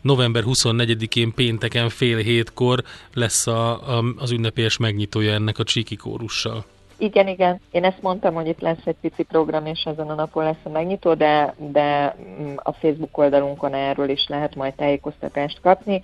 november 0.00 0.42
24-én 0.46 1.34
pénteken 1.34 1.88
fél 1.88 2.16
hétkor 2.16 2.82
lesz 3.14 3.46
a, 3.46 3.70
a, 3.98 4.04
az 4.16 4.30
ünnepélyes 4.30 4.76
megnyitója 4.76 5.32
ennek 5.32 5.58
a 5.58 5.64
csíki 5.64 5.96
kórussal. 5.96 6.64
Igen, 7.00 7.28
igen. 7.28 7.60
Én 7.70 7.84
ezt 7.84 8.02
mondtam, 8.02 8.34
hogy 8.34 8.46
itt 8.46 8.60
lesz 8.60 8.84
egy 8.84 8.96
pici 9.00 9.22
program, 9.22 9.66
és 9.66 9.82
ezen 9.84 10.10
a 10.10 10.14
napon 10.14 10.44
lesz 10.44 10.64
a 10.64 10.68
megnyitó, 10.68 11.14
de, 11.14 11.54
de 11.58 12.16
mm, 12.40 12.54
a 12.56 12.72
Facebook 12.72 13.18
oldalunkon 13.18 13.74
erről 13.74 14.08
is 14.08 14.26
lehet 14.28 14.54
majd 14.54 14.74
tájékoztatást 14.74 15.60
kapni. 15.60 16.02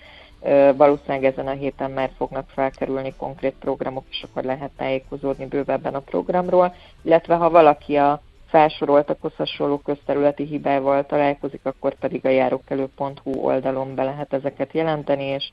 Valószínűleg 0.76 1.24
ezen 1.24 1.46
a 1.46 1.50
héten 1.50 1.90
már 1.90 2.10
fognak 2.16 2.48
felkerülni 2.54 3.12
konkrét 3.16 3.54
programok, 3.60 4.04
és 4.10 4.22
akkor 4.22 4.42
lehet 4.42 4.70
tájékozódni 4.76 5.46
bővebben 5.46 5.94
a 5.94 5.98
programról. 5.98 6.74
Illetve 7.02 7.34
ha 7.34 7.50
valaki 7.50 7.96
a 7.96 8.22
felsoroltakhoz 8.48 9.32
hasonló 9.36 9.78
közterületi 9.78 10.44
hibával 10.44 11.06
találkozik, 11.06 11.60
akkor 11.62 11.94
pedig 11.94 12.26
a 12.26 12.28
járókelő.hu 12.28 13.30
oldalon 13.32 13.94
be 13.94 14.04
lehet 14.04 14.32
ezeket 14.32 14.72
jelenteni, 14.72 15.24
és 15.24 15.50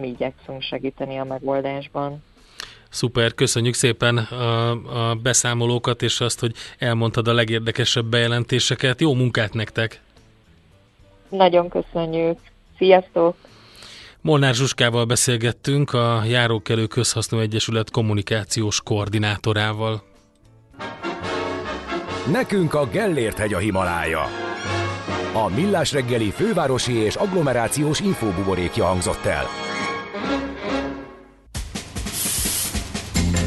mi 0.00 0.06
igyekszünk 0.06 0.62
segíteni 0.62 1.18
a 1.18 1.24
megoldásban. 1.24 2.22
Szuper, 2.90 3.34
köszönjük 3.34 3.74
szépen 3.74 4.16
a, 4.16 4.70
a 5.10 5.14
beszámolókat, 5.14 6.02
és 6.02 6.20
azt, 6.20 6.40
hogy 6.40 6.52
elmondtad 6.78 7.28
a 7.28 7.32
legérdekesebb 7.32 8.04
bejelentéseket. 8.04 9.00
Jó 9.00 9.14
munkát 9.14 9.52
nektek! 9.54 10.00
Nagyon 11.28 11.68
köszönjük! 11.68 12.38
Sziasztok! 12.78 13.36
Molnár 14.20 14.54
Zsuskával 14.54 15.04
beszélgettünk, 15.04 15.92
a 15.92 16.24
Járókelő 16.24 16.86
Közhasznú 16.86 17.38
Egyesület 17.38 17.90
kommunikációs 17.90 18.80
koordinátorával. 18.80 20.02
Nekünk 22.30 22.74
a 22.74 22.86
Gellért 22.86 23.38
hegy 23.38 23.54
a 23.54 23.58
Himalája. 23.58 24.28
A 25.32 25.48
Millás 25.54 25.92
reggeli 25.92 26.30
fővárosi 26.30 26.92
és 26.92 27.14
agglomerációs 27.14 28.00
infóbuborékja 28.00 28.84
hangzott 28.84 29.24
el. 29.24 29.48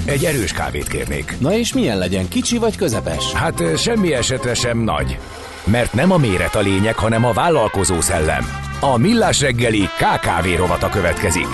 Egy 0.05 0.25
erős 0.25 0.53
kávét 0.53 0.87
kérnék. 0.87 1.35
Na 1.39 1.53
és 1.53 1.73
milyen 1.73 1.97
legyen, 1.97 2.27
kicsi 2.27 2.57
vagy 2.57 2.75
közepes? 2.75 3.33
Hát 3.33 3.77
semmi 3.77 4.13
esetre 4.13 4.53
sem 4.53 4.77
nagy. 4.77 5.17
Mert 5.63 5.93
nem 5.93 6.11
a 6.11 6.17
méret 6.17 6.55
a 6.55 6.59
lényeg, 6.59 6.95
hanem 6.95 7.25
a 7.25 7.33
vállalkozó 7.33 8.01
szellem. 8.01 8.45
A 8.79 8.97
Millás 8.97 9.41
reggeli 9.41 9.81
KKV 9.81 10.57
rovata 10.57 10.89
következik. 10.89 11.47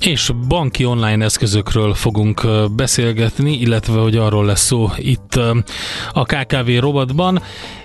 És 0.00 0.30
banki 0.48 0.84
online 0.84 1.24
eszközökről 1.24 1.94
fogunk 1.94 2.40
beszélgetni, 2.76 3.52
illetve 3.52 4.00
hogy 4.00 4.16
arról 4.16 4.44
lesz 4.44 4.64
szó 4.64 4.88
itt 4.96 5.34
a 6.12 6.24
KKV 6.24 6.70
rovatban. 6.78 7.38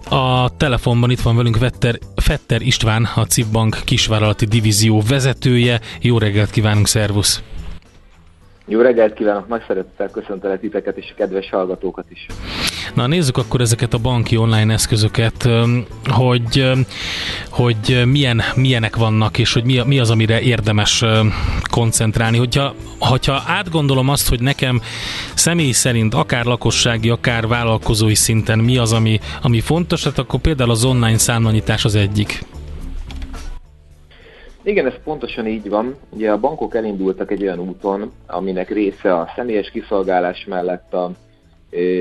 A 0.09 0.57
telefonban 0.57 1.11
itt 1.11 1.19
van 1.19 1.35
velünk 1.35 1.57
Vetter, 1.57 1.99
Fetter 2.15 2.61
István, 2.61 3.07
a 3.15 3.25
CIP 3.25 3.45
Bank 3.51 3.77
kisvállalati 3.85 4.45
divízió 4.45 5.01
vezetője. 5.07 5.79
Jó 6.01 6.17
reggelt 6.17 6.49
kívánunk, 6.49 6.87
szervusz! 6.87 7.43
Jó 8.67 8.81
reggelt 8.81 9.13
kívánok, 9.13 9.47
nagy 9.47 9.63
szeretettel 9.67 10.09
köszöntelek 10.09 10.59
titeket 10.59 10.97
és 10.97 11.09
a 11.11 11.15
kedves 11.17 11.49
hallgatókat 11.49 12.05
is. 12.09 12.25
Na 12.93 13.07
nézzük 13.07 13.37
akkor 13.37 13.61
ezeket 13.61 13.93
a 13.93 13.97
banki 13.97 14.37
online 14.37 14.73
eszközöket, 14.73 15.49
hogy, 16.05 16.71
hogy 17.49 18.01
milyen, 18.05 18.41
milyenek 18.55 18.95
vannak, 18.95 19.37
és 19.37 19.53
hogy 19.53 19.63
mi, 19.63 19.81
mi 19.85 19.99
az, 19.99 20.09
amire 20.09 20.41
érdemes 20.41 21.03
koncentrálni. 21.71 22.37
Hogyha, 22.37 22.73
hogyha 22.99 23.43
átgondolom 23.47 24.09
azt, 24.09 24.29
hogy 24.29 24.41
nekem 24.41 24.81
személy 25.35 25.71
szerint 25.71 26.13
akár 26.13 26.45
lakossági, 26.45 27.09
akár 27.09 27.47
vállalkozói 27.47 28.15
szinten 28.15 28.59
mi 28.59 28.77
az, 28.77 28.93
ami, 28.93 29.19
ami 29.41 29.59
fontos, 29.59 30.03
hát 30.03 30.17
akkor 30.17 30.39
például 30.39 30.69
az 30.71 30.85
online 30.85 31.17
számlanyítás 31.17 31.85
az 31.85 31.95
egyik. 31.95 32.43
Igen, 34.63 34.85
ez 34.85 34.93
pontosan 35.03 35.47
így 35.47 35.69
van. 35.69 35.95
Ugye 36.09 36.31
a 36.31 36.39
bankok 36.39 36.75
elindultak 36.75 37.31
egy 37.31 37.41
olyan 37.41 37.59
úton, 37.59 38.11
aminek 38.27 38.69
része 38.69 39.15
a 39.15 39.31
személyes 39.35 39.69
kiszolgálás 39.69 40.45
mellett 40.49 40.93
a 40.93 41.11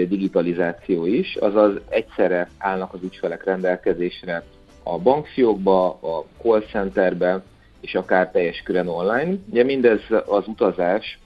digitalizáció 0.08 1.06
is, 1.06 1.36
azaz 1.36 1.72
egyszerre 1.88 2.48
állnak 2.58 2.92
az 2.92 3.02
ügyfelek 3.02 3.44
rendelkezésre 3.44 4.42
a 4.82 4.98
bankfiókba, 4.98 5.86
a 5.88 6.24
call 6.42 6.60
centerbe, 6.60 7.42
és 7.80 7.94
akár 7.94 8.30
teljes 8.30 8.62
körön 8.64 8.86
online. 8.86 9.34
Ugye 9.50 9.64
mindez 9.64 10.00
az 10.26 10.46
utazás 10.46 11.18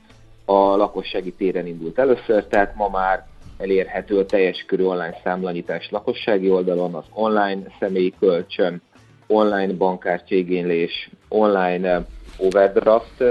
a 0.44 0.76
lakossági 0.76 1.32
téren 1.32 1.66
indult 1.66 1.98
először, 1.98 2.44
tehát 2.44 2.74
ma 2.74 2.88
már 2.88 3.26
elérhető 3.58 4.18
a 4.18 4.26
teljes 4.26 4.64
körű 4.66 4.82
online 4.82 5.20
számlanyítás 5.24 5.90
lakossági 5.90 6.50
oldalon, 6.50 6.94
az 6.94 7.04
online 7.12 7.62
személyi 7.78 8.14
kölcsön, 8.18 8.82
online 9.26 9.72
bankkártya 9.72 10.34
igénylés, 10.34 11.10
online 11.28 12.06
overdraft 12.36 13.24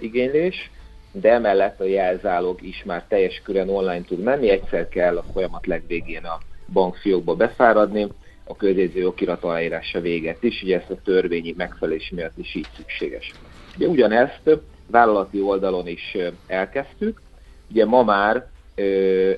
igénylés, 0.00 0.70
de 1.12 1.30
emellett 1.30 1.80
a 1.80 1.84
jelzálog 1.84 2.62
is 2.62 2.82
már 2.84 3.04
teljes 3.08 3.40
körön 3.44 3.68
online 3.68 4.02
tud 4.02 4.22
menni, 4.22 4.48
egyszer 4.48 4.88
kell 4.88 5.16
a 5.16 5.24
folyamat 5.32 5.66
legvégén 5.66 6.24
a 6.24 6.38
bankfiókba 6.72 7.34
befáradni, 7.34 8.08
a 8.44 8.56
közjegyző 8.56 9.06
okirat 9.06 9.44
aláírása 9.44 10.00
véget 10.00 10.42
is, 10.42 10.62
ugye 10.62 10.80
ezt 10.80 10.90
a 10.90 11.02
törvényi 11.04 11.54
megfelelés 11.56 12.10
miatt 12.14 12.38
is 12.38 12.54
így 12.54 12.68
szükséges. 12.76 13.32
Ugye 13.76 13.86
ugyanezt 13.86 14.60
vállalati 14.90 15.40
oldalon 15.40 15.86
is 15.86 16.16
elkezdtük, 16.46 17.20
ugye 17.70 17.84
ma 17.84 18.02
már 18.02 18.46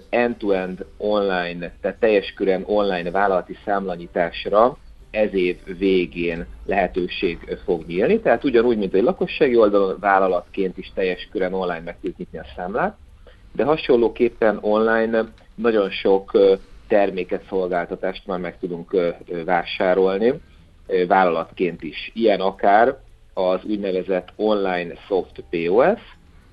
end-to-end 0.09 0.85
online, 0.97 1.73
tehát 1.81 1.99
teljes 1.99 2.33
körűen 2.37 2.63
online 2.67 3.11
vállalati 3.11 3.57
számlanyításra 3.65 4.77
ez 5.15 5.35
év 5.35 5.57
végén 5.79 6.47
lehetőség 6.67 7.59
fog 7.65 7.87
nyílni, 7.87 8.21
tehát 8.21 8.45
ugyanúgy, 8.45 8.79
mint 8.79 8.95
egy 8.95 9.03
lakossági 9.03 9.57
oldalon 9.57 9.97
vállalatként 10.01 10.79
is 10.79 10.93
teljes 10.95 11.29
körűen 11.33 11.55
online 11.55 11.81
meg 11.81 11.95
tudjuk 11.95 12.17
nyitni 12.17 12.39
a 12.39 12.47
számlát, 12.57 12.97
de 13.53 13.65
hasonlóképpen 13.65 14.59
online 14.61 15.25
nagyon 15.55 15.91
sok 15.91 16.39
terméket, 16.89 17.45
szolgáltatást 17.49 18.27
már 18.27 18.39
meg 18.39 18.59
tudunk 18.59 18.97
vásárolni. 19.45 20.33
Vállalatként 21.09 21.83
is. 21.83 22.11
Ilyen 22.15 22.41
akár 22.41 22.99
az 23.35 23.61
úgynevezett 23.65 24.33
online 24.37 24.95
soft 25.07 25.45
POS, 25.51 26.01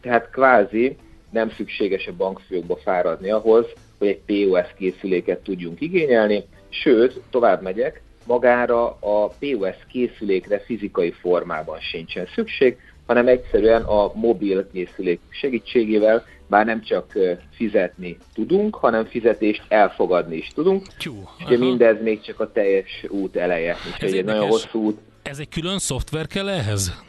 tehát 0.02 0.30
kvázi 0.30 0.98
nem 1.30 1.50
szükséges 1.50 2.08
a 2.08 2.16
bankfiókba 2.18 2.76
fáradni 2.76 3.32
ahhoz, 3.32 3.66
hogy 3.98 4.08
egy 4.08 4.22
POS 4.26 4.74
készüléket 4.78 5.40
tudjunk 5.40 5.82
igényelni, 5.82 6.44
sőt, 6.70 7.22
tovább 7.30 7.62
megyek, 7.62 8.02
magára 8.26 8.98
a 9.00 9.28
POS 9.28 9.76
készülékre 9.92 10.60
fizikai 10.60 11.12
formában 11.12 11.80
sincsen 11.80 12.28
szükség, 12.36 12.78
hanem 13.06 13.28
egyszerűen 13.28 13.82
a 13.82 14.12
mobil 14.14 14.68
készülék 14.72 15.20
segítségével 15.30 16.26
már 16.48 16.66
nem 16.66 16.82
csak 16.82 17.14
fizetni 17.52 18.18
tudunk, 18.34 18.76
hanem 18.76 19.06
fizetést 19.06 19.64
elfogadni 19.68 20.36
is 20.36 20.48
tudunk. 20.48 20.88
Tyú, 20.98 21.24
Ugye 21.46 21.58
mindez 21.58 22.02
még 22.02 22.22
csak 22.22 22.40
a 22.40 22.52
teljes 22.52 23.06
út 23.10 23.36
eleje, 23.36 23.76
és 24.00 24.12
egy 24.12 24.26
nagyon 24.26 24.48
hosszú 24.48 24.84
út. 24.84 25.00
Ez 25.22 25.40
egy 25.40 25.50
külön 25.50 25.80
szoftver 25.80 26.28
kell 26.28 26.50
ehhez? 26.50 27.04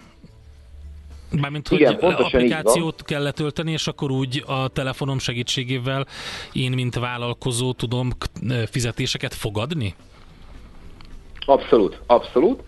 Mármint, 1.40 1.68
hogy 1.68 1.80
Igen, 1.80 1.94
applikációt 1.94 3.02
kell 3.02 3.22
letölteni, 3.22 3.72
és 3.72 3.86
akkor 3.86 4.10
úgy 4.10 4.42
a 4.46 4.68
telefonom 4.68 5.18
segítségével 5.18 6.06
én, 6.52 6.72
mint 6.72 6.94
vállalkozó 6.94 7.72
tudom 7.72 8.10
fizetéseket 8.70 9.34
fogadni? 9.34 9.94
Abszolút, 11.44 12.00
abszolút. 12.06 12.62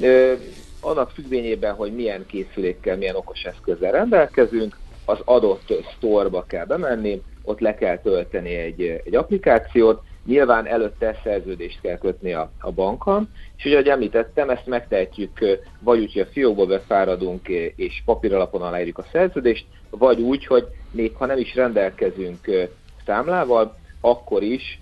Ö, 0.00 0.32
annak 0.80 1.10
függvényében, 1.10 1.74
hogy 1.74 1.94
milyen 1.94 2.26
készülékkel, 2.26 2.96
milyen 2.96 3.16
okos 3.16 3.42
eszközzel 3.42 3.92
rendelkezünk, 3.92 4.76
az 5.04 5.18
adott 5.24 5.72
sztorba 5.96 6.44
kell 6.44 6.64
bemenni, 6.64 7.22
ott 7.42 7.60
le 7.60 7.74
kell 7.74 7.98
tölteni 7.98 8.54
egy, 8.54 9.00
egy 9.04 9.14
applikációt, 9.14 10.02
nyilván 10.26 10.66
előtte 10.66 11.20
szerződést 11.22 11.80
kell 11.80 11.98
kötni 11.98 12.32
a, 12.32 12.50
a 12.58 12.72
bankkal, 12.72 13.28
és 13.56 13.64
ugye, 13.64 13.74
ahogy 13.74 13.88
említettem, 13.88 14.50
ezt 14.50 14.66
megtehetjük 14.66 15.38
vagy 15.78 15.98
úgy, 15.98 16.12
hogy 16.12 16.22
a 16.22 16.32
fiókba 16.32 16.66
befáradunk 16.66 17.48
és 17.76 18.02
papíralapon 18.04 18.62
aláírjuk 18.62 18.98
a 18.98 19.06
szerződést, 19.12 19.66
vagy 19.90 20.20
úgy, 20.20 20.46
hogy 20.46 20.66
még 20.90 21.14
ha 21.14 21.26
nem 21.26 21.38
is 21.38 21.54
rendelkezünk 21.54 22.68
számlával, 23.06 23.76
akkor 24.00 24.42
is 24.42 24.81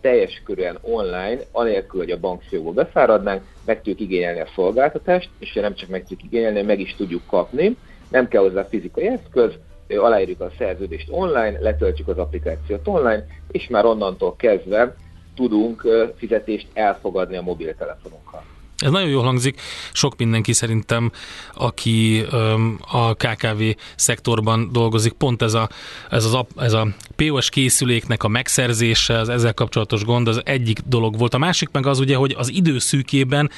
teljes 0.00 0.42
körűen 0.44 0.78
online, 0.80 1.40
anélkül, 1.52 2.00
hogy 2.00 2.10
a 2.10 2.20
bankfiókba 2.20 2.72
befáradnánk, 2.72 3.42
meg 3.64 3.76
tudjuk 3.76 4.00
igényelni 4.00 4.40
a 4.40 4.50
szolgáltatást, 4.54 5.30
és 5.38 5.52
nem 5.52 5.74
csak 5.74 5.88
meg 5.88 6.00
tudjuk 6.00 6.22
igényelni, 6.22 6.62
meg 6.62 6.80
is 6.80 6.94
tudjuk 6.94 7.26
kapni, 7.26 7.76
nem 8.08 8.28
kell 8.28 8.42
hozzá 8.42 8.64
fizikai 8.64 9.06
eszköz, 9.06 9.52
aláírjuk 9.88 10.40
a 10.40 10.52
szerződést 10.58 11.08
online, 11.10 11.58
letöltjük 11.60 12.08
az 12.08 12.18
applikációt 12.18 12.88
online, 12.88 13.26
és 13.50 13.68
már 13.68 13.84
onnantól 13.84 14.36
kezdve 14.36 14.96
tudunk 15.34 15.86
fizetést 16.16 16.66
elfogadni 16.72 17.36
a 17.36 17.42
mobiltelefonunkkal. 17.42 18.44
Ez 18.80 18.90
nagyon 18.90 19.08
jól 19.08 19.22
hangzik. 19.22 19.60
Sok 19.92 20.16
mindenki 20.16 20.52
szerintem, 20.52 21.12
aki 21.54 22.24
öm, 22.30 22.78
a 22.90 23.14
KKV 23.14 23.62
szektorban 23.96 24.72
dolgozik, 24.72 25.12
pont 25.12 25.42
ez 25.42 25.54
a, 25.54 25.68
ez, 26.10 26.24
az, 26.24 26.38
ez 26.56 26.72
a 26.72 26.88
POS 27.16 27.48
készüléknek 27.48 28.22
a 28.22 28.28
megszerzése, 28.28 29.18
az 29.18 29.28
ezzel 29.28 29.54
kapcsolatos 29.54 30.04
gond, 30.04 30.28
az 30.28 30.40
egyik 30.44 30.78
dolog 30.86 31.18
volt. 31.18 31.34
A 31.34 31.38
másik 31.38 31.68
meg 31.72 31.86
az 31.86 31.98
ugye, 31.98 32.16
hogy 32.16 32.34
az 32.38 32.52
időszűkében 32.52 33.50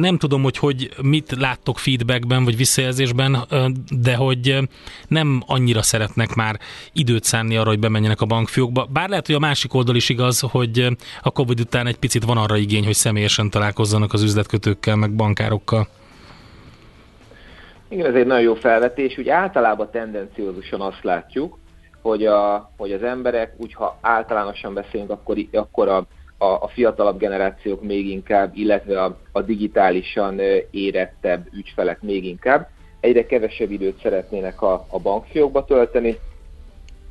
nem 0.00 0.18
tudom, 0.18 0.42
hogy, 0.42 0.56
hogy 0.56 0.90
mit 1.02 1.34
láttok 1.38 1.78
feedbackben 1.78 2.44
vagy 2.44 2.56
visszajelzésben, 2.56 3.36
de 3.90 4.14
hogy 4.14 4.58
nem 5.08 5.42
annyira 5.46 5.82
szeretnek 5.82 6.34
már 6.34 6.58
időt 6.92 7.24
szánni 7.24 7.56
arra, 7.56 7.68
hogy 7.68 7.78
bemenjenek 7.78 8.20
a 8.20 8.26
bankfiókba. 8.26 8.86
Bár 8.92 9.08
lehet, 9.08 9.26
hogy 9.26 9.34
a 9.34 9.38
másik 9.38 9.74
oldal 9.74 9.96
is 9.96 10.08
igaz, 10.08 10.40
hogy 10.40 10.86
a 11.22 11.30
Covid 11.30 11.60
után 11.60 11.86
egy 11.86 11.98
picit 11.98 12.24
van 12.24 12.36
arra 12.36 12.56
igény, 12.56 12.84
hogy 12.84 12.94
személyesen 12.94 13.50
találkozzanak 13.50 14.12
az 14.12 14.22
üzletkötőkkel, 14.22 14.96
meg 14.96 15.14
bankárokkal. 15.14 15.88
Igen, 17.88 18.06
ez 18.06 18.14
egy 18.14 18.26
nagyon 18.26 18.42
jó 18.42 18.54
felvetés. 18.54 19.18
Úgy 19.18 19.28
általában 19.28 19.90
tendenciózusan 19.90 20.80
azt 20.80 21.02
látjuk, 21.02 21.58
hogy, 22.02 22.26
a, 22.26 22.70
hogy 22.76 22.92
az 22.92 23.02
emberek, 23.02 23.54
úgy 23.56 23.74
ha 23.74 23.98
általánosan 24.00 24.74
beszélünk, 24.74 25.10
akkor, 25.10 25.36
akkor 25.52 25.88
a 25.88 26.06
a, 26.38 26.44
a 26.44 26.68
fiatalabb 26.68 27.18
generációk 27.18 27.82
még 27.82 28.06
inkább, 28.06 28.56
illetve 28.56 29.02
a, 29.02 29.18
a 29.32 29.42
digitálisan 29.42 30.40
érettebb 30.70 31.48
ügyfelek 31.52 32.02
még 32.02 32.24
inkább 32.24 32.68
egyre 33.00 33.26
kevesebb 33.26 33.70
időt 33.70 34.00
szeretnének 34.02 34.62
a, 34.62 34.86
a 34.88 34.98
bankfiókba 34.98 35.64
tölteni. 35.64 36.18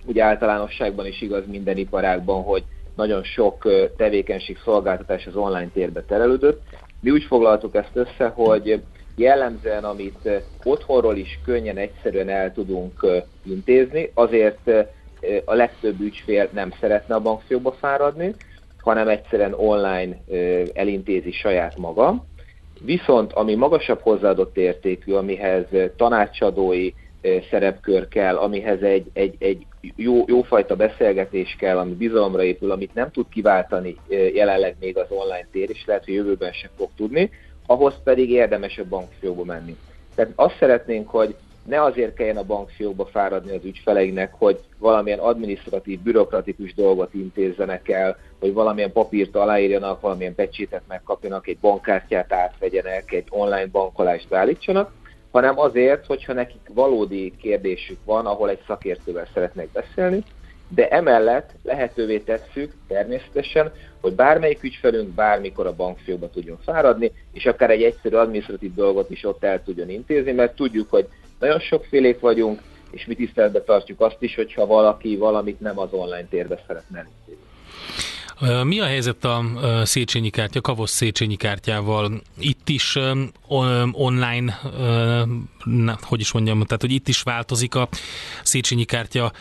Ugye 0.05 0.23
általánosságban 0.23 1.05
is 1.05 1.21
igaz 1.21 1.43
minden 1.47 1.77
iparágban, 1.77 2.43
hogy 2.43 2.63
nagyon 2.95 3.23
sok 3.23 3.67
tevékenység, 3.97 4.57
szolgáltatás 4.63 5.25
az 5.25 5.35
online 5.35 5.69
térbe 5.73 6.01
terelődött. 6.01 6.61
Mi 6.99 7.09
úgy 7.09 7.23
foglaltuk 7.23 7.75
ezt 7.75 7.91
össze, 7.93 8.27
hogy 8.27 8.81
jellemzően, 9.15 9.83
amit 9.83 10.29
otthonról 10.63 11.15
is 11.15 11.39
könnyen, 11.45 11.77
egyszerűen 11.77 12.29
el 12.29 12.53
tudunk 12.53 13.05
intézni, 13.45 14.11
azért 14.13 14.71
a 15.45 15.53
legtöbb 15.53 15.99
ügyfél 15.99 16.49
nem 16.53 16.71
szeretne 16.79 17.15
a 17.15 17.21
bankfiókba 17.21 17.71
fáradni, 17.71 18.35
hanem 18.87 19.07
egyszerűen 19.07 19.53
online 19.53 20.17
elintézi 20.73 21.31
saját 21.31 21.77
maga. 21.77 22.25
Viszont 22.81 23.33
ami 23.33 23.55
magasabb 23.55 23.99
hozzáadott 23.99 24.57
értékű, 24.57 25.13
amihez 25.13 25.65
tanácsadói 25.95 26.91
szerepkör 27.49 28.07
kell, 28.07 28.35
amihez 28.37 28.81
egy, 28.81 29.05
egy, 29.13 29.35
egy 29.39 29.65
jó, 29.95 30.23
jófajta 30.27 30.75
beszélgetés 30.75 31.55
kell, 31.59 31.77
ami 31.77 31.93
bizalomra 31.93 32.43
épül, 32.43 32.71
amit 32.71 32.93
nem 32.93 33.11
tud 33.11 33.25
kiváltani 33.29 33.95
jelenleg 34.33 34.75
még 34.79 34.97
az 34.97 35.07
online 35.09 35.47
tér, 35.51 35.69
és 35.69 35.85
lehet, 35.85 36.05
hogy 36.05 36.13
jövőben 36.13 36.51
sem 36.51 36.69
fog 36.77 36.89
tudni, 36.95 37.29
ahhoz 37.65 37.93
pedig 38.03 38.29
érdemes 38.29 38.77
a 38.77 38.83
bankfiókba 38.89 39.43
menni. 39.43 39.75
Tehát 40.15 40.31
azt 40.35 40.55
szeretnénk, 40.59 41.09
hogy 41.09 41.35
ne 41.67 41.83
azért 41.83 42.13
kelljen 42.13 42.37
a 42.37 42.43
bankfiókba 42.43 43.05
fáradni 43.05 43.55
az 43.55 43.63
ügyfeleinek, 43.63 44.33
hogy 44.37 44.59
valamilyen 44.77 45.19
administratív, 45.19 45.99
bürokratikus 45.99 46.73
dolgot 46.73 47.13
intézzenek 47.13 47.89
el, 47.89 48.17
hogy 48.39 48.53
valamilyen 48.53 48.91
papírt 48.91 49.35
aláírjanak, 49.35 50.01
valamilyen 50.01 50.35
pecsétet 50.35 50.81
megkapjanak, 50.87 51.47
egy 51.47 51.57
bankkártyát 51.57 52.33
átvegyenek, 52.33 53.11
egy 53.11 53.27
online 53.29 53.67
bankolást 53.67 54.27
beállítsanak, 54.27 54.91
hanem 55.31 55.59
azért, 55.59 56.05
hogyha 56.05 56.33
nekik 56.33 56.69
valódi 56.73 57.33
kérdésük 57.41 57.97
van, 58.05 58.25
ahol 58.25 58.49
egy 58.49 58.61
szakértővel 58.67 59.27
szeretnek 59.33 59.69
beszélni, 59.71 60.23
de 60.69 60.87
emellett 60.87 61.49
lehetővé 61.63 62.19
tesszük 62.19 62.73
természetesen, 62.87 63.71
hogy 64.01 64.13
bármelyik 64.13 64.63
ügyfelünk 64.63 65.09
bármikor 65.09 65.67
a 65.67 65.75
bankfiókba 65.75 66.29
tudjon 66.29 66.57
fáradni, 66.63 67.11
és 67.33 67.45
akár 67.45 67.69
egy 67.69 67.83
egyszerű 67.83 68.15
administratív 68.15 68.73
dolgot 68.73 69.09
is 69.09 69.23
ott 69.23 69.43
el 69.43 69.63
tudjon 69.63 69.89
intézni, 69.89 70.31
mert 70.31 70.55
tudjuk, 70.55 70.89
hogy 70.89 71.07
nagyon 71.39 71.59
sokfélék 71.59 72.19
vagyunk, 72.19 72.61
és 72.91 73.05
mi 73.05 73.15
tiszteletbe 73.15 73.63
tartjuk 73.63 74.01
azt 74.01 74.17
is, 74.19 74.35
hogyha 74.35 74.65
valaki 74.65 75.15
valamit 75.15 75.59
nem 75.59 75.79
az 75.79 75.89
online 75.91 76.27
térbe 76.29 76.63
szeretne 76.67 76.99
elintézni. 76.99 77.45
Mi 78.63 78.79
a 78.79 78.85
helyzet 78.85 79.25
a 79.25 79.43
Széchenyi 79.83 80.29
kártya, 80.29 80.61
Kavosz 80.61 80.91
Széchenyi 80.91 81.35
kártyával? 81.35 82.21
Itt 82.39 82.69
is 82.69 82.97
online, 83.91 84.59
hogy 86.01 86.19
is 86.19 86.31
mondjam, 86.31 86.63
tehát 86.63 86.81
hogy 86.81 86.91
itt 86.91 87.07
is 87.07 87.21
változik 87.21 87.75
a 87.75 87.89
Széchenyi 88.43 88.85
kártya 88.85 89.31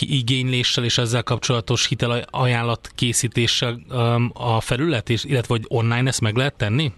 igényléssel 0.00 0.84
és 0.84 0.98
ezzel 0.98 1.22
kapcsolatos 1.22 1.86
hitelajánlat 1.86 2.90
készítéssel 2.94 3.80
a 4.32 4.60
felület, 4.60 5.10
és, 5.10 5.24
illetve 5.24 5.54
hogy 5.54 5.64
online 5.68 6.08
ezt 6.08 6.20
meg 6.20 6.36
lehet 6.36 6.54
tenni? 6.54 6.92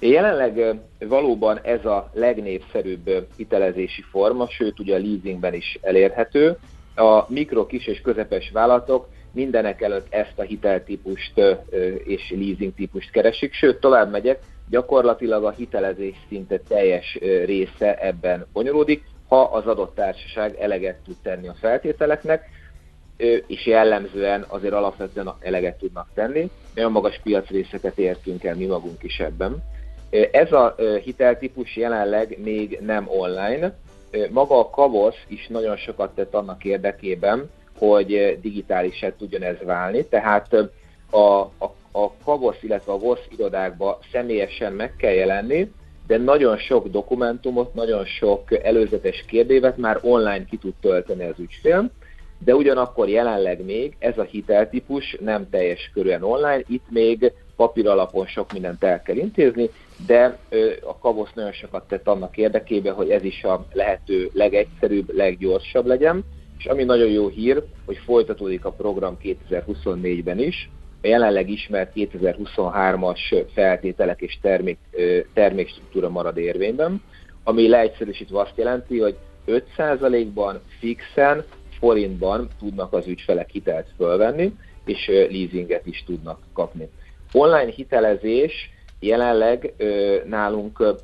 Jelenleg 0.00 0.80
valóban 0.98 1.60
ez 1.62 1.84
a 1.84 2.10
legnépszerűbb 2.12 3.26
hitelezési 3.36 4.02
forma, 4.02 4.48
sőt 4.48 4.78
ugye 4.78 4.94
a 4.94 4.98
leasingben 4.98 5.54
is 5.54 5.78
elérhető. 5.82 6.56
A 6.94 7.32
mikro, 7.32 7.66
kis 7.66 7.86
és 7.86 8.00
közepes 8.00 8.50
vállalatok 8.50 9.08
mindenek 9.32 9.82
előtt 9.82 10.06
ezt 10.10 10.38
a 10.38 10.42
hiteltípust 10.42 11.40
és 12.04 12.30
leasing 12.30 12.74
típust 12.74 13.10
keresik, 13.10 13.52
sőt 13.52 13.80
tovább 13.80 14.10
megyek, 14.10 14.42
gyakorlatilag 14.70 15.44
a 15.44 15.50
hitelezés 15.50 16.16
szinte 16.28 16.60
teljes 16.68 17.18
része 17.44 17.94
ebben 17.94 18.46
bonyolódik, 18.52 19.04
ha 19.28 19.42
az 19.42 19.66
adott 19.66 19.94
társaság 19.94 20.56
eleget 20.58 21.02
tud 21.04 21.16
tenni 21.22 21.48
a 21.48 21.56
feltételeknek. 21.60 22.44
és 23.46 23.66
jellemzően 23.66 24.44
azért 24.48 24.72
alapvetően 24.72 25.34
eleget 25.40 25.78
tudnak 25.78 26.08
tenni. 26.14 26.50
Nagyon 26.74 26.92
magas 26.92 27.20
piacrészeket 27.22 27.98
értünk 27.98 28.44
el 28.44 28.54
mi 28.54 28.66
magunk 28.66 29.02
is 29.02 29.18
ebben. 29.18 29.62
Ez 30.30 30.52
a 30.52 30.74
hiteltípus 31.04 31.76
jelenleg 31.76 32.38
még 32.42 32.78
nem 32.80 33.08
online. 33.08 33.74
Maga 34.30 34.58
a 34.58 34.70
Kavosz 34.70 35.24
is 35.26 35.46
nagyon 35.46 35.76
sokat 35.76 36.14
tett 36.14 36.34
annak 36.34 36.64
érdekében, 36.64 37.50
hogy 37.78 38.38
digitálisan 38.40 39.12
tudjon 39.18 39.42
ez 39.42 39.56
válni, 39.64 40.04
tehát 40.04 40.52
a, 41.10 41.18
a, 41.18 41.74
a 41.92 42.12
Kavosz, 42.24 42.62
illetve 42.62 42.92
a 42.92 42.98
VOSZ 42.98 43.20
irodákba 43.36 43.98
személyesen 44.12 44.72
meg 44.72 44.96
kell 44.96 45.12
jelenni, 45.12 45.70
de 46.06 46.16
nagyon 46.16 46.58
sok 46.58 46.88
dokumentumot, 46.88 47.74
nagyon 47.74 48.04
sok 48.04 48.64
előzetes 48.64 49.24
kérdévet 49.26 49.76
már 49.76 49.98
online 50.02 50.44
ki 50.44 50.56
tud 50.56 50.74
tölteni 50.80 51.24
az 51.24 51.38
ügyfél, 51.38 51.90
de 52.38 52.54
ugyanakkor 52.54 53.08
jelenleg 53.08 53.64
még 53.64 53.96
ez 53.98 54.18
a 54.18 54.22
hiteltípus 54.22 55.16
nem 55.20 55.50
teljes 55.50 55.90
körülön 55.94 56.22
online, 56.22 56.62
itt 56.66 56.90
még 56.90 57.32
papír 57.56 57.88
alapon 57.88 58.26
sok 58.26 58.52
mindent 58.52 58.84
el 58.84 59.02
kell 59.02 59.16
intézni, 59.16 59.70
de 60.06 60.38
a 60.82 60.98
Kavosz 60.98 61.32
nagyon 61.34 61.52
sokat 61.52 61.88
tett 61.88 62.08
annak 62.08 62.36
érdekében, 62.36 62.94
hogy 62.94 63.10
ez 63.10 63.22
is 63.22 63.44
a 63.44 63.66
lehető 63.72 64.30
legegyszerűbb, 64.32 65.14
leggyorsabb 65.14 65.86
legyen, 65.86 66.24
és 66.58 66.66
ami 66.66 66.84
nagyon 66.84 67.08
jó 67.08 67.28
hír, 67.28 67.62
hogy 67.86 67.96
folytatódik 67.96 68.64
a 68.64 68.72
program 68.72 69.16
2024-ben 69.22 70.38
is, 70.38 70.70
a 71.02 71.06
jelenleg 71.06 71.50
ismert 71.50 71.92
2023-as 71.94 73.44
feltételek 73.54 74.20
és 74.20 74.38
termék, 74.42 74.78
termékstruktúra 75.34 76.08
marad 76.08 76.36
érvényben, 76.36 77.02
ami 77.44 77.68
leegyszerűsítve 77.68 78.40
azt 78.40 78.56
jelenti, 78.56 78.98
hogy 78.98 79.16
5%-ban 79.46 80.60
fixen, 80.78 81.44
forintban 81.78 82.48
tudnak 82.58 82.92
az 82.92 83.06
ügyfelek 83.06 83.50
hitelt 83.50 83.86
fölvenni, 83.96 84.52
és 84.84 85.06
leasinget 85.06 85.86
is 85.86 86.04
tudnak 86.06 86.38
kapni. 86.52 86.88
Online 87.32 87.70
hitelezés 87.70 88.70
jelenleg 89.00 89.74
nálunk 90.24 90.94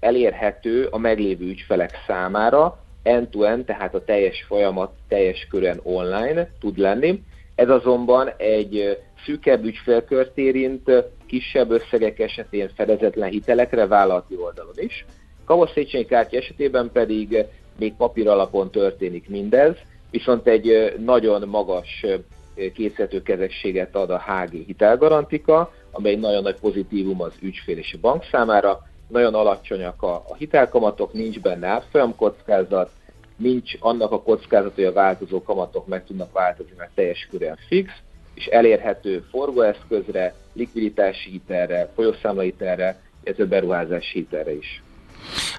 elérhető 0.00 0.86
a 0.90 0.98
meglévő 0.98 1.44
ügyfelek 1.44 1.90
számára, 2.06 2.78
end-to-end, 3.02 3.64
tehát 3.64 3.94
a 3.94 4.04
teljes 4.04 4.44
folyamat 4.48 4.92
teljes 5.08 5.46
körön 5.50 5.80
online 5.82 6.50
tud 6.60 6.78
lenni. 6.78 7.22
Ez 7.54 7.68
azonban 7.68 8.30
egy 8.36 8.98
szűkebb 9.24 9.64
ügyfélkört 9.64 10.38
érint, 10.38 10.90
kisebb 11.26 11.70
összegek 11.70 12.18
esetén 12.18 12.70
fedezetlen 12.74 13.28
hitelekre 13.28 13.86
vállalati 13.86 14.36
oldalon 14.36 14.74
is. 14.76 15.04
Kavoszéchenyi 15.44 16.04
kártya 16.04 16.36
esetében 16.36 16.90
pedig 16.92 17.44
még 17.78 17.94
papír 17.94 18.28
alapon 18.28 18.70
történik 18.70 19.28
mindez, 19.28 19.74
viszont 20.10 20.46
egy 20.46 20.94
nagyon 21.04 21.48
magas 21.48 22.06
készítőkezességet 22.54 23.94
ad 23.94 24.10
a 24.10 24.22
HG 24.26 24.50
hitelgarantika, 24.66 25.72
amely 25.90 26.14
nagyon 26.14 26.42
nagy 26.42 26.60
pozitívum 26.60 27.20
az 27.20 27.32
ügyfél 27.40 27.78
és 27.78 27.92
a 27.92 28.00
bank 28.00 28.24
számára. 28.30 28.86
Nagyon 29.08 29.34
alacsonyak 29.34 30.02
a, 30.02 30.14
a 30.14 30.34
hitelkamatok, 30.34 31.12
nincs 31.12 31.40
benne 31.40 31.66
árfolyam 31.66 32.16
kockázat, 32.16 32.90
nincs 33.36 33.72
annak 33.80 34.12
a 34.12 34.22
kockázat, 34.22 34.74
hogy 34.74 34.84
a 34.84 34.92
változó 34.92 35.42
kamatok 35.42 35.86
meg 35.86 36.04
tudnak 36.04 36.32
változni, 36.32 36.72
mert 36.76 36.94
teljes 36.94 37.28
körűen 37.30 37.58
fix, 37.68 37.92
és 38.34 38.46
elérhető 38.46 39.24
forgóeszközre, 39.30 40.34
likviditási 40.52 41.30
hitelre, 41.30 41.90
folyószámla 41.94 42.42
hitelre, 42.42 43.00
illetve 43.24 43.44
beruházási 43.44 44.18
hitelre 44.18 44.54
is. 44.54 44.82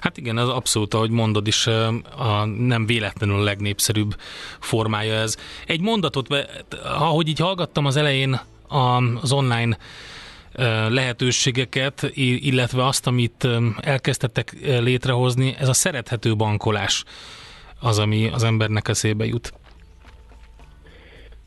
Hát 0.00 0.16
igen, 0.16 0.36
az 0.36 0.48
abszolút, 0.48 0.94
ahogy 0.94 1.10
mondod 1.10 1.46
is, 1.46 1.66
a 2.16 2.44
nem 2.44 2.86
véletlenül 2.86 3.40
a 3.40 3.42
legnépszerűbb 3.42 4.16
formája 4.60 5.14
ez. 5.14 5.36
Egy 5.66 5.80
mondatot, 5.80 6.46
ahogy 6.84 7.28
így 7.28 7.38
hallgattam 7.38 7.86
az 7.86 7.96
elején 7.96 8.40
az 9.20 9.32
online 9.32 9.76
lehetőségeket, 10.88 12.10
illetve 12.14 12.86
azt, 12.86 13.06
amit 13.06 13.48
elkezdtettek 13.80 14.56
létrehozni, 14.62 15.54
ez 15.58 15.68
a 15.68 15.72
szerethető 15.72 16.36
bankolás 16.36 17.04
az, 17.80 17.98
ami 17.98 18.28
az 18.32 18.44
embernek 18.44 18.88
eszébe 18.88 19.24
jut. 19.24 19.52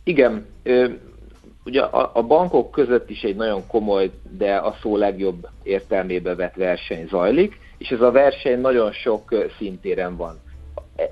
Igen, 0.04 0.46
ugye 1.66 1.82
a, 1.82 2.22
bankok 2.22 2.72
között 2.72 3.10
is 3.10 3.22
egy 3.22 3.36
nagyon 3.36 3.68
komoly, 3.68 4.12
de 4.38 4.56
a 4.56 4.76
szó 4.82 4.98
legjobb 4.98 5.48
értelmébe 5.64 6.36
vett 6.36 6.56
verseny 6.56 7.08
zajlik, 7.08 7.60
és 7.78 7.90
ez 7.90 8.02
a 8.02 8.12
verseny 8.12 8.60
nagyon 8.60 8.92
sok 8.92 9.36
szintéren 9.58 10.18
van. 10.18 10.40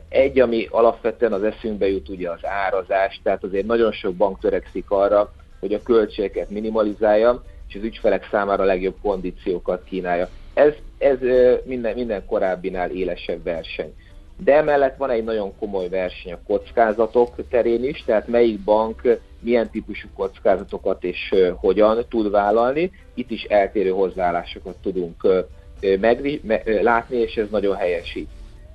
Egy, 0.10 0.40
ami 0.40 0.68
alapvetően 0.70 1.34
az 1.34 1.44
eszünkbe 1.44 1.88
jut, 1.88 2.10
ugye 2.10 2.30
az 2.30 2.46
árazás, 2.46 3.20
tehát 3.24 3.44
azért 3.44 3.66
nagyon 3.66 3.92
sok 3.92 4.16
bank 4.16 4.40
törekszik 4.40 4.90
arra, 4.90 5.34
hogy 5.60 5.74
a 5.74 5.84
költségeket 5.84 6.50
minimalizálja, 6.50 7.44
és 7.68 7.76
az 7.76 7.84
ügyfelek 7.84 8.28
számára 8.32 8.64
a 8.64 8.66
legjobb 8.66 8.96
kondíciókat 9.02 9.84
kínálja. 9.84 10.30
Ez, 10.54 10.74
ez 10.98 11.18
minden, 11.64 11.94
minden 11.94 12.26
korábbinál 12.26 12.90
élesebb 12.90 13.44
verseny. 13.44 13.94
De 14.38 14.56
emellett 14.56 14.98
van 14.98 15.10
egy 15.10 15.24
nagyon 15.24 15.58
komoly 15.60 15.90
verseny 15.90 16.34
a 16.34 16.40
kockázatok 16.48 17.48
terén 17.50 17.84
is, 17.84 18.04
tehát 18.06 18.28
melyik 18.28 18.60
bank 18.60 19.20
milyen 19.40 19.70
típusú 19.70 20.08
kockázatokat 20.16 21.04
és 21.04 21.36
hogyan 21.56 22.06
tud 22.10 22.32
vállalni. 22.32 22.92
Itt 23.14 23.32
is 23.32 23.44
eltérő 23.44 23.90
hozzáállásokat 23.90 24.76
tudunk 24.82 25.28
meg, 26.00 26.40
me, 26.44 26.62
látni, 26.82 27.18
és 27.18 27.36
ez 27.36 27.48
nagyon 27.50 27.76
helyes. 27.76 28.18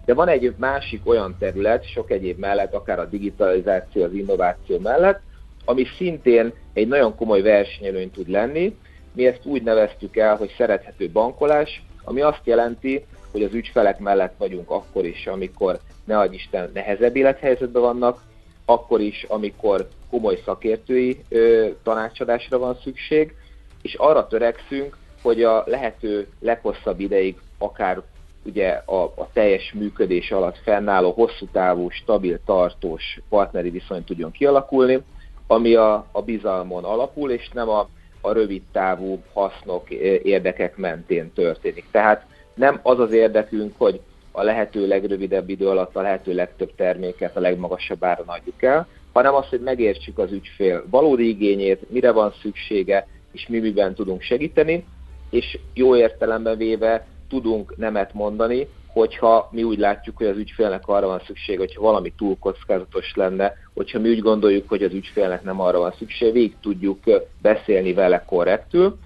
De 0.05 0.15
van 0.15 0.29
egy 0.29 0.55
másik 0.57 1.09
olyan 1.09 1.37
terület, 1.39 1.85
sok 1.85 2.11
egyéb 2.11 2.39
mellett, 2.39 2.75
akár 2.75 2.99
a 2.99 3.05
digitalizáció, 3.05 4.03
az 4.03 4.13
innováció 4.13 4.79
mellett, 4.79 5.21
ami 5.65 5.85
szintén 5.97 6.53
egy 6.73 6.89
nagyon 6.89 7.17
komoly 7.17 7.43
versenyelőny 7.43 8.11
tud 8.11 8.29
lenni. 8.29 8.77
Mi 9.13 9.27
ezt 9.27 9.45
úgy 9.45 9.63
neveztük 9.63 10.17
el, 10.17 10.37
hogy 10.37 10.55
szerethető 10.57 11.11
bankolás, 11.11 11.83
ami 12.05 12.21
azt 12.21 12.41
jelenti, 12.45 13.05
hogy 13.31 13.43
az 13.43 13.55
ügyfelek 13.55 13.99
mellett 13.99 14.35
vagyunk 14.39 14.71
akkor 14.71 15.05
is, 15.05 15.27
amikor 15.27 15.79
ne 16.05 16.19
adj 16.19 16.35
Isten 16.35 16.71
nehezebb 16.75 17.17
élethelyzetben 17.17 17.83
vannak, 17.83 18.23
akkor 18.65 19.01
is, 19.01 19.25
amikor 19.29 19.89
komoly 20.11 20.41
szakértői 20.45 21.25
ö, 21.29 21.69
tanácsadásra 21.83 22.59
van 22.59 22.79
szükség, 22.83 23.35
és 23.83 23.95
arra 23.95 24.27
törekszünk, 24.27 24.97
hogy 25.23 25.43
a 25.43 25.65
lehető 25.67 26.27
leghosszabb 26.41 27.01
ideig, 27.01 27.37
akár 27.59 28.03
ugye 28.45 28.69
a, 28.69 29.03
a 29.03 29.29
teljes 29.33 29.73
működés 29.73 30.31
alatt 30.31 30.59
fennálló, 30.63 31.11
hosszú 31.11 31.47
távú, 31.53 31.91
stabil, 31.91 32.41
tartós 32.45 33.21
partneri 33.29 33.71
viszony 33.71 34.05
tudjon 34.05 34.31
kialakulni, 34.31 35.03
ami 35.47 35.75
a, 35.75 36.07
a 36.13 36.23
bizalmon 36.23 36.85
alapul, 36.85 37.31
és 37.31 37.49
nem 37.53 37.69
a, 37.69 37.89
a 38.21 38.33
rövid 38.33 38.63
távú 38.73 39.23
hasznok, 39.33 39.91
érdekek 40.23 40.77
mentén 40.77 41.33
történik. 41.33 41.85
Tehát 41.91 42.27
nem 42.55 42.81
az 42.83 42.99
az 42.99 43.13
érdekünk, 43.13 43.75
hogy 43.79 44.01
a 44.33 44.43
lehető 44.43 44.87
legrövidebb 44.87 45.49
idő 45.49 45.69
alatt 45.69 45.97
a 45.97 46.01
lehető 46.01 46.35
legtöbb 46.35 46.75
terméket 46.75 47.37
a 47.37 47.41
legmagasabb 47.41 48.05
áron 48.05 48.29
adjuk 48.29 48.63
el, 48.63 48.89
hanem 49.13 49.35
az, 49.35 49.49
hogy 49.49 49.61
megértsük 49.61 50.19
az 50.19 50.33
ügyfél 50.33 50.85
valódi 50.91 51.29
igényét, 51.29 51.91
mire 51.91 52.13
van 52.13 52.33
szüksége, 52.43 53.07
és 53.33 53.47
mi 53.49 53.59
miben 53.59 53.95
tudunk 53.95 54.23
segíteni, 54.23 54.85
és 55.31 55.59
jó 55.75 55.97
értelemben 55.97 56.57
véve 56.57 57.07
tudunk 57.29 57.77
nemet 57.77 58.15
mondani, 58.15 58.69
hogyha 58.93 59.49
mi 59.53 59.63
úgy 59.63 59.79
látjuk, 59.79 60.17
hogy 60.17 60.27
az 60.27 60.37
ügyfélnek 60.37 60.89
arra 60.89 61.07
van 61.07 61.23
szükség, 61.27 61.59
hogyha 61.59 61.83
valami 61.83 62.13
túl 62.17 62.37
kockázatos 62.39 63.15
lenne, 63.15 63.53
hogyha 63.75 63.99
mi 63.99 64.09
úgy 64.09 64.21
gondoljuk, 64.21 64.69
hogy 64.69 64.83
az 64.83 64.93
ügyfélnek 64.93 65.43
nem 65.43 65.61
arra 65.61 65.79
van 65.79 65.95
szükség, 65.99 66.33
végig 66.33 66.57
tudjuk 66.61 66.99
beszélni 67.43 67.93
vele 67.93 68.25
korrektül. 68.27 68.99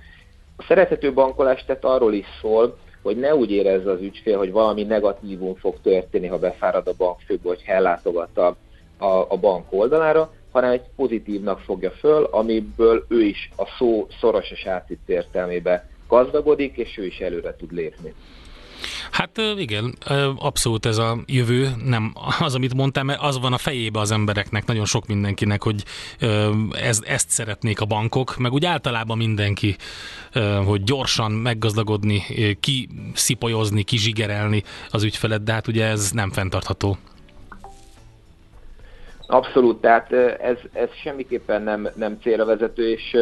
A 0.56 0.64
szeretető 0.68 1.12
bankolás 1.12 1.64
tehát 1.64 1.84
arról 1.84 2.12
is 2.12 2.26
szól, 2.40 2.76
hogy 3.02 3.16
ne 3.16 3.34
úgy 3.34 3.50
érezze 3.50 3.90
az 3.90 4.00
ügyfél, 4.00 4.38
hogy 4.38 4.52
valami 4.52 4.82
negatívum 4.82 5.54
fog 5.54 5.74
történni, 5.82 6.26
ha 6.26 6.38
befárad 6.38 6.86
a 6.88 6.94
bankfőbe, 6.96 7.48
hogy 7.48 7.62
ellátogat 7.66 8.38
a, 8.38 8.56
a, 8.98 9.26
a 9.28 9.36
bank 9.36 9.72
oldalára, 9.72 10.32
hanem 10.52 10.70
egy 10.70 10.84
pozitívnak 10.96 11.60
fogja 11.60 11.90
föl, 11.90 12.24
amiből 12.24 13.04
ő 13.08 13.22
is 13.22 13.50
a 13.56 13.64
szó 13.78 14.06
szoros 14.20 14.50
és 14.50 14.66
átvitt 14.66 15.08
értelmébe 15.08 15.88
gazdagodik, 16.08 16.76
és 16.76 16.98
ő 16.98 17.06
is 17.06 17.18
előre 17.18 17.56
tud 17.56 17.72
lépni. 17.72 18.14
Hát 19.10 19.40
igen, 19.56 19.94
abszolút 20.36 20.86
ez 20.86 20.98
a 20.98 21.18
jövő, 21.26 21.68
nem 21.84 22.12
az, 22.40 22.54
amit 22.54 22.74
mondtam, 22.74 23.06
mert 23.06 23.22
az 23.22 23.40
van 23.40 23.52
a 23.52 23.58
fejébe 23.58 24.00
az 24.00 24.10
embereknek, 24.10 24.66
nagyon 24.66 24.84
sok 24.84 25.06
mindenkinek, 25.06 25.62
hogy 25.62 25.84
ez, 26.70 27.00
ezt 27.06 27.30
szeretnék 27.30 27.80
a 27.80 27.84
bankok, 27.84 28.36
meg 28.36 28.52
úgy 28.52 28.64
általában 28.64 29.16
mindenki, 29.16 29.76
hogy 30.64 30.82
gyorsan 30.82 31.32
meggazdagodni, 31.32 32.22
kiszipolyozni, 32.60 33.82
kizsigerelni 33.82 34.62
az 34.90 35.02
ügyfelet, 35.02 35.42
de 35.42 35.52
hát 35.52 35.66
ugye 35.66 35.84
ez 35.84 36.10
nem 36.10 36.30
fenntartható. 36.30 36.96
Abszolút, 39.26 39.80
tehát 39.80 40.12
ez, 40.40 40.56
ez 40.72 40.88
semmiképpen 41.02 41.62
nem, 41.62 41.88
nem 41.94 42.18
célra 42.22 42.44
vezető, 42.44 42.90
és 42.90 43.16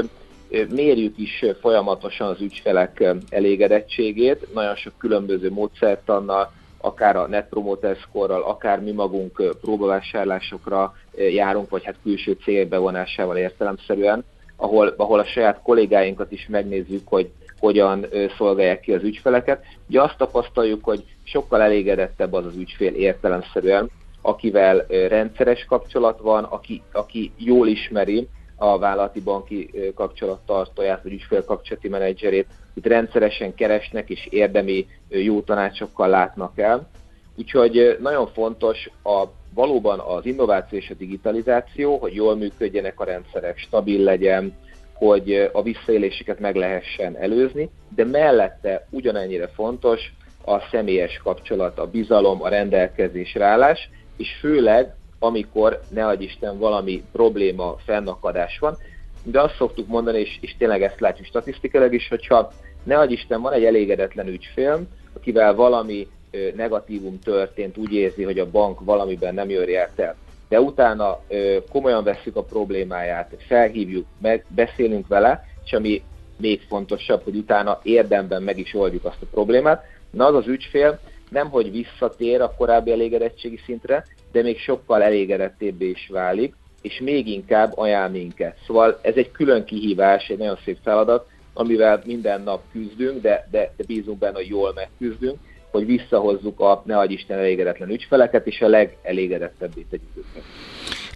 mérjük 0.70 1.18
is 1.18 1.44
folyamatosan 1.60 2.28
az 2.28 2.40
ügyfelek 2.40 3.04
elégedettségét, 3.28 4.54
nagyon 4.54 4.76
sok 4.76 4.92
különböző 4.98 5.50
módszertannal, 5.50 6.52
akár 6.80 7.16
a 7.16 7.26
Net 7.26 7.48
Promoter 7.48 7.96
Score-ral, 7.96 8.42
akár 8.42 8.80
mi 8.80 8.90
magunk 8.90 9.42
próbavásárlásokra 9.60 10.94
járunk, 11.16 11.70
vagy 11.70 11.84
hát 11.84 11.96
külső 12.02 12.36
célbevonásával 12.42 13.36
értelemszerűen, 13.36 14.24
ahol, 14.56 14.94
ahol 14.96 15.18
a 15.18 15.24
saját 15.24 15.62
kollégáinkat 15.62 16.32
is 16.32 16.46
megnézzük, 16.50 17.08
hogy 17.08 17.30
hogyan 17.58 18.06
szolgálják 18.36 18.80
ki 18.80 18.92
az 18.92 19.02
ügyfeleket. 19.02 19.64
Ugye 19.88 20.02
azt 20.02 20.16
tapasztaljuk, 20.16 20.84
hogy 20.84 21.04
sokkal 21.22 21.62
elégedettebb 21.62 22.32
az 22.32 22.46
az 22.46 22.56
ügyfél 22.56 22.94
értelemszerűen, 22.94 23.90
akivel 24.22 24.86
rendszeres 24.88 25.64
kapcsolat 25.64 26.20
van, 26.20 26.44
aki, 26.44 26.82
aki 26.92 27.32
jól 27.36 27.68
ismeri 27.68 28.28
a 28.56 28.78
vállalati 28.78 29.20
banki 29.20 29.70
kapcsolattartóját, 29.94 31.02
vagy 31.02 31.12
ügyfélkapcsolati 31.12 31.88
menedzserét, 31.88 32.46
itt 32.74 32.86
rendszeresen 32.86 33.54
keresnek 33.54 34.10
és 34.10 34.26
érdemi 34.30 34.86
jó 35.08 35.40
tanácsokkal 35.40 36.08
látnak 36.08 36.58
el. 36.58 36.88
Úgyhogy 37.36 37.96
nagyon 38.00 38.26
fontos 38.26 38.90
a, 39.02 39.24
valóban 39.54 39.98
az 39.98 40.26
innováció 40.26 40.78
és 40.78 40.90
a 40.90 40.94
digitalizáció, 40.94 41.96
hogy 41.96 42.14
jól 42.14 42.36
működjenek 42.36 43.00
a 43.00 43.04
rendszerek, 43.04 43.58
stabil 43.58 44.02
legyen, 44.02 44.54
hogy 44.92 45.50
a 45.52 45.62
visszaéléseket 45.62 46.40
meg 46.40 46.54
lehessen 46.56 47.16
előzni, 47.16 47.70
de 47.94 48.04
mellette 48.04 48.86
ugyanennyire 48.90 49.46
fontos 49.46 50.00
a 50.44 50.60
személyes 50.70 51.20
kapcsolat, 51.24 51.78
a 51.78 51.90
bizalom, 51.90 52.42
a 52.42 52.48
rendelkezésre 52.48 53.44
állás, 53.44 53.88
és 54.16 54.28
főleg, 54.40 54.94
amikor, 55.22 55.80
ne 55.88 56.06
adj 56.06 56.24
Isten, 56.24 56.58
valami 56.58 57.04
probléma, 57.12 57.76
fennakadás 57.84 58.58
van, 58.58 58.76
de 59.22 59.40
azt 59.40 59.56
szoktuk 59.56 59.86
mondani, 59.88 60.18
és, 60.18 60.38
és 60.40 60.54
tényleg 60.58 60.82
ezt 60.82 61.00
látjuk 61.00 61.26
statisztikailag 61.26 61.94
is, 61.94 62.08
hogyha 62.08 62.52
ne 62.82 62.98
adj 62.98 63.12
Isten, 63.12 63.40
van 63.40 63.52
egy 63.52 63.64
elégedetlen 63.64 64.26
ügyfél, 64.26 64.80
akivel 65.12 65.54
valami 65.54 66.08
negatívum 66.54 67.18
történt, 67.18 67.76
úgy 67.76 67.92
érzi, 67.92 68.22
hogy 68.22 68.38
a 68.38 68.50
bank 68.50 68.80
valamiben 68.84 69.34
nem 69.34 69.50
jön 69.50 69.76
el, 69.96 70.16
de 70.48 70.60
utána 70.60 71.20
ö, 71.28 71.58
komolyan 71.70 72.04
veszük 72.04 72.36
a 72.36 72.42
problémáját, 72.42 73.34
felhívjuk, 73.46 74.06
meg 74.18 74.44
beszélünk 74.48 75.06
vele, 75.06 75.46
és 75.64 75.72
ami 75.72 76.02
még 76.36 76.60
fontosabb, 76.68 77.22
hogy 77.24 77.36
utána 77.36 77.80
érdemben 77.82 78.42
meg 78.42 78.58
is 78.58 78.74
oldjuk 78.74 79.04
azt 79.04 79.22
a 79.22 79.26
problémát, 79.30 79.84
na 80.10 80.26
az 80.26 80.34
az 80.34 80.46
ügyfél 80.46 80.98
nem, 81.30 81.50
hogy 81.50 81.70
visszatér 81.70 82.40
a 82.40 82.54
korábbi 82.56 82.90
elégedettségi 82.90 83.60
szintre, 83.64 84.04
de 84.32 84.42
még 84.42 84.58
sokkal 84.58 85.02
elégedettébbé 85.02 85.88
is 85.88 86.08
válik, 86.12 86.54
és 86.82 87.00
még 87.00 87.26
inkább 87.26 87.72
ajánl 87.78 88.10
minket. 88.10 88.58
Szóval 88.66 88.98
ez 89.02 89.14
egy 89.14 89.30
külön 89.30 89.64
kihívás, 89.64 90.28
egy 90.28 90.38
nagyon 90.38 90.58
szép 90.64 90.78
feladat, 90.82 91.28
amivel 91.52 92.02
minden 92.04 92.42
nap 92.42 92.62
küzdünk, 92.72 93.20
de, 93.20 93.48
de, 93.50 93.72
de 93.76 93.84
bízunk 93.86 94.18
benne, 94.18 94.36
hogy 94.36 94.48
jól 94.48 94.72
megküzdünk, 94.74 95.38
hogy 95.70 95.86
visszahozzuk 95.86 96.60
a 96.60 96.82
ne 96.86 96.98
adj 96.98 97.12
Isten 97.12 97.38
elégedetlen 97.38 97.90
ügyfeleket, 97.90 98.46
és 98.46 98.60
a 98.60 98.68
legelégedettebbé 98.68 99.86
tegyük 99.90 100.16
őket. 100.16 100.42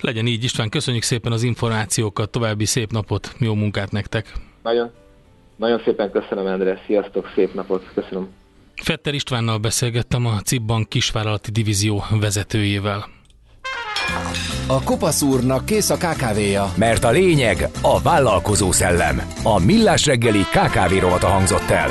Legyen 0.01 0.27
így, 0.27 0.45
István, 0.45 0.69
köszönjük 0.69 1.03
szépen 1.03 1.33
az 1.33 1.43
információkat, 1.43 2.31
további 2.31 2.65
szép 2.65 2.91
napot, 2.91 3.33
jó 3.39 3.55
munkát 3.55 3.91
nektek! 3.91 4.33
Nagyon, 4.63 4.91
nagyon 5.57 5.81
szépen 5.85 6.11
köszönöm, 6.11 6.47
Endre, 6.47 6.83
sziasztok, 6.87 7.33
szép 7.35 7.55
napot, 7.55 7.85
köszönöm! 7.95 8.29
Fetter 8.83 9.15
Istvánnal 9.15 9.59
beszélgettem 9.59 10.27
a 10.27 10.41
Cibbank 10.41 10.89
kisvállalati 10.89 11.51
divízió 11.51 12.05
vezetőjével. 12.11 13.09
A 14.67 14.83
Kopaszúrnak 14.83 15.65
kész 15.65 15.91
a 15.91 15.97
kávéja. 15.97 16.73
Mert 16.77 17.05
a 17.05 17.11
lényeg 17.11 17.69
a 17.81 18.01
vállalkozó 18.01 18.73
szellem. 18.73 19.23
A 19.43 19.59
Millás 19.59 20.07
reggeli 20.07 20.41
KKV 20.41 20.99
rovata 21.01 21.27
hangzott 21.27 21.71
el. 21.71 21.91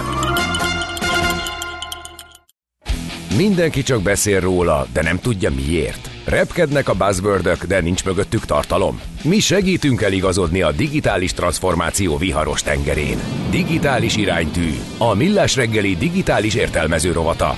Mindenki 3.38 3.84
csak 3.84 4.02
beszél 4.02 4.40
róla, 4.40 4.88
de 4.94 5.02
nem 5.02 5.20
tudja 5.20 5.52
miért. 5.52 6.10
Repkednek 6.26 6.90
a 6.90 6.94
buzzwordök, 6.94 7.66
de 7.66 7.82
nincs 7.82 8.06
mögöttük 8.06 8.46
tartalom. 8.46 9.02
Mi 9.24 9.40
segítünk 9.40 10.02
eligazodni 10.02 10.62
a 10.62 10.72
digitális 10.72 11.34
transformáció 11.34 12.18
viharos 12.18 12.62
tengerén. 12.62 13.20
Digitális 13.50 14.16
iránytű. 14.16 14.70
A 14.98 15.14
Millás 15.14 15.56
reggeli 15.56 15.96
digitális 15.96 16.56
értelmező 16.56 17.12
rovata. 17.12 17.56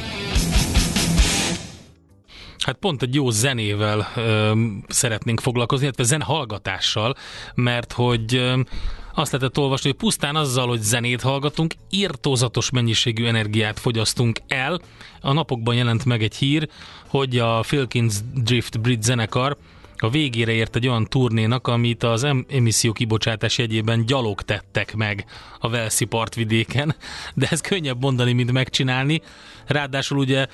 Hát 2.67 2.77
pont 2.77 3.01
egy 3.01 3.15
jó 3.15 3.29
zenével 3.29 4.07
ö, 4.15 4.51
szeretnénk 4.87 5.39
foglalkozni, 5.39 5.85
illetve 5.85 6.03
zenehallgatással, 6.03 7.15
mert 7.55 7.91
hogy 7.91 8.35
ö, 8.35 8.59
azt 9.13 9.31
lehetett 9.31 9.57
olvasni, 9.57 9.89
hogy 9.89 9.99
pusztán 9.99 10.35
azzal, 10.35 10.67
hogy 10.67 10.81
zenét 10.81 11.21
hallgatunk, 11.21 11.73
írtózatos 11.89 12.69
mennyiségű 12.69 13.25
energiát 13.25 13.79
fogyasztunk 13.79 14.39
el. 14.47 14.79
A 15.21 15.33
napokban 15.33 15.75
jelent 15.75 16.05
meg 16.05 16.23
egy 16.23 16.35
hír, 16.35 16.69
hogy 17.07 17.37
a 17.37 17.63
Filkins 17.63 18.15
Drift 18.33 18.81
Brit 18.81 19.03
zenekar 19.03 19.57
a 19.97 20.09
végére 20.09 20.51
ért 20.51 20.75
egy 20.75 20.87
olyan 20.87 21.05
turnénak, 21.05 21.67
amit 21.67 22.03
az 22.03 22.27
emisszió 22.49 22.91
kibocsátás 22.91 23.57
jegyében 23.57 24.05
gyalog 24.05 24.41
tettek 24.41 24.95
meg 24.95 25.25
a 25.59 25.69
Velszi 25.69 26.05
partvidéken, 26.05 26.95
de 27.33 27.47
ez 27.49 27.61
könnyebb 27.61 28.01
mondani, 28.01 28.33
mint 28.33 28.51
megcsinálni. 28.51 29.21
Ráadásul 29.65 30.17
ugye 30.17 30.45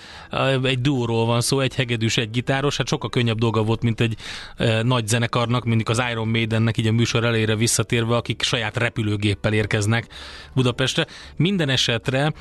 egy 0.63 0.81
duóról 0.81 1.25
van 1.25 1.41
szó, 1.41 1.59
egy 1.59 1.75
hegedűs, 1.75 2.17
egy 2.17 2.29
gitáros, 2.29 2.77
hát 2.77 2.87
sokkal 2.87 3.09
könnyebb 3.09 3.37
dolga 3.37 3.63
volt, 3.63 3.81
mint 3.81 4.01
egy 4.01 4.15
e, 4.57 4.81
nagy 4.83 5.07
zenekarnak, 5.07 5.63
mindig 5.63 5.89
az 5.89 6.01
Iron 6.11 6.27
Maidennek 6.27 6.77
így 6.77 6.87
a 6.87 6.91
műsor 6.91 7.23
elére 7.23 7.55
visszatérve, 7.55 8.15
akik 8.15 8.41
saját 8.41 8.77
repülőgéppel 8.77 9.53
érkeznek 9.53 10.07
Budapestre. 10.53 11.07
Minden 11.35 11.69
esetre 11.69 12.33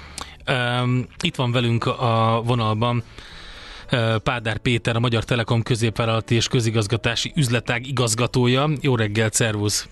e, 0.45 0.83
itt 1.23 1.37
van 1.37 1.53
velünk 1.53 1.87
a 1.87 2.43
vonalban 2.45 3.03
Pádár 4.23 4.59
Péter, 4.59 4.97
a 4.97 5.01
Magyar 5.01 5.25
Telekom 5.25 5.63
középvállalati 5.63 6.35
és 6.35 6.49
közigazgatási 6.49 7.33
üzletág 7.37 7.87
igazgatója. 7.87 8.69
Jó 8.81 8.97
reggelt, 8.97 9.33
szervusz! 9.33 9.89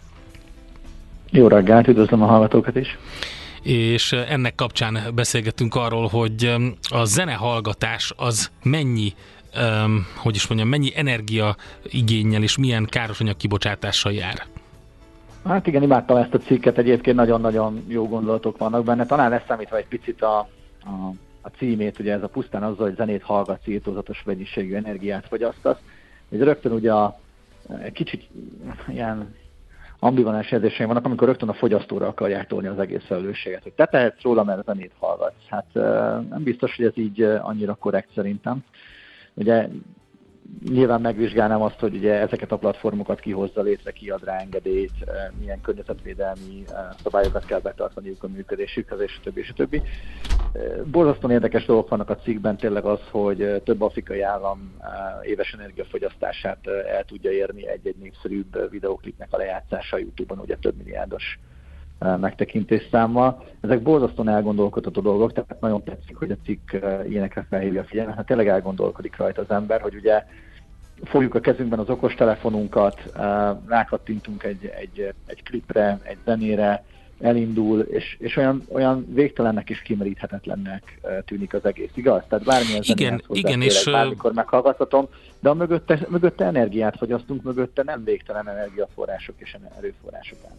Jó 1.30 1.48
reggelt, 1.48 1.88
üdvözlöm 1.88 2.22
a 2.22 2.26
hallgatókat 2.26 2.76
is! 2.76 2.98
És 3.62 4.12
ennek 4.12 4.54
kapcsán 4.54 4.98
beszélgettünk 5.14 5.74
arról, 5.74 6.06
hogy 6.06 6.54
a 6.88 7.04
zenehallgatás 7.04 8.12
az 8.16 8.50
mennyi 8.62 9.12
um, 9.56 10.06
hogy 10.16 10.34
is 10.34 10.46
mondjam, 10.46 10.68
mennyi 10.70 10.92
energia 10.96 11.56
igényel 11.82 12.42
és 12.42 12.58
milyen 12.58 12.86
károsanyag 12.90 13.36
kibocsátással 13.36 14.12
jár? 14.12 14.46
Hát 15.44 15.66
igen, 15.66 15.82
imádtam 15.82 16.16
ezt 16.16 16.34
a 16.34 16.38
cikket, 16.38 16.78
egyébként 16.78 17.16
nagyon-nagyon 17.16 17.84
jó 17.88 18.08
gondolatok 18.08 18.58
vannak 18.58 18.84
benne. 18.84 19.06
Talán 19.06 19.30
leszámítva 19.30 19.76
egy 19.76 19.86
picit 19.88 20.22
a, 20.22 20.38
a 20.80 21.12
a 21.40 21.48
címét, 21.48 21.98
ugye 21.98 22.12
ez 22.12 22.22
a 22.22 22.28
pusztán 22.28 22.62
azzal, 22.62 22.86
hogy 22.86 22.96
zenét 22.96 23.22
hallgatsz, 23.22 23.66
írtózatos 23.66 24.22
mennyiségű 24.24 24.74
energiát 24.74 25.26
fogyasztasz. 25.26 25.78
Ez 26.30 26.40
rögtön 26.40 26.72
ugye 26.72 26.92
a, 26.92 27.20
kicsit 27.92 28.28
ilyen 28.88 29.34
ambivalens 29.98 30.50
érzéseim 30.50 30.88
vannak, 30.88 31.04
amikor 31.04 31.28
rögtön 31.28 31.48
a 31.48 31.52
fogyasztóra 31.52 32.06
akarják 32.06 32.46
tolni 32.46 32.66
az 32.66 32.78
egész 32.78 33.04
felelősséget, 33.04 33.62
hogy 33.62 33.72
te 33.72 33.86
tehetsz 33.86 34.22
róla, 34.22 34.44
mert 34.44 34.64
zenét 34.64 34.92
hallgatsz. 34.98 35.46
Hát 35.46 35.66
nem 36.28 36.42
biztos, 36.42 36.76
hogy 36.76 36.84
ez 36.84 36.98
így 36.98 37.22
annyira 37.22 37.74
korrekt 37.74 38.08
szerintem. 38.14 38.64
Ugye 39.34 39.68
nyilván 40.68 41.00
megvizsgálnám 41.00 41.62
azt, 41.62 41.78
hogy 41.78 41.94
ugye 41.94 42.12
ezeket 42.12 42.52
a 42.52 42.56
platformokat 42.56 43.20
kihozza 43.20 43.62
létre, 43.62 43.90
kiad 43.90 44.24
rá 44.24 44.38
engedélyt, 44.38 44.92
eh, 45.06 45.14
milyen 45.38 45.60
környezetvédelmi 45.60 46.64
eh, 46.68 46.74
szabályokat 47.02 47.44
kell 47.44 47.60
betartaniuk 47.60 48.22
a 48.22 48.28
működésükhez, 48.28 49.00
és 49.00 49.20
többi, 49.22 49.40
és 49.40 49.52
többi. 49.56 49.82
Eh, 50.52 50.62
borzasztóan 50.84 51.32
érdekes 51.32 51.64
dolgok 51.64 51.88
vannak 51.88 52.10
a 52.10 52.16
cikkben, 52.16 52.56
tényleg 52.56 52.84
az, 52.84 53.00
hogy 53.10 53.62
több 53.64 53.80
afrikai 53.80 54.20
állam 54.20 54.72
éves 55.22 55.52
energiafogyasztását 55.52 56.66
el 56.66 57.04
tudja 57.04 57.30
érni 57.30 57.68
egy-egy 57.68 57.96
népszerűbb 57.96 58.70
videóklipnek 58.70 59.28
a 59.30 59.36
lejátszása 59.36 59.96
a 59.96 59.98
Youtube-on, 59.98 60.38
ugye 60.38 60.56
több 60.56 60.76
milliárdos 60.76 61.38
megtekintés 62.20 62.88
számmal. 62.90 63.44
Ezek 63.60 63.82
borzasztóan 63.82 64.28
elgondolkodható 64.28 65.00
dolgok, 65.00 65.32
tehát 65.32 65.60
nagyon 65.60 65.82
tetszik, 65.82 66.16
hogy 66.16 66.30
a 66.30 66.36
cikk 66.44 66.72
ilyenekre 67.08 67.46
felhívja 67.50 67.80
a 67.80 67.84
figyelmet. 67.84 68.14
Hát 68.14 68.26
tényleg 68.26 68.48
elgondolkodik 68.48 69.16
rajta 69.16 69.42
az 69.42 69.50
ember, 69.50 69.80
hogy 69.80 69.94
ugye 69.94 70.24
fogjuk 71.04 71.34
a 71.34 71.40
kezünkben 71.40 71.78
az 71.78 71.88
okostelefonunkat, 71.88 73.12
rákattintunk 73.66 74.42
egy, 74.42 74.72
egy, 74.80 75.14
egy 75.26 75.42
klipre, 75.42 75.98
egy 76.02 76.18
zenére, 76.24 76.84
elindul, 77.20 77.80
és, 77.80 78.16
és 78.18 78.36
olyan, 78.36 78.62
olyan 78.68 79.06
végtelennek 79.14 79.70
és 79.70 79.82
kimeríthetetlennek 79.82 81.00
tűnik 81.26 81.54
az 81.54 81.64
egész, 81.64 81.90
igaz? 81.94 82.22
Tehát 82.28 82.44
bármilyen 82.44 82.82
igen, 82.84 83.22
igen, 83.28 83.62
és 83.62 83.88
bármikor 83.92 84.32
meghallgathatom, 84.32 85.08
de 85.40 85.48
a 85.48 85.54
mögötte, 85.54 86.06
mögötte 86.08 86.44
energiát 86.44 86.96
fogyasztunk, 86.96 87.42
mögötte 87.42 87.82
nem 87.82 88.04
végtelen 88.04 88.48
energiaforrások 88.48 89.34
és 89.38 89.56
erőforrások 89.78 90.38
állnak. 90.48 90.58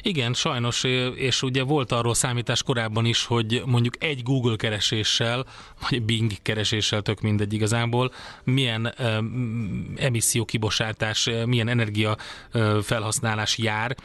Igen, 0.00 0.34
sajnos, 0.34 0.84
és 1.14 1.42
ugye 1.42 1.62
volt 1.62 1.92
arról 1.92 2.14
számítás 2.14 2.62
korábban 2.62 3.04
is, 3.04 3.24
hogy 3.24 3.62
mondjuk 3.66 4.02
egy 4.02 4.22
Google 4.22 4.56
kereséssel, 4.56 5.44
vagy 5.90 6.02
Bing 6.02 6.32
kereséssel, 6.42 7.02
tök 7.02 7.20
mindegy 7.20 7.52
igazából, 7.52 8.12
milyen 8.44 8.92
um, 8.98 9.94
emisszió 9.96 10.44
kibosátás, 10.44 11.30
milyen 11.46 11.68
energia 11.68 12.16
uh, 12.54 12.78
felhasználás 12.78 13.58
jár. 13.58 13.96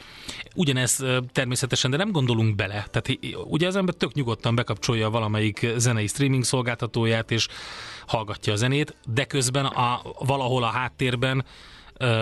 Ugyanez 0.56 1.04
természetesen, 1.32 1.92
de 1.92 1.98
nem 1.98 2.12
gondolunk 2.12 2.56
bele. 2.56 2.86
Tehát 2.92 3.20
ugye 3.46 3.68
az 3.68 3.76
ember 3.76 3.94
tök 3.94 4.14
nyugodtan 4.14 4.56
bekapcsolja 4.56 5.10
valamelyik 5.10 5.68
zenei 5.78 6.08
streaming 6.08 6.44
szolgáltatóját, 6.44 7.32
és 7.32 7.48
hallgatja 8.12 8.54
a 8.54 8.56
zenét, 8.56 8.96
de 9.14 9.26
közben 9.26 9.66
a, 9.66 10.02
valahol 10.20 10.64
a 10.64 10.68
háttérben 10.80 11.44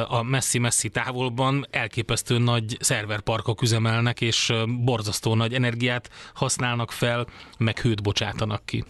a 0.07 0.23
messzi-messzi 0.23 0.89
távolban 0.89 1.65
elképesztő 1.71 2.37
nagy 2.37 2.77
szerverparkok 2.79 3.61
üzemelnek, 3.61 4.21
és 4.21 4.53
borzasztó 4.85 5.35
nagy 5.35 5.53
energiát 5.53 6.09
használnak 6.33 6.91
fel, 6.91 7.25
meg 7.59 7.79
hőt 7.79 8.03
bocsátanak 8.03 8.65
ki. 8.65 8.83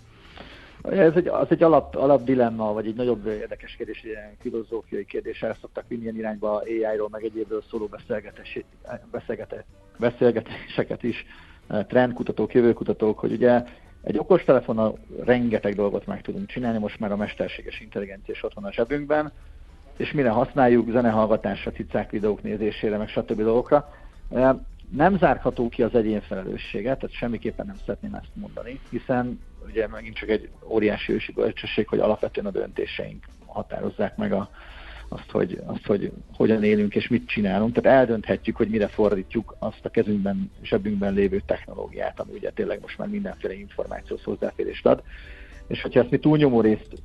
Ez 0.82 1.14
egy, 1.16 1.28
az 1.28 1.48
egy 1.50 1.64
alap, 1.64 1.96
alap 1.96 2.24
dilemma, 2.24 2.74
vagy 2.74 2.88
egy 2.88 2.96
nagyobb 2.96 3.28
érdekes 3.28 3.76
kérdés, 3.76 4.04
ilyen 4.04 4.36
filozófiai 4.42 5.06
kérdés, 5.06 5.42
el 5.42 5.58
szoktak 5.62 5.86
vinni 5.88 6.02
ilyen 6.02 6.18
irányba 6.18 6.58
AI-ról, 6.58 7.10
meg 7.12 7.24
egyébről 7.24 7.64
szóló 7.70 7.90
beszélgetéseket 9.98 11.04
is, 11.04 11.26
trendkutatók, 11.88 12.54
jövőkutatók, 12.54 13.20
hogy 13.20 13.32
ugye 13.32 13.64
egy 14.04 14.18
okostelefonnal 14.18 14.98
rengeteg 15.24 15.76
dolgot 15.76 16.06
meg 16.06 16.22
tudunk 16.22 16.48
csinálni, 16.48 16.78
most 16.78 17.00
már 17.00 17.12
a 17.12 17.16
mesterséges 17.16 17.80
intelligencia 17.80 18.34
is 18.34 18.44
ott 18.44 18.54
van 18.54 18.64
a 18.64 18.72
zsebünkben, 18.72 19.32
és 19.98 20.12
mire 20.12 20.30
használjuk, 20.30 20.92
zenehallgatásra, 20.92 21.72
cicák 21.72 22.12
videók 22.12 22.44
nézésére, 22.44 22.98
meg 22.98 23.08
stb. 23.08 23.42
dolgokra. 23.42 23.94
Nem 24.90 25.18
zárható 25.18 25.70
ki 25.70 25.84
az 25.84 25.96
egyén 25.96 26.22
felelősséget, 26.22 27.00
tehát 27.00 27.16
semmiképpen 27.16 27.66
nem 27.66 27.76
szeretném 27.86 28.14
ezt 28.14 28.30
mondani, 28.34 28.80
hiszen 28.90 29.40
ugye 29.66 29.88
megint 29.88 30.16
csak 30.16 30.30
egy 30.30 30.50
óriási 30.68 31.14
ősi 31.14 31.32
bölcsesség, 31.32 31.88
hogy 31.88 32.00
alapvetően 32.00 32.46
a 32.46 32.52
döntéseink 32.52 33.26
határozzák 33.46 34.18
meg 34.18 34.34
a, 34.34 34.50
azt, 35.10 35.32
hogy, 35.32 35.62
azt, 35.66 35.86
hogy 35.86 36.12
hogyan 36.34 36.64
élünk 36.64 36.96
és 36.96 37.08
mit 37.08 37.28
csinálunk. 37.28 37.74
Tehát 37.74 38.00
eldönthetjük, 38.00 38.56
hogy 38.56 38.70
mire 38.70 38.88
fordítjuk 38.88 39.56
azt 39.60 39.86
a 39.86 39.90
kezünkben, 39.90 40.52
zsebünkben 40.64 41.14
lévő 41.14 41.42
technológiát, 41.46 42.20
ami 42.20 42.32
ugye 42.34 42.50
tényleg 42.50 42.80
most 42.82 42.98
már 42.98 43.08
mindenféle 43.08 43.54
információs 43.54 44.24
hozzáférést 44.24 44.86
ad. 44.86 45.04
És 45.68 45.82
hogyha 45.82 46.00
ezt 46.00 46.12
mi 46.12 46.18
túlnyomó 46.18 46.62
részt 46.62 47.02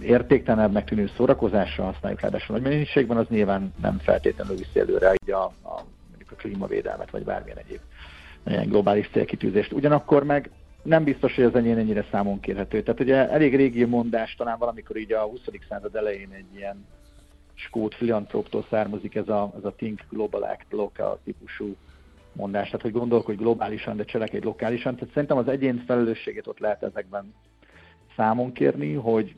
értéktelenebbnek 0.00 0.84
tűnő 0.84 1.10
szórakozásra 1.16 1.84
használjuk 1.84 2.20
ráadásul 2.20 2.56
nagy 2.56 2.70
mennyiségben, 2.70 3.16
az 3.16 3.26
nyilván 3.28 3.74
nem 3.82 3.98
feltétlenül 3.98 4.56
viszi 4.56 4.78
előre 4.78 5.12
így 5.22 5.32
a, 5.32 5.44
a, 5.44 5.82
mondjuk 6.08 6.30
a 6.30 6.34
klímavédelmet, 6.34 7.10
vagy 7.10 7.24
bármilyen 7.24 7.58
egyéb 7.58 7.80
ilyen 8.46 8.68
globális 8.68 9.08
célkitűzést. 9.12 9.72
Ugyanakkor 9.72 10.24
meg 10.24 10.50
nem 10.82 11.04
biztos, 11.04 11.34
hogy 11.34 11.44
az 11.44 11.54
enyém 11.54 11.78
ennyire 11.78 12.06
számon 12.10 12.40
kérhető. 12.40 12.82
Tehát 12.82 13.00
ugye 13.00 13.30
elég 13.30 13.56
régi 13.56 13.84
mondás, 13.84 14.34
talán 14.34 14.58
valamikor 14.58 14.96
így 14.96 15.12
a 15.12 15.20
20. 15.20 15.40
század 15.68 15.94
elején 15.94 16.30
egy 16.32 16.56
ilyen 16.56 16.86
skót 17.64 17.94
filantróptól 17.94 18.66
származik 18.70 19.14
ez 19.14 19.28
a, 19.28 19.52
ez 19.56 19.64
a 19.64 19.74
Think 19.76 20.00
Global 20.10 20.42
Act 20.42 20.66
Local 20.70 21.18
típusú 21.24 21.76
mondás, 22.32 22.66
tehát 22.66 22.82
hogy 22.82 22.92
gondolkodj 22.92 23.38
globálisan, 23.38 23.96
de 23.96 24.04
cselekedj 24.04 24.44
lokálisan. 24.44 24.94
Tehát 24.94 25.14
szerintem 25.14 25.36
az 25.38 25.48
egyén 25.48 25.84
felelősségét 25.86 26.46
ott 26.46 26.58
lehet 26.58 26.82
ezekben 26.82 27.34
számon 28.16 28.52
kérni, 28.52 28.92
hogy 28.92 29.36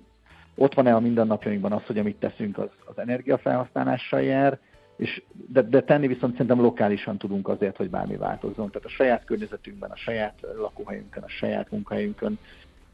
ott 0.54 0.74
van-e 0.74 0.94
a 0.94 1.00
mindennapjainkban 1.00 1.72
az, 1.72 1.86
hogy 1.86 1.98
amit 1.98 2.16
teszünk, 2.16 2.58
az, 2.58 2.68
az 2.84 2.98
energiafelhasználással 2.98 4.22
jár, 4.22 4.58
és 4.96 5.22
de, 5.48 5.62
de 5.62 5.82
tenni 5.82 6.06
viszont 6.06 6.32
szerintem 6.32 6.60
lokálisan 6.60 7.18
tudunk 7.18 7.48
azért, 7.48 7.76
hogy 7.76 7.90
bármi 7.90 8.16
változzon. 8.16 8.70
Tehát 8.70 8.86
a 8.86 8.88
saját 8.88 9.24
környezetünkben, 9.24 9.90
a 9.90 9.96
saját 9.96 10.46
lakóhelyünkön, 10.56 11.22
a 11.22 11.28
saját 11.28 11.70
munkahelyünkön 11.70 12.38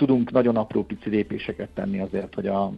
tudunk 0.06 0.30
nagyon 0.30 0.56
apró 0.56 0.84
pici 0.84 1.08
lépéseket 1.08 1.68
tenni 1.74 2.00
azért, 2.00 2.34
hogy, 2.34 2.46
a, 2.46 2.72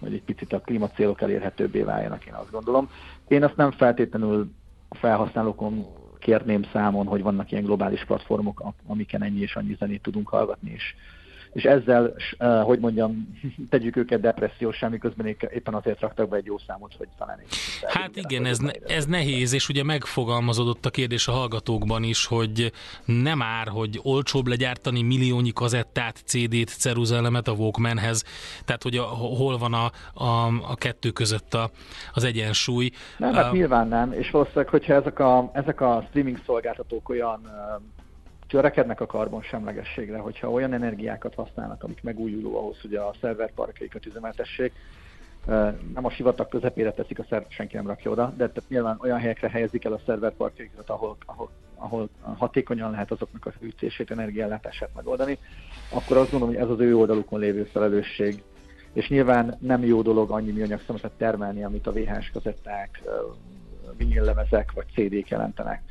hogy 0.00 0.12
egy 0.12 0.22
picit 0.22 0.52
a 0.52 0.60
klímacélok 0.60 1.20
elérhetőbbé 1.20 1.82
váljanak, 1.82 2.26
én 2.26 2.32
azt 2.32 2.50
gondolom. 2.50 2.90
Én 3.28 3.44
azt 3.44 3.56
nem 3.56 3.70
feltétlenül 3.70 4.50
a 4.88 4.94
felhasználókon 4.94 5.86
kérném 6.18 6.62
számon, 6.72 7.06
hogy 7.06 7.22
vannak 7.22 7.52
ilyen 7.52 7.64
globális 7.64 8.04
platformok, 8.04 8.62
amiken 8.86 9.22
ennyi 9.22 9.40
és 9.40 9.56
annyi 9.56 9.76
zenét 9.78 10.02
tudunk 10.02 10.28
hallgatni, 10.28 10.70
és 10.70 10.94
és 11.52 11.62
ezzel, 11.62 12.14
uh, 12.38 12.62
hogy 12.62 12.78
mondjam, 12.78 13.38
tegyük 13.70 13.96
őket 13.96 14.20
depressziós, 14.20 14.84
miközben 14.90 15.26
éppen 15.26 15.74
azért 15.74 16.00
raktak 16.00 16.28
be 16.28 16.36
egy 16.36 16.44
jó 16.44 16.58
számot, 16.58 16.94
hogy 16.98 17.08
talán 17.18 17.38
Hát 17.86 18.16
igen, 18.16 18.44
ez, 18.44 18.58
ne, 18.58 18.70
ez 18.86 19.06
nehéz, 19.06 19.52
és 19.52 19.68
ugye 19.68 19.84
megfogalmazódott 19.84 20.86
a 20.86 20.90
kérdés 20.90 21.28
a 21.28 21.32
hallgatókban 21.32 22.02
is, 22.02 22.26
hogy 22.26 22.72
nem 23.04 23.42
ár, 23.42 23.68
hogy 23.68 24.00
olcsóbb 24.02 24.46
legyártani 24.46 25.02
milliónyi 25.02 25.52
kazettát, 25.52 26.22
CD-t, 26.24 26.68
ceruzelemet 26.68 27.48
a 27.48 27.52
Walkmanhez, 27.52 28.24
tehát 28.64 28.82
hogy 28.82 28.96
a, 28.96 29.02
hol 29.02 29.58
van 29.58 29.74
a, 29.74 29.90
a, 30.24 30.46
a 30.46 30.74
kettő 30.74 31.10
között 31.10 31.54
a, 31.54 31.70
az 32.12 32.24
egyensúly. 32.24 32.90
Nem, 33.18 33.32
hát 33.32 33.46
uh, 33.46 33.52
nyilván 33.52 33.88
nem, 33.88 34.12
és 34.12 34.30
valószínűleg, 34.30 34.68
hogyha 34.68 34.94
ezek 34.94 35.18
a, 35.18 35.50
ezek 35.52 35.80
a 35.80 36.04
streaming 36.08 36.38
szolgáltatók 36.46 37.08
olyan 37.08 37.40
törekednek 38.50 39.00
a 39.00 39.06
karbonsemlegességre, 39.06 40.18
hogyha 40.18 40.50
olyan 40.50 40.72
energiákat 40.72 41.34
használnak, 41.34 41.82
amik 41.82 42.02
megújuló 42.02 42.58
ahhoz, 42.58 42.80
hogy 42.80 42.94
a 42.94 43.14
szerverparkjaikat 43.20 44.06
üzemeltessék, 44.06 44.72
nem 45.94 46.04
a 46.04 46.10
sivatag 46.10 46.48
közepére 46.48 46.92
teszik 46.92 47.18
a 47.18 47.26
szert, 47.28 47.50
senki 47.50 47.76
nem 47.76 47.86
rakja 47.86 48.10
oda, 48.10 48.24
de 48.36 48.48
tehát 48.48 48.68
nyilván 48.68 48.98
olyan 49.02 49.18
helyekre 49.18 49.48
helyezik 49.48 49.84
el 49.84 49.92
a 49.92 50.00
szerverparkjaikat, 50.06 50.90
ahol, 50.90 51.16
ahol, 51.26 51.50
ahol 51.74 52.08
hatékonyan 52.36 52.90
lehet 52.90 53.10
azoknak 53.10 53.46
a 53.46 53.50
fűtését, 53.50 54.10
energiállátását 54.10 54.90
megoldani, 54.94 55.38
akkor 55.92 56.16
azt 56.16 56.30
gondolom, 56.30 56.54
hogy 56.54 56.64
ez 56.64 56.70
az 56.70 56.80
ő 56.80 56.96
oldalukon 56.96 57.40
lévő 57.40 57.64
felelősség. 57.64 58.42
És 58.92 59.08
nyilván 59.08 59.56
nem 59.60 59.84
jó 59.84 60.02
dolog 60.02 60.30
annyi 60.30 60.50
műanyag 60.50 60.80
termelni, 61.16 61.64
amit 61.64 61.86
a 61.86 61.92
VHS 61.92 62.30
kazetták, 62.30 63.02
vinillemezek 63.96 64.72
vagy 64.72 64.86
CD-k 64.94 65.28
jelentenek. 65.28 65.82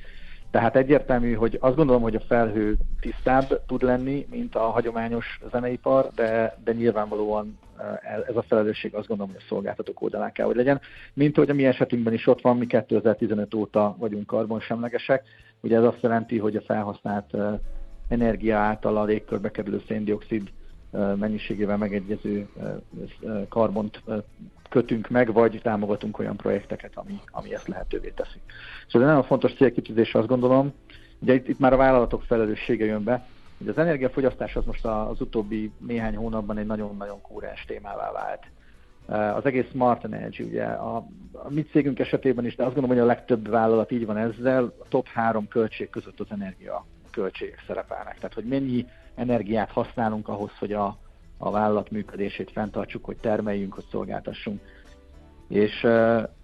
Tehát 0.52 0.76
egyértelmű, 0.76 1.34
hogy 1.34 1.58
azt 1.62 1.76
gondolom, 1.76 2.02
hogy 2.02 2.16
a 2.16 2.20
felhő 2.28 2.78
tisztább 3.00 3.66
tud 3.66 3.82
lenni, 3.82 4.28
mint 4.30 4.56
a 4.56 4.70
hagyományos 4.70 5.40
zeneipar, 5.52 6.10
de, 6.16 6.58
de 6.64 6.74
nyilvánvalóan 6.74 7.58
eh, 7.78 8.18
ez 8.28 8.36
a 8.36 8.42
felelősség 8.42 8.96
azt 8.96 9.08
gondolom, 9.08 9.32
hogy 9.32 9.42
a 9.44 9.48
szolgáltatók 9.48 10.02
oldalán 10.02 10.32
kell, 10.32 10.46
hogy 10.46 10.56
legyen. 10.56 10.82
Mint 11.14 11.36
hogy 11.36 11.50
a 11.50 11.54
mi 11.54 11.66
esetünkben 11.66 12.14
is 12.14 12.28
ott 12.28 12.42
van, 12.42 12.58
mi 12.58 12.66
2015 12.66 13.54
óta 13.54 13.96
vagyunk 14.00 14.26
karbonsemlegesek. 14.26 15.24
Ugye 15.62 15.78
ez 15.78 15.84
azt 15.84 16.02
jelenti, 16.02 16.38
hogy 16.38 16.56
a 16.56 16.62
felhasznált 16.62 17.34
eh, 17.34 17.60
energia 18.08 18.58
által 18.58 18.98
a 18.98 19.04
légkörbe 19.04 19.52
kerülő 19.52 19.82
széndiokszid 19.88 20.50
eh, 20.92 21.16
mennyiségével 21.16 21.78
megegyező 21.78 22.48
karbont 23.50 24.02
kötünk 24.70 25.10
meg, 25.10 25.34
vagy 25.34 25.60
támogatunk 25.64 26.20
olyan 26.20 26.36
projekteket, 26.36 26.92
ami, 26.96 27.20
ami 27.32 27.54
ezt 27.54 27.68
lehetővé 27.68 28.10
teszi. 28.10 28.40
Szóval 28.88 29.08
nagyon 29.08 29.24
fontos 29.24 29.54
célkitűzés 29.54 30.16
azt 30.16 30.28
gondolom, 30.28 30.74
ugye 31.20 31.34
itt, 31.34 31.48
itt 31.48 31.60
már 31.60 31.74
a 31.74 31.78
vállalatok 31.78 32.24
felelőssége 32.24 32.86
jön 32.86 33.04
be, 33.04 33.28
hogy 33.58 33.68
az 33.68 33.78
energiafogyasztás 33.78 34.56
az 34.56 34.66
most 34.66 34.86
az 34.86 35.22
utóbbi 35.22 35.72
néhány 35.78 36.16
hónapban 36.16 36.58
egy 36.58 36.66
nagyon-nagyon 36.66 37.22
kúrens 37.22 37.66
témává 37.66 38.12
vált. 38.12 38.44
Az 39.36 39.46
egész 39.46 39.70
Smart 39.70 40.04
Energy, 40.04 40.44
ugye 40.44 40.64
a, 40.64 40.96
a 41.32 41.50
mi 41.50 41.62
cégünk 41.62 42.00
esetében 42.00 42.46
is, 42.46 42.56
de 42.56 42.64
azt 42.64 42.74
gondolom, 42.74 42.98
hogy 42.98 43.06
a 43.06 43.14
legtöbb 43.14 43.50
vállalat 43.50 43.92
így 43.92 44.06
van 44.06 44.18
ezzel, 44.18 44.64
a 44.64 44.88
top 44.88 45.08
három 45.08 45.48
költség 45.48 45.90
között 45.90 46.20
az 46.20 46.28
energia 46.30 46.86
költségek 47.12 47.64
szerepelnek. 47.68 48.16
Tehát, 48.16 48.34
hogy 48.34 48.44
mennyi 48.44 48.86
energiát 49.16 49.72
használunk 49.72 50.28
ahhoz, 50.28 50.52
hogy 50.60 50.74
a, 50.74 50.98
a 51.42 51.52
vállalat 51.52 51.92
működését 51.92 52.52
fenntartsuk, 52.52 53.06
hogy 53.06 53.18
termeljünk, 53.18 53.74
hogy 53.74 53.86
szolgáltassunk. 53.92 54.62
És, 55.48 55.88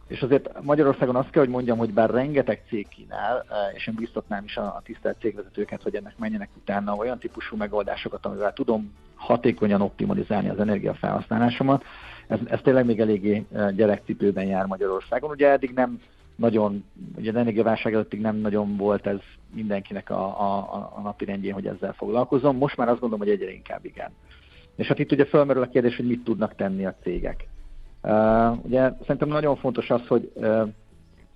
és 0.07 0.21
azért 0.21 0.63
Magyarországon 0.63 1.15
azt 1.15 1.29
kell, 1.29 1.41
hogy 1.43 1.51
mondjam, 1.51 1.77
hogy 1.77 1.93
bár 1.93 2.09
rengeteg 2.09 2.63
cég 2.67 2.87
kínál, 2.87 3.45
és 3.75 3.87
én 3.87 3.95
biztatnám 3.97 4.43
is 4.43 4.57
a, 4.57 4.81
tisztelt 4.83 5.19
cégvezetőket, 5.19 5.83
hogy 5.83 5.95
ennek 5.95 6.17
menjenek 6.17 6.49
utána 6.57 6.95
olyan 6.95 7.19
típusú 7.19 7.55
megoldásokat, 7.55 8.25
amivel 8.25 8.53
tudom 8.53 8.93
hatékonyan 9.15 9.81
optimalizálni 9.81 10.49
az 10.49 10.59
energiafelhasználásomat. 10.59 11.83
Ez, 12.27 12.39
ez 12.45 12.59
tényleg 12.63 12.85
még 12.85 12.99
eléggé 12.99 13.45
gyerekcipőben 13.75 14.45
jár 14.45 14.65
Magyarországon. 14.65 15.29
Ugye 15.29 15.49
eddig 15.49 15.71
nem 15.73 15.99
nagyon, 16.35 16.85
ugye 17.17 17.29
az 17.29 17.35
energiaválság 17.35 17.93
előttig 17.93 18.21
nem 18.21 18.35
nagyon 18.35 18.77
volt 18.77 19.07
ez 19.07 19.19
mindenkinek 19.53 20.09
a, 20.09 20.41
a, 20.41 20.57
a 20.95 21.01
napi 21.01 21.25
rendjén, 21.25 21.53
hogy 21.53 21.67
ezzel 21.67 21.93
foglalkozom. 21.93 22.57
Most 22.57 22.77
már 22.77 22.89
azt 22.89 22.99
gondolom, 22.99 23.27
hogy 23.27 23.35
egyre 23.35 23.51
inkább 23.51 23.85
igen. 23.85 24.11
És 24.75 24.87
hát 24.87 24.99
itt 24.99 25.11
ugye 25.11 25.25
felmerül 25.25 25.61
a 25.61 25.69
kérdés, 25.69 25.95
hogy 25.95 26.07
mit 26.07 26.23
tudnak 26.23 26.55
tenni 26.55 26.85
a 26.85 26.95
cégek. 27.01 27.47
Uh, 28.03 28.65
ugye 28.65 28.91
szerintem 29.01 29.27
nagyon 29.27 29.55
fontos 29.55 29.89
az, 29.89 30.07
hogy 30.07 30.31
uh, 30.33 30.69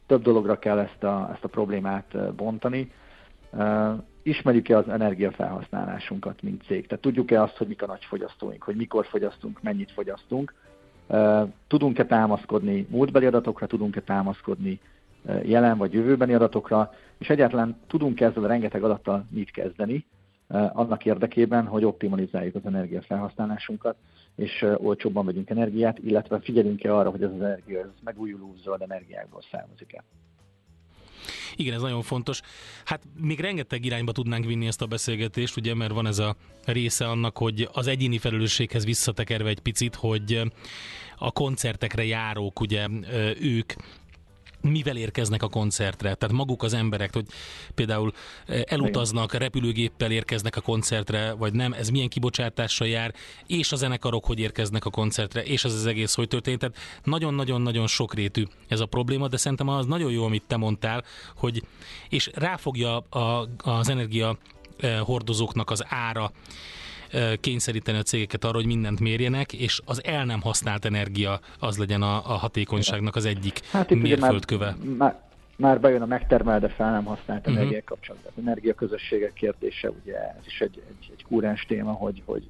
több 0.06 0.22
dologra 0.22 0.60
kell 0.60 0.80
ezt 0.80 1.04
a, 1.04 1.30
ezt 1.34 1.44
a 1.44 1.48
problémát 1.48 2.14
uh, 2.14 2.32
bontani. 2.32 2.92
Uh, 3.52 3.94
ismerjük-e 4.24 4.78
az 4.78 4.90
energiafelhasználásunkat, 4.90 6.42
mint 6.42 6.64
cég? 6.64 6.88
Tehát 6.88 7.04
tudjuk-e 7.04 7.42
azt, 7.42 7.58
hogy 7.58 7.68
mik 7.68 7.82
a 7.82 7.86
nagy 7.86 8.06
fogyasztóink, 8.06 8.64
hogy 8.64 8.76
mikor 8.76 9.06
fogyasztunk, 9.06 9.62
mennyit 9.62 9.92
fogyasztunk, 9.92 10.54
Tudunk-e 11.68 12.06
támaszkodni 12.06 12.88
múltbeli 12.90 13.26
adatokra, 13.26 13.68
tudunk-e 13.68 14.02
támaszkodni 14.02 14.80
jelen 15.44 15.78
vagy 15.78 15.94
jövőbeni 15.94 16.34
adatokra, 16.34 16.92
és 17.18 17.30
egyáltalán 17.30 17.78
tudunk 17.88 18.22
ezzel 18.22 18.44
a 18.44 18.48
rengeteg 18.48 18.84
adattal 18.84 19.26
mit 19.30 19.52
kezdeni, 19.52 20.06
annak 20.50 21.06
érdekében, 21.06 21.66
hogy 21.66 21.86
optimalizáljuk 21.86 22.56
az 22.56 22.66
energiafelhasználásunkat, 22.66 23.96
és 24.36 24.66
olcsóbban 24.78 25.26
vegyünk 25.26 25.50
energiát, 25.50 26.00
illetve 26.00 26.40
figyelünk-e 26.40 26.96
arra, 26.96 27.10
hogy 27.10 27.24
ez 27.24 27.32
az 27.32 27.42
energia 27.42 27.80
ez 27.80 27.88
megújuló 28.04 28.56
zöld 28.64 28.82
energiákból 28.82 29.42
származik-e. 29.52 30.04
Igen, 31.56 31.74
ez 31.74 31.82
nagyon 31.82 32.02
fontos. 32.02 32.42
Hát 32.86 33.02
még 33.22 33.40
rengeteg 33.40 33.86
irányba 33.86 34.12
tudnánk 34.12 34.46
vinni 34.46 34.68
ezt 34.68 34.82
a 34.82 34.86
beszélgetést, 34.86 35.58
ugye, 35.58 35.76
mert 35.76 35.92
van 35.92 36.08
ez 36.08 36.20
a 36.20 36.36
része 36.66 37.08
annak, 37.08 37.38
hogy 37.38 37.70
az 37.74 37.88
egyéni 37.88 38.18
felelősséghez 38.18 38.86
visszatekerve 38.86 39.50
egy 39.50 39.60
picit, 39.60 39.96
hogy 39.96 40.42
a 41.18 41.32
koncertekre 41.32 42.06
járók, 42.06 42.60
ugye 42.60 42.88
ők 43.42 43.74
mivel 44.62 44.98
érkeznek 44.98 45.44
a 45.44 45.50
koncertre. 45.50 46.14
Tehát 46.14 46.36
maguk 46.36 46.64
az 46.64 46.74
emberek, 46.74 47.14
hogy 47.14 47.26
például 47.76 48.14
eh, 48.46 48.62
elutaznak, 48.66 49.34
repülőgéppel 49.34 50.12
érkeznek 50.12 50.56
a 50.56 50.62
koncertre, 50.62 51.32
vagy 51.32 51.54
nem, 51.54 51.74
ez 51.74 51.90
milyen 51.90 52.10
kibocsátással 52.10 52.88
jár, 52.88 53.14
és 53.48 53.72
a 53.72 53.76
zenekarok 53.76 54.26
hogy 54.26 54.40
érkeznek 54.40 54.86
a 54.86 54.90
koncertre, 54.90 55.44
és 55.44 55.64
az 55.64 55.74
az 55.74 55.86
egész 55.86 56.16
hogy 56.16 56.28
történt. 56.28 56.60
Tehát 56.60 56.78
nagyon-nagyon-nagyon 57.04 57.88
sokrétű 57.88 58.44
ez 58.68 58.80
a 58.80 58.86
probléma, 58.86 59.28
de 59.28 59.38
szerintem 59.38 59.68
az 59.68 59.86
nagyon 59.86 60.12
jó, 60.12 60.26
amit 60.26 60.44
te 60.48 60.58
mondtál, 60.58 61.04
hogy 61.36 61.64
és 62.10 62.30
ráfogja 62.34 62.98
a, 62.98 63.50
az 63.58 63.90
energia 63.90 64.38
eh, 64.78 65.00
hordozóknak 65.00 65.70
az 65.70 65.84
ára 65.88 66.32
kényszeríteni 67.40 67.98
a 67.98 68.02
cégeket 68.02 68.44
arra, 68.44 68.56
hogy 68.56 68.66
mindent 68.66 69.00
mérjenek, 69.00 69.54
és 69.54 69.82
az 69.86 70.04
el 70.06 70.26
nem 70.26 70.42
használt 70.42 70.86
energia 70.86 71.40
az 71.60 71.78
legyen 71.78 72.02
a, 72.02 72.16
a 72.16 72.38
hatékonyságnak 72.38 73.16
az 73.16 73.26
egyik 73.26 73.60
hát 73.72 73.90
mérföldköve. 73.90 74.76
Már, 74.84 74.98
már, 74.98 75.20
már 75.56 75.80
bejön 75.80 76.02
a 76.02 76.06
megtermel, 76.06 76.60
de 76.60 76.70
fel 76.70 76.92
nem 76.92 77.04
használt 77.04 77.40
uh-huh. 77.40 77.56
energia 77.56 77.82
kapcsolatban. 77.86 78.34
Energiaközösségek 78.46 79.34
kérdése, 79.34 79.90
ugye 79.90 80.16
ez 80.16 80.46
is 80.46 80.62
egy, 80.62 80.82
egy, 80.90 81.12
egy 81.18 81.24
kúrens 81.24 81.66
téma, 81.66 81.92
hogy, 81.92 82.22
hogy 82.26 82.48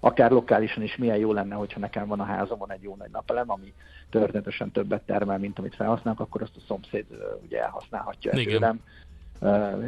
akár 0.00 0.30
lokálisan 0.30 0.82
is 0.82 0.96
milyen 0.96 1.16
jó 1.16 1.32
lenne, 1.32 1.54
hogyha 1.54 1.80
nekem 1.80 2.06
van 2.06 2.20
a 2.20 2.24
házamon 2.24 2.72
egy 2.72 2.82
jó 2.82 2.96
nagy 2.98 3.10
napelem, 3.12 3.50
ami 3.50 3.72
történetesen 4.10 4.70
többet 4.70 5.02
termel, 5.02 5.38
mint 5.38 5.58
amit 5.58 5.74
felhasználok, 5.74 6.20
akkor 6.20 6.42
azt 6.42 6.56
a 6.56 6.60
szomszéd 6.66 7.04
ugye 7.46 7.62
elhasználhatja 7.62 8.30
tőlem. 8.30 8.80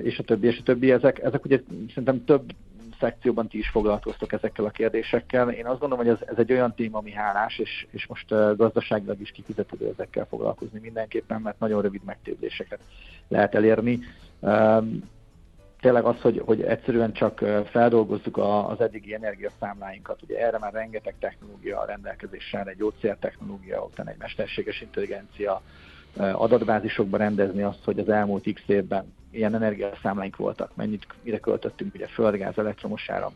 És 0.03 0.19
a 0.19 0.23
többi, 0.23 0.47
és 0.47 0.59
a 0.59 0.63
többi. 0.63 0.93
Ezek, 0.93 1.19
ezek 1.19 1.45
ugye 1.45 1.61
szerintem 1.89 2.25
több 2.25 2.53
szekcióban 3.01 3.49
ti 3.49 3.59
is 3.59 3.69
foglalkoztok 3.69 4.33
ezekkel 4.33 4.65
a 4.65 4.71
kérdésekkel. 4.71 5.51
Én 5.51 5.67
azt 5.67 5.81
gondolom, 5.81 6.07
hogy 6.07 6.15
ez, 6.15 6.29
ez 6.29 6.39
egy 6.39 6.53
olyan 6.53 6.75
téma, 6.75 6.99
ami 6.99 7.13
hálás, 7.13 7.59
és, 7.59 7.87
és 7.91 8.07
most 8.07 8.33
uh, 8.33 8.57
gazdaságilag 8.57 9.21
is 9.21 9.31
kifizetődő 9.31 9.89
ezekkel 9.89 10.27
foglalkozni 10.27 10.79
mindenképpen, 10.79 11.41
mert 11.41 11.59
nagyon 11.59 11.83
rövid 11.83 12.05
megtérüléseket 12.05 12.81
lehet 13.29 13.55
elérni. 13.55 13.99
Um, 14.41 15.03
tényleg 15.81 16.05
az, 16.05 16.21
hogy, 16.21 16.43
hogy 16.45 16.63
egyszerűen 16.63 17.13
csak 17.13 17.39
feldolgozzuk 17.71 18.37
a, 18.37 18.69
az 18.69 18.81
eddigi 18.81 19.15
energiaszámláinkat, 19.15 20.23
ugye 20.23 20.39
erre 20.39 20.59
már 20.59 20.73
rengeteg 20.73 21.15
technológia 21.19 21.81
a 21.81 21.85
rendelkezésre, 21.85 22.63
egy 22.63 22.77
gyógyszertechnológia, 22.77 23.85
utána 23.85 24.11
egy 24.11 24.19
mesterséges 24.19 24.81
intelligencia, 24.81 25.63
adatbázisokba 26.17 27.17
rendezni 27.17 27.63
azt, 27.63 27.85
hogy 27.85 27.99
az 27.99 28.09
elmúlt 28.09 28.53
x 28.53 28.63
évben 28.67 29.17
ilyen 29.31 29.55
energiaszámláink 29.55 30.37
voltak, 30.37 30.77
mennyit, 30.77 31.07
mire 31.23 31.39
költöttünk, 31.39 31.95
ugye 31.95 32.07
földgáz, 32.07 32.59
elektromos 32.59 33.09
áram, 33.11 33.33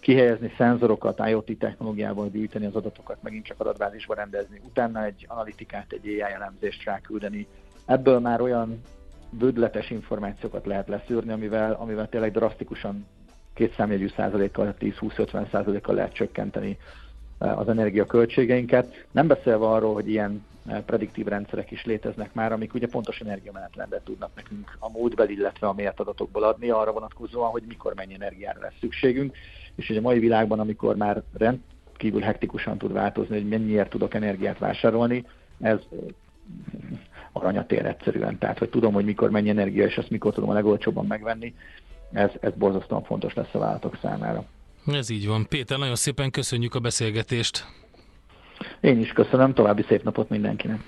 kihelyezni 0.00 0.52
szenzorokat, 0.56 1.26
IoT 1.28 1.58
technológiával 1.58 2.28
gyűjteni 2.28 2.66
az 2.66 2.74
adatokat, 2.74 3.22
megint 3.22 3.44
csak 3.44 3.60
adatbázisba 3.60 4.14
rendezni, 4.14 4.60
utána 4.64 5.04
egy 5.04 5.24
analitikát, 5.28 5.92
egy 5.92 6.06
AI 6.06 6.32
elemzést 6.32 6.84
ráküldeni. 6.84 7.46
Ebből 7.86 8.18
már 8.18 8.40
olyan 8.40 8.80
bődletes 9.30 9.90
információkat 9.90 10.66
lehet 10.66 10.88
leszűrni, 10.88 11.32
amivel, 11.32 11.72
amivel 11.72 12.08
tényleg 12.08 12.32
drasztikusan 12.32 13.06
két 13.54 13.74
számjegyű 13.74 14.08
százalékkal, 14.08 14.74
10-20-50 14.80 15.50
százalékkal 15.50 15.94
lehet 15.94 16.12
csökkenteni 16.12 16.78
az 17.42 17.68
energiaköltségeinket. 17.68 19.06
Nem 19.10 19.26
beszélve 19.26 19.66
arról, 19.66 19.94
hogy 19.94 20.08
ilyen 20.08 20.44
prediktív 20.86 21.26
rendszerek 21.26 21.70
is 21.70 21.84
léteznek 21.84 22.34
már, 22.34 22.52
amik 22.52 22.74
ugye 22.74 22.86
pontos 22.86 23.20
energiamenetrendet 23.20 24.02
tudnak 24.02 24.30
nekünk 24.34 24.76
a 24.78 24.90
múltbel, 24.90 25.28
illetve 25.28 25.66
a 25.66 25.72
mért 25.72 26.00
adatokból 26.00 26.42
adni, 26.42 26.70
arra 26.70 26.92
vonatkozóan, 26.92 27.50
hogy 27.50 27.62
mikor 27.66 27.94
mennyi 27.94 28.14
energiára 28.14 28.60
lesz 28.60 28.78
szükségünk, 28.80 29.36
és 29.74 29.90
ugye 29.90 29.98
a 29.98 30.02
mai 30.02 30.18
világban, 30.18 30.60
amikor 30.60 30.96
már 30.96 31.22
rendkívül 31.32 32.20
hektikusan 32.20 32.78
tud 32.78 32.92
változni, 32.92 33.36
hogy 33.36 33.48
mennyiért 33.48 33.90
tudok 33.90 34.14
energiát 34.14 34.58
vásárolni, 34.58 35.24
ez 35.60 35.78
aranyatér 37.32 37.86
egyszerűen. 37.86 38.38
Tehát, 38.38 38.58
hogy 38.58 38.70
tudom, 38.70 38.92
hogy 38.92 39.04
mikor 39.04 39.30
mennyi 39.30 39.48
energia, 39.48 39.84
és 39.84 39.96
azt 39.96 40.10
mikor 40.10 40.34
tudom 40.34 40.50
a 40.50 40.52
legolcsóbban 40.52 41.06
megvenni, 41.06 41.54
ez, 42.12 42.30
ez 42.40 42.52
borzasztóan 42.54 43.02
fontos 43.02 43.34
lesz 43.34 43.54
a 43.54 43.58
vállalatok 43.58 43.98
számára. 44.02 44.44
Ez 44.86 45.10
így 45.10 45.26
van. 45.26 45.46
Péter, 45.48 45.78
nagyon 45.78 45.96
szépen 45.96 46.30
köszönjük 46.30 46.74
a 46.74 46.80
beszélgetést. 46.80 47.66
Én 48.80 49.00
is 49.00 49.12
köszönöm, 49.12 49.54
további 49.54 49.84
szép 49.88 50.02
napot 50.02 50.28
mindenkinek. 50.28 50.80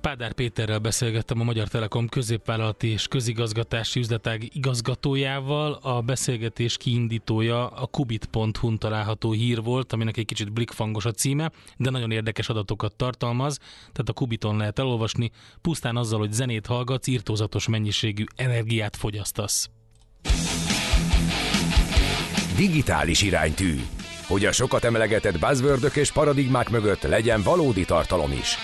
Pádár 0.00 0.32
Péterrel 0.32 0.78
beszélgettem 0.78 1.40
a 1.40 1.44
Magyar 1.44 1.68
Telekom 1.68 2.08
középvállalati 2.08 2.88
és 2.88 3.08
közigazgatási 3.08 4.00
üzletág 4.00 4.48
igazgatójával. 4.52 5.72
A 5.72 6.00
beszélgetés 6.00 6.76
kiindítója 6.76 7.66
a 7.66 7.86
kubit.hu-n 7.86 8.78
található 8.78 9.32
hír 9.32 9.62
volt, 9.62 9.92
aminek 9.92 10.16
egy 10.16 10.24
kicsit 10.24 10.52
blikfangos 10.52 11.04
a 11.04 11.10
címe, 11.10 11.50
de 11.76 11.90
nagyon 11.90 12.10
érdekes 12.10 12.48
adatokat 12.48 12.94
tartalmaz, 12.96 13.58
tehát 13.80 14.08
a 14.08 14.12
Kubiton 14.12 14.56
lehet 14.56 14.78
elolvasni, 14.78 15.30
pusztán 15.60 15.96
azzal, 15.96 16.18
hogy 16.18 16.32
zenét 16.32 16.66
hallgatsz, 16.66 17.06
írtózatos 17.06 17.68
mennyiségű 17.68 18.24
energiát 18.36 18.96
fogyasztasz. 18.96 19.70
Digitális 22.56 23.22
iránytű 23.22 23.80
hogy 24.30 24.44
a 24.44 24.52
sokat 24.52 24.84
emlegetett 24.84 25.38
buzzwordök 25.38 25.96
és 25.96 26.12
paradigmák 26.12 26.70
mögött 26.70 27.02
legyen 27.02 27.42
valódi 27.42 27.84
tartalom 27.84 28.32
is. 28.32 28.56